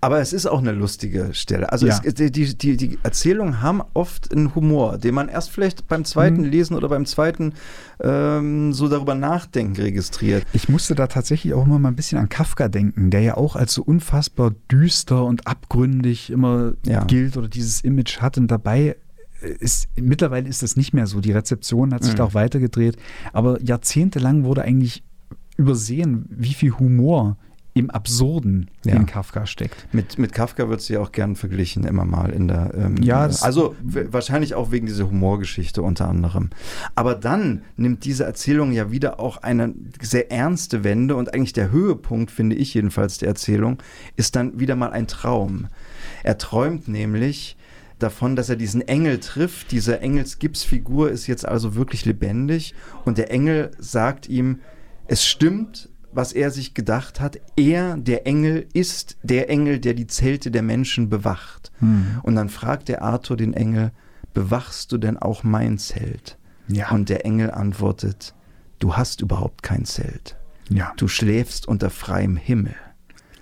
Aber 0.00 0.20
es 0.20 0.32
ist 0.32 0.46
auch 0.46 0.58
eine 0.58 0.72
lustige 0.72 1.32
Stelle. 1.34 1.72
Also 1.72 1.86
ja. 1.86 2.00
es, 2.02 2.14
die, 2.14 2.30
die, 2.30 2.76
die 2.76 2.98
Erzählungen 3.02 3.62
haben 3.62 3.82
oft 3.94 4.32
einen 4.32 4.54
Humor, 4.54 4.98
den 4.98 5.14
man 5.14 5.28
erst 5.28 5.50
vielleicht 5.50 5.88
beim 5.88 6.04
zweiten 6.04 6.42
mhm. 6.42 6.50
Lesen 6.50 6.76
oder 6.76 6.88
beim 6.88 7.06
zweiten 7.06 7.54
ähm, 8.00 8.72
so 8.72 8.88
darüber 8.88 9.14
nachdenken 9.14 9.76
registriert. 9.76 10.44
Ich 10.52 10.68
musste 10.68 10.94
da 10.94 11.06
tatsächlich 11.06 11.54
auch 11.54 11.64
immer 11.64 11.78
mal 11.78 11.88
ein 11.88 11.96
bisschen 11.96 12.18
an 12.18 12.28
Kafka 12.28 12.68
denken, 12.68 13.10
der 13.10 13.20
ja 13.20 13.36
auch 13.36 13.56
als 13.56 13.72
so 13.72 13.82
unfassbar 13.82 14.52
düster 14.70 15.24
und 15.24 15.46
abgründig 15.46 16.30
immer 16.30 16.72
ja. 16.84 17.04
gilt 17.04 17.36
oder 17.36 17.48
dieses 17.48 17.82
Image 17.82 18.20
hat 18.20 18.38
und 18.38 18.48
dabei 18.48 18.96
ist, 19.40 19.88
mittlerweile 19.96 20.48
ist 20.48 20.62
das 20.62 20.76
nicht 20.76 20.92
mehr 20.92 21.06
so. 21.06 21.20
Die 21.20 21.32
Rezeption 21.32 21.94
hat 21.94 22.02
sich 22.02 22.12
mhm. 22.14 22.18
da 22.18 22.24
auch 22.24 22.34
weitergedreht. 22.34 22.96
Aber 23.32 23.60
jahrzehntelang 23.62 24.44
wurde 24.44 24.62
eigentlich 24.62 25.02
übersehen, 25.56 26.26
wie 26.30 26.54
viel 26.54 26.72
Humor 26.72 27.36
im 27.72 27.90
Absurden 27.90 28.68
ja. 28.84 28.94
in 28.96 29.06
Kafka 29.06 29.46
steckt. 29.46 29.86
Mit, 29.92 30.18
mit 30.18 30.32
Kafka 30.32 30.68
wird 30.68 30.80
sie 30.80 30.96
auch 30.96 31.12
gern 31.12 31.36
verglichen, 31.36 31.84
immer 31.84 32.04
mal 32.04 32.30
in 32.30 32.48
der. 32.48 32.72
Ähm, 32.74 32.96
ja, 33.00 33.22
also 33.22 33.76
wahrscheinlich 33.82 34.54
auch 34.54 34.72
wegen 34.72 34.86
dieser 34.86 35.08
Humorgeschichte 35.08 35.80
unter 35.80 36.08
anderem. 36.08 36.50
Aber 36.94 37.14
dann 37.14 37.62
nimmt 37.76 38.04
diese 38.04 38.24
Erzählung 38.24 38.72
ja 38.72 38.90
wieder 38.90 39.20
auch 39.20 39.38
eine 39.38 39.72
sehr 40.00 40.32
ernste 40.32 40.82
Wende 40.82 41.14
und 41.14 41.32
eigentlich 41.32 41.52
der 41.52 41.70
Höhepunkt, 41.70 42.30
finde 42.32 42.56
ich 42.56 42.74
jedenfalls, 42.74 43.18
der 43.18 43.28
Erzählung, 43.28 43.78
ist 44.16 44.34
dann 44.34 44.58
wieder 44.58 44.74
mal 44.74 44.90
ein 44.90 45.06
Traum. 45.06 45.68
Er 46.24 46.38
träumt 46.38 46.88
nämlich, 46.88 47.56
davon, 48.02 48.36
dass 48.36 48.48
er 48.48 48.56
diesen 48.56 48.82
Engel 48.82 49.20
trifft. 49.20 49.70
Diese 49.72 50.00
Engelsgipsfigur 50.00 51.10
ist 51.10 51.26
jetzt 51.26 51.46
also 51.46 51.74
wirklich 51.74 52.04
lebendig 52.04 52.74
und 53.04 53.18
der 53.18 53.30
Engel 53.30 53.70
sagt 53.78 54.28
ihm, 54.28 54.60
es 55.06 55.26
stimmt, 55.26 55.88
was 56.12 56.32
er 56.32 56.50
sich 56.50 56.74
gedacht 56.74 57.20
hat. 57.20 57.38
Er, 57.56 57.96
der 57.96 58.26
Engel, 58.26 58.66
ist 58.72 59.16
der 59.22 59.48
Engel, 59.48 59.78
der 59.78 59.94
die 59.94 60.06
Zelte 60.06 60.50
der 60.50 60.62
Menschen 60.62 61.08
bewacht. 61.08 61.70
Hm. 61.78 62.20
Und 62.22 62.36
dann 62.36 62.48
fragt 62.48 62.88
der 62.88 63.02
Arthur 63.02 63.36
den 63.36 63.54
Engel, 63.54 63.92
bewachst 64.34 64.92
du 64.92 64.98
denn 64.98 65.16
auch 65.16 65.44
mein 65.44 65.78
Zelt? 65.78 66.36
Ja. 66.68 66.90
Und 66.90 67.08
der 67.08 67.24
Engel 67.24 67.50
antwortet, 67.50 68.34
du 68.78 68.96
hast 68.96 69.20
überhaupt 69.20 69.62
kein 69.62 69.84
Zelt. 69.84 70.36
ja. 70.68 70.92
Du 70.96 71.08
schläfst 71.08 71.66
unter 71.66 71.90
freiem 71.90 72.36
Himmel. 72.36 72.74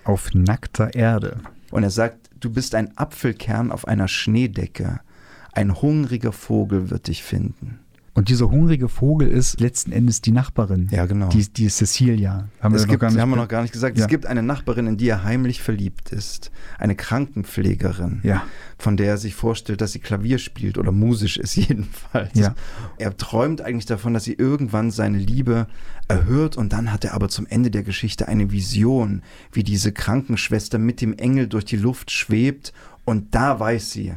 Auf 0.05 0.31
nackter 0.33 0.95
Erde. 0.95 1.39
Und 1.71 1.83
er 1.83 1.91
sagt, 1.91 2.28
du 2.41 2.51
bist 2.51 2.74
ein 2.74 2.97
Apfelkern 2.97 3.72
auf 3.72 3.86
einer 3.86 4.09
Schneedecke. 4.09 5.01
Ein 5.53 5.80
hungriger 5.80 6.32
Vogel 6.32 6.91
wird 6.91 7.09
dich 7.09 7.22
finden. 7.22 7.80
Und 8.19 8.29
dieser 8.29 8.51
hungrige 8.51 8.89
Vogel 8.89 9.29
ist 9.29 9.61
letzten 9.61 9.93
Endes 9.93 10.21
die 10.21 10.33
Nachbarin. 10.33 10.89
Ja, 10.91 11.07
genau. 11.07 11.29
Die, 11.29 11.49
die 11.53 11.69
Cecilia. 11.69 12.49
Haben 12.61 12.75
es 12.75 12.83
wir 12.83 12.89
gibt, 12.89 12.93
noch 12.93 12.99
gar 13.01 13.11
nicht 13.12 13.21
haben 13.21 13.31
wir 13.31 13.37
noch 13.37 13.49
gar 13.49 13.62
nicht 13.62 13.73
gesagt, 13.73 13.97
Ja. 13.97 14.05
es 14.05 14.09
gibt 14.11 14.27
eine 14.27 14.43
Nachbarin, 14.43 14.87
in 14.87 14.97
die 14.97 15.09
er 15.09 15.25
heimlich 15.25 15.62
verliebt 15.62 16.11
ist. 16.11 16.51
Eine 16.79 16.95
Krankenpflegerin, 16.97 18.21
Ja. 18.25 18.43
von 18.79 18.97
der 18.97 19.07
er 19.09 19.19
sich 19.19 19.35
vorstellt, 19.35 19.81
dass 19.81 19.93
sie 19.93 19.99
Klavier 20.01 20.39
spielt 20.39 20.79
oder 20.79 20.93
musisch 20.93 21.37
ist 21.37 21.55
jedenfalls. 21.57 22.31
Ja. 22.35 22.55
Er 22.99 23.16
träumt 23.16 23.61
eigentlich 23.61 23.87
davon, 23.87 24.14
dass 24.14 24.25
sie 24.25 24.35
irgendwann 24.35 24.91
seine 24.91 25.19
Liebe 25.19 25.66
erhört 26.09 26.57
und 26.57 26.73
dann 26.73 26.93
hat 26.93 27.05
er 27.05 27.14
aber 27.14 27.29
zum 27.29 27.47
Ende 27.47 27.71
der 27.71 27.83
Geschichte 27.83 28.29
eine 28.29 28.51
Vision, 28.51 29.23
wie 29.53 29.62
diese 29.62 29.93
Krankenschwester 29.93 30.79
mit 30.79 31.01
dem 31.01 31.12
Engel 31.14 31.47
durch 31.49 31.64
die 31.64 31.77
Luft 31.77 32.11
schwebt 32.11 32.73
und 33.05 33.35
da 33.35 33.61
weiß 33.61 33.93
sie, 33.93 34.14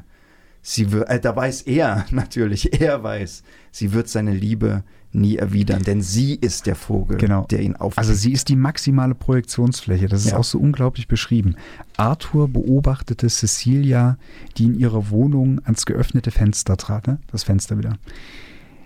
sie 0.61 0.91
wird, 0.91 1.09
äh, 1.09 1.19
da 1.19 1.35
weiß 1.35 1.61
er 1.63 2.05
natürlich, 2.11 2.81
er 2.81 3.03
weiß, 3.03 3.43
sie 3.71 3.93
wird 3.93 4.07
seine 4.09 4.33
Liebe 4.33 4.83
nie 5.13 5.35
erwidern, 5.35 5.83
denn 5.83 6.01
sie 6.01 6.35
ist 6.35 6.67
der 6.67 6.75
Vogel, 6.75 7.17
Genau. 7.17 7.45
der 7.51 7.59
ihn 7.59 7.75
auf 7.75 7.97
Also 7.97 8.13
sie 8.13 8.31
ist 8.31 8.47
die 8.47 8.55
maximale 8.55 9.13
Projektionsfläche. 9.13 10.07
Das 10.07 10.23
ist 10.23 10.31
Ja. 10.31 10.37
auch 10.37 10.43
so 10.45 10.57
unglaublich 10.57 11.09
beschrieben. 11.09 11.55
Arthur 11.97 12.47
beobachtete 12.47 13.27
Cecilia, 13.27 14.17
die 14.57 14.65
in 14.65 14.79
ihrer 14.79 15.09
Wohnung 15.09 15.59
ans 15.65 15.85
geöffnete 15.85 16.31
Fenster 16.31 16.77
trat. 16.77 17.07
Ne? 17.07 17.19
Das 17.29 17.43
Fenster 17.43 17.77
wieder. 17.77 17.97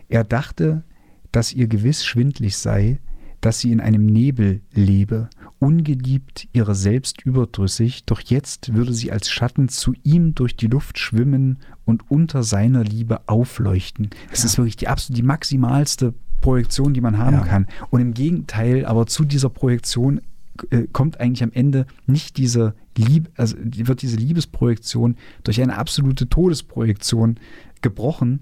Er 0.09 0.23
dachte, 0.23 0.83
dass 1.31 1.53
ihr 1.53 1.67
gewiss 1.67 2.03
schwindlig 2.03 2.57
sei, 2.57 2.97
dass 3.41 3.59
sie 3.59 3.71
in 3.71 3.79
einem 3.79 4.07
Nebel 4.07 4.61
lebe, 4.73 5.29
ungeliebt, 5.65 6.47
ihrer 6.53 6.75
selbst 6.75 7.23
überdrüssig, 7.25 8.05
doch 8.05 8.19
jetzt 8.19 8.75
würde 8.75 8.93
sie 8.93 9.11
als 9.11 9.29
Schatten 9.31 9.67
zu 9.67 9.93
ihm 10.03 10.35
durch 10.35 10.55
die 10.55 10.67
Luft 10.67 10.99
schwimmen 10.99 11.57
und 11.85 12.09
unter 12.09 12.43
seiner 12.43 12.83
Liebe 12.83 13.27
aufleuchten. 13.27 14.11
Das 14.29 14.45
ist 14.45 14.59
wirklich 14.59 14.77
die 14.77 14.87
absolut 14.87 15.17
die 15.17 15.23
maximalste 15.23 16.13
Projektion, 16.39 16.93
die 16.93 17.01
man 17.01 17.17
haben 17.17 17.37
Ja. 17.37 17.43
kann. 17.43 17.65
Und 17.89 18.01
im 18.01 18.13
Gegenteil, 18.13 18.85
aber 18.85 19.07
zu 19.07 19.25
dieser 19.25 19.49
Projektion 19.49 20.21
äh, 20.69 20.83
kommt 20.93 21.19
eigentlich 21.19 21.41
am 21.43 21.51
Ende 21.51 21.87
nicht 22.05 22.37
diese 22.37 22.75
Liebe, 22.95 23.31
also 23.35 23.57
wird 23.59 24.03
diese 24.03 24.17
Liebesprojektion 24.17 25.15
durch 25.43 25.59
eine 25.61 25.77
absolute 25.77 26.29
Todesprojektion 26.29 27.37
gebrochen, 27.81 28.41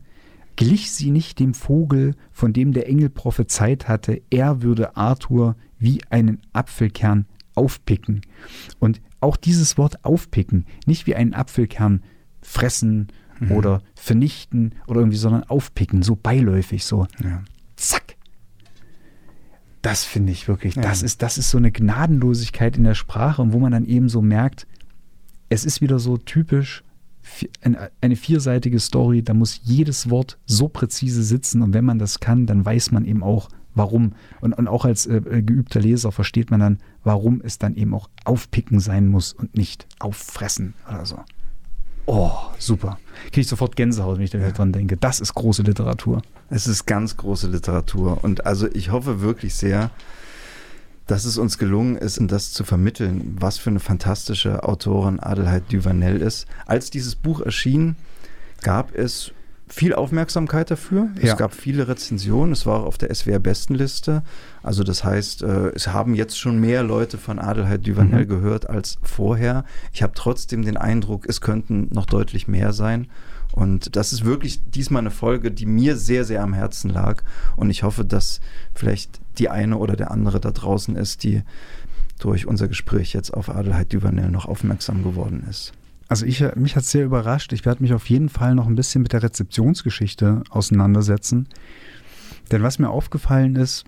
glich 0.57 0.91
sie 0.91 1.09
nicht 1.09 1.39
dem 1.39 1.53
Vogel, 1.53 2.15
von 2.33 2.51
dem 2.51 2.73
der 2.73 2.87
Engel 2.89 3.09
prophezeit 3.09 3.87
hatte, 3.87 4.21
er 4.29 4.61
würde 4.61 4.97
Arthur 4.97 5.55
wie 5.83 6.01
einen 6.09 6.39
Apfelkern 6.53 7.25
aufpicken. 7.55 8.21
Und 8.79 9.01
auch 9.19 9.37
dieses 9.37 9.77
Wort 9.77 10.03
aufpicken, 10.03 10.65
nicht 10.85 11.05
wie 11.07 11.15
einen 11.15 11.33
Apfelkern 11.33 12.01
fressen 12.41 13.07
oder 13.49 13.81
vernichten 13.95 14.73
oder 14.87 15.01
irgendwie, 15.01 15.17
sondern 15.17 15.43
aufpicken, 15.43 16.01
so 16.01 16.15
beiläufig, 16.15 16.85
so 16.85 17.07
Ja. 17.23 17.43
zack. 17.75 18.15
Das 19.81 20.05
finde 20.05 20.31
ich 20.31 20.47
wirklich, 20.47 20.75
Ja. 20.75 20.81
das, 20.81 21.03
ist, 21.03 21.21
das 21.21 21.37
ist 21.37 21.49
so 21.49 21.57
eine 21.57 21.71
Gnadenlosigkeit 21.71 22.77
in 22.77 22.85
der 22.85 22.95
Sprache 22.95 23.41
und 23.41 23.51
wo 23.51 23.59
man 23.59 23.71
dann 23.73 23.85
eben 23.85 24.07
so 24.07 24.21
merkt, 24.21 24.65
es 25.49 25.65
ist 25.65 25.81
wieder 25.81 25.99
so 25.99 26.17
typisch 26.17 26.83
eine 28.01 28.15
vierseitige 28.15 28.79
Story, 28.79 29.23
da 29.23 29.33
muss 29.33 29.59
jedes 29.63 30.09
Wort 30.09 30.37
so 30.45 30.67
präzise 30.69 31.23
sitzen 31.23 31.61
und 31.61 31.73
wenn 31.73 31.85
man 31.85 31.99
das 31.99 32.19
kann, 32.19 32.45
dann 32.45 32.63
weiß 32.65 32.91
man 32.91 33.05
eben 33.05 33.23
auch, 33.23 33.49
warum. 33.75 34.13
Und, 34.41 34.53
und 34.53 34.67
auch 34.67 34.85
als 34.85 35.05
äh, 35.05 35.21
geübter 35.21 35.79
Leser 35.79 36.11
versteht 36.11 36.51
man 36.51 36.59
dann, 36.59 36.77
warum 37.03 37.41
es 37.43 37.57
dann 37.57 37.75
eben 37.75 37.93
auch 37.93 38.09
aufpicken 38.25 38.79
sein 38.79 39.07
muss 39.07 39.33
und 39.33 39.55
nicht 39.55 39.87
auffressen 39.99 40.73
oder 40.87 41.05
so. 41.05 41.19
Oh, 42.05 42.31
super. 42.59 42.99
Kriege 43.25 43.41
ich 43.41 43.47
sofort 43.47 43.75
Gänsehaut, 43.75 44.17
wenn 44.17 44.25
ich 44.25 44.31
da 44.31 44.39
wieder 44.39 44.51
dran 44.51 44.73
denke. 44.73 44.97
Das 44.97 45.21
ist 45.21 45.33
große 45.35 45.63
Literatur. 45.63 46.21
Es 46.49 46.67
ist 46.67 46.85
ganz 46.85 47.15
große 47.15 47.47
Literatur 47.47 48.23
und 48.23 48.45
also 48.45 48.67
ich 48.67 48.91
hoffe 48.91 49.21
wirklich 49.21 49.55
sehr, 49.55 49.89
dass 51.07 51.25
es 51.25 51.37
uns 51.37 51.57
gelungen 51.57 51.95
ist, 51.95 52.17
um 52.17 52.27
das 52.27 52.51
zu 52.51 52.63
vermitteln, 52.63 53.35
was 53.39 53.57
für 53.57 53.69
eine 53.69 53.79
fantastische 53.79 54.63
Autorin 54.63 55.19
Adelheid 55.19 55.71
Duvanel 55.71 56.21
ist. 56.21 56.45
Als 56.65 56.89
dieses 56.89 57.15
Buch 57.15 57.41
erschien, 57.41 57.95
gab 58.61 58.95
es 58.95 59.31
viel 59.73 59.93
Aufmerksamkeit 59.95 60.69
dafür. 60.69 61.09
Ja. 61.21 61.31
Es 61.33 61.37
gab 61.37 61.53
viele 61.53 61.87
Rezensionen. 61.87 62.51
Es 62.53 62.65
war 62.65 62.81
auch 62.81 62.85
auf 62.85 62.97
der 62.97 63.13
SWR-Bestenliste. 63.13 64.21
Also 64.61 64.83
das 64.83 65.03
heißt, 65.03 65.41
äh, 65.41 65.69
es 65.75 65.87
haben 65.87 66.13
jetzt 66.15 66.39
schon 66.39 66.59
mehr 66.59 66.83
Leute 66.83 67.17
von 67.17 67.39
Adelheid 67.39 67.85
Duvanel 67.87 68.25
Mhm. 68.25 68.29
gehört 68.29 68.69
als 68.69 68.97
vorher. 69.01 69.65
Ich 69.91 70.03
habe 70.03 70.13
trotzdem 70.15 70.63
den 70.63 70.77
Eindruck, 70.77 71.25
es 71.27 71.41
könnten 71.41 71.87
noch 71.91 72.05
deutlich 72.05 72.47
mehr 72.47 72.71
sein. 72.73 73.07
Und 73.51 73.95
das 73.95 74.13
ist 74.13 74.25
wirklich 74.25 74.61
diesmal 74.71 75.01
eine 75.01 75.11
Folge, 75.11 75.51
die 75.51 75.65
mir 75.65 75.95
sehr, 75.95 76.23
sehr 76.23 76.41
am 76.43 76.53
Herzen 76.53 76.89
lag. 76.89 77.23
Und 77.55 77.69
ich 77.69 77.83
hoffe, 77.83 78.03
dass 78.05 78.41
vielleicht 78.73 79.19
die 79.37 79.49
eine 79.49 79.77
oder 79.77 79.95
der 79.95 80.11
andere 80.11 80.39
da 80.39 80.51
draußen 80.51 80.95
ist, 80.95 81.23
die 81.23 81.43
durch 82.19 82.47
unser 82.47 82.67
Gespräch 82.67 83.13
jetzt 83.13 83.31
auf 83.33 83.49
Adelheid 83.49 83.91
Duvanel 83.93 84.29
noch 84.29 84.45
aufmerksam 84.45 85.03
geworden 85.03 85.45
ist. 85.49 85.73
Also 86.13 86.27
ich, 86.27 86.45
mich 86.55 86.75
hat 86.75 86.83
es 86.83 86.91
sehr 86.91 87.05
überrascht. 87.05 87.53
Ich 87.53 87.65
werde 87.65 87.81
mich 87.81 87.91
auf 87.91 88.07
jeden 88.07 88.29
Fall 88.29 88.53
noch 88.53 88.67
ein 88.67 88.75
bisschen 88.75 89.01
mit 89.01 89.13
der 89.13 89.23
Rezeptionsgeschichte 89.23 90.43
auseinandersetzen. 90.51 91.49
Denn 92.51 92.61
was 92.61 92.77
mir 92.77 92.91
aufgefallen 92.91 93.55
ist, 93.55 93.83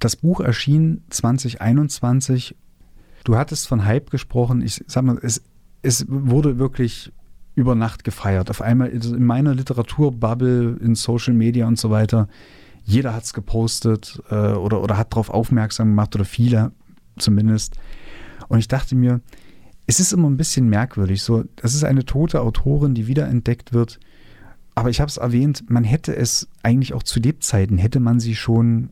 das 0.00 0.16
Buch 0.16 0.40
erschien 0.40 1.04
2021. 1.10 2.56
Du 3.22 3.36
hattest 3.36 3.68
von 3.68 3.84
Hype 3.84 4.10
gesprochen. 4.10 4.60
Ich 4.60 4.82
sag 4.88 5.04
mal, 5.04 5.16
es, 5.22 5.44
es 5.82 6.04
wurde 6.08 6.58
wirklich 6.58 7.12
über 7.54 7.76
Nacht 7.76 8.02
gefeiert. 8.02 8.50
Auf 8.50 8.60
einmal 8.60 8.88
in 8.88 9.24
meiner 9.24 9.54
Literaturbubble, 9.54 10.78
in 10.80 10.96
Social 10.96 11.34
Media 11.34 11.68
und 11.68 11.78
so 11.78 11.90
weiter, 11.90 12.26
jeder 12.82 13.14
hat 13.14 13.22
es 13.22 13.34
gepostet 13.34 14.20
äh, 14.30 14.34
oder, 14.34 14.82
oder 14.82 14.98
hat 14.98 15.12
darauf 15.12 15.30
aufmerksam 15.30 15.90
gemacht 15.90 16.16
oder 16.16 16.24
viele 16.24 16.72
zumindest. 17.18 17.76
Und 18.48 18.58
ich 18.58 18.66
dachte 18.66 18.96
mir, 18.96 19.20
es 19.86 20.00
ist 20.00 20.12
immer 20.12 20.28
ein 20.28 20.36
bisschen 20.36 20.68
merkwürdig. 20.68 21.22
So, 21.22 21.44
das 21.56 21.74
ist 21.74 21.84
eine 21.84 22.04
tote 22.04 22.40
Autorin, 22.40 22.94
die 22.94 23.06
wiederentdeckt 23.06 23.72
wird. 23.72 24.00
Aber 24.74 24.90
ich 24.90 25.00
habe 25.00 25.08
es 25.08 25.18
erwähnt, 25.18 25.64
man 25.68 25.84
hätte 25.84 26.16
es 26.16 26.48
eigentlich 26.62 26.94
auch 26.94 27.02
zu 27.02 27.20
Lebzeiten, 27.20 27.78
hätte 27.78 28.00
man 28.00 28.18
sie 28.18 28.34
schon 28.34 28.90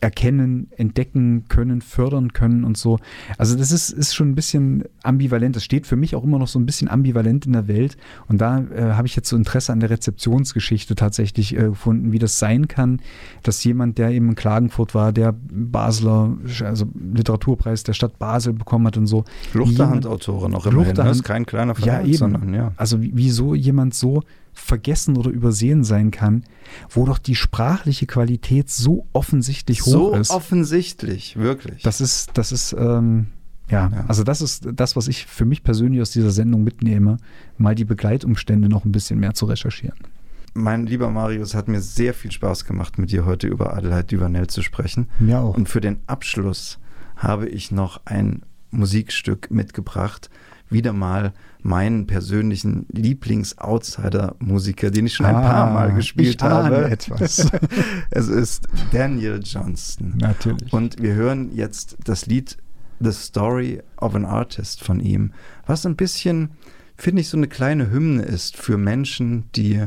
erkennen, 0.00 0.68
entdecken 0.76 1.44
können, 1.48 1.80
fördern 1.80 2.32
können 2.32 2.64
und 2.64 2.76
so. 2.76 2.98
Also 3.38 3.56
das 3.56 3.72
ist, 3.72 3.90
ist 3.90 4.14
schon 4.14 4.28
ein 4.30 4.34
bisschen 4.34 4.84
ambivalent. 5.02 5.56
Das 5.56 5.64
steht 5.64 5.86
für 5.86 5.96
mich 5.96 6.14
auch 6.14 6.22
immer 6.24 6.38
noch 6.38 6.48
so 6.48 6.58
ein 6.58 6.66
bisschen 6.66 6.88
ambivalent 6.88 7.46
in 7.46 7.52
der 7.52 7.66
Welt. 7.68 7.96
Und 8.28 8.40
da 8.40 8.60
äh, 8.60 8.92
habe 8.92 9.06
ich 9.06 9.16
jetzt 9.16 9.28
so 9.28 9.36
Interesse 9.36 9.72
an 9.72 9.80
der 9.80 9.90
Rezeptionsgeschichte 9.90 10.94
tatsächlich 10.94 11.54
äh, 11.56 11.62
gefunden, 11.68 12.12
wie 12.12 12.18
das 12.18 12.38
sein 12.38 12.68
kann, 12.68 13.00
dass 13.42 13.62
jemand, 13.64 13.98
der 13.98 14.10
eben 14.10 14.28
in 14.30 14.34
Klagenfurt 14.34 14.94
war, 14.94 15.12
der 15.12 15.34
Basler, 15.50 16.36
also 16.64 16.86
Literaturpreis 17.14 17.82
der 17.82 17.92
Stadt 17.94 18.18
Basel 18.18 18.52
bekommen 18.52 18.86
hat 18.86 18.96
und 18.96 19.06
so. 19.06 19.24
Luchterhand-Autorin 19.54 20.54
auch 20.54 20.66
immerhin. 20.66 20.88
Luchterhand- 20.94 21.08
Das 21.10 21.16
ist 21.18 21.22
kein 21.24 21.46
kleiner 21.46 21.74
Verlag, 21.74 22.02
ja, 22.02 22.06
eben. 22.06 22.16
sondern 22.16 22.54
ja. 22.54 22.72
Also 22.76 23.00
wie- 23.02 23.12
wieso 23.14 23.54
jemand 23.54 23.94
so 23.94 24.22
vergessen 24.58 25.16
oder 25.16 25.30
übersehen 25.30 25.84
sein 25.84 26.10
kann, 26.10 26.44
wo 26.90 27.04
doch 27.06 27.18
die 27.18 27.34
sprachliche 27.36 28.06
Qualität 28.06 28.70
so 28.70 29.06
offensichtlich 29.12 29.82
hoch 29.82 29.90
So 29.92 30.14
ist. 30.14 30.30
offensichtlich, 30.30 31.36
wirklich. 31.36 31.82
Das 31.82 32.00
ist, 32.00 32.30
das 32.34 32.52
ist, 32.52 32.74
ähm, 32.78 33.26
ja, 33.70 33.90
Ja. 33.92 34.04
also 34.08 34.24
das 34.24 34.40
ist 34.40 34.66
das, 34.74 34.96
was 34.96 35.08
ich 35.08 35.26
für 35.26 35.44
mich 35.44 35.62
persönlich 35.62 36.00
aus 36.00 36.10
dieser 36.10 36.30
Sendung 36.30 36.64
mitnehme, 36.64 37.18
mal 37.58 37.74
die 37.74 37.84
Begleitumstände 37.84 38.68
noch 38.68 38.84
ein 38.84 38.92
bisschen 38.92 39.18
mehr 39.20 39.34
zu 39.34 39.46
recherchieren. 39.46 39.98
mein 40.54 40.86
lieber 40.86 41.10
Marius, 41.10 41.54
hat 41.54 41.68
mir 41.68 41.82
sehr 41.82 42.14
viel 42.14 42.32
Spaß 42.32 42.64
gemacht, 42.64 42.98
mit 42.98 43.12
dir 43.12 43.26
heute 43.26 43.46
über 43.46 43.74
Adelheid 43.76 44.10
Duvanel 44.10 44.46
zu 44.46 44.62
sprechen. 44.62 45.08
Mir 45.18 45.38
auch. 45.40 45.54
Und 45.54 45.68
für 45.68 45.82
den 45.82 45.98
Abschluss 46.06 46.78
habe 47.16 47.46
ich 47.46 47.70
noch 47.72 48.00
ein 48.06 48.40
Musikstück 48.70 49.50
mitgebracht. 49.50 50.30
Wieder 50.70 50.92
mal 50.94 51.32
meinen 51.66 52.06
persönlichen 52.06 52.86
Lieblings-Outsider-Musiker, 52.92 54.90
den 54.90 55.06
ich 55.06 55.14
schon 55.14 55.26
ein 55.26 55.34
Ah, 55.34 55.40
paar 55.50 55.70
Mal 55.72 55.92
gespielt 55.94 56.42
habe. 56.42 56.88
etwas. 56.90 57.50
es 58.10 58.28
ist 58.28 58.68
Daniel 58.92 59.40
Johnston. 59.42 60.14
Natürlich. 60.18 60.72
Und 60.72 61.02
wir 61.02 61.14
hören 61.14 61.50
jetzt 61.54 61.96
das 62.04 62.26
Lied 62.26 62.56
The 63.00 63.12
Story 63.12 63.82
of 63.98 64.14
an 64.14 64.24
Artist 64.24 64.82
von 64.82 65.00
ihm, 65.00 65.32
was 65.66 65.84
ein 65.84 65.96
bisschen, 65.96 66.50
finde 66.96 67.20
ich, 67.22 67.28
so 67.28 67.36
eine 67.36 67.48
kleine 67.48 67.90
Hymne 67.90 68.22
ist 68.22 68.56
für 68.56 68.78
Menschen, 68.78 69.44
die 69.54 69.84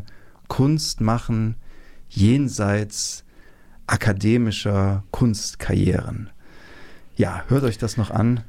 Kunst 0.48 1.02
machen 1.02 1.56
jenseits 2.10 3.24
akademischer 3.88 5.04
Kunstkarrieren. 5.12 6.30
ja, 7.16 7.44
hört 7.48 7.64
euch 7.64 7.78
das 7.78 7.98
noch 7.98 8.12
an. 8.12 8.42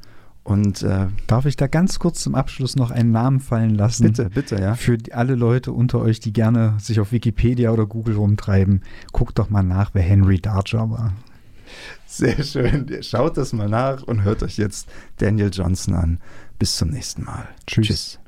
Und 0.50 0.82
äh, 0.82 1.06
darf 1.28 1.46
ich 1.46 1.54
da 1.54 1.68
ganz 1.68 2.00
kurz 2.00 2.22
zum 2.22 2.34
Abschluss 2.34 2.74
noch 2.74 2.90
einen 2.90 3.12
Namen 3.12 3.38
fallen 3.38 3.76
lassen? 3.76 4.02
Bitte, 4.02 4.30
bitte, 4.30 4.60
ja. 4.60 4.74
Für 4.74 4.98
alle 5.12 5.36
Leute 5.36 5.70
unter 5.70 6.00
euch, 6.00 6.18
die 6.18 6.32
gerne 6.32 6.74
sich 6.80 6.98
auf 6.98 7.12
Wikipedia 7.12 7.70
oder 7.70 7.86
Google 7.86 8.16
rumtreiben, 8.16 8.82
guckt 9.12 9.38
doch 9.38 9.48
mal 9.48 9.62
nach, 9.62 9.94
wer 9.94 10.02
Henry 10.02 10.40
Darger 10.40 10.90
war. 10.90 11.12
Sehr 12.04 12.42
schön. 12.42 12.90
Schaut 13.00 13.36
das 13.36 13.52
mal 13.52 13.68
nach 13.68 14.02
und 14.02 14.24
hört 14.24 14.42
euch 14.42 14.56
jetzt 14.56 14.88
Daniel 15.18 15.50
Johnson 15.52 15.94
an. 15.94 16.18
Bis 16.58 16.76
zum 16.76 16.88
nächsten 16.88 17.22
Mal. 17.22 17.46
Tschüss. 17.68 17.86
Tschüss. 17.86 18.19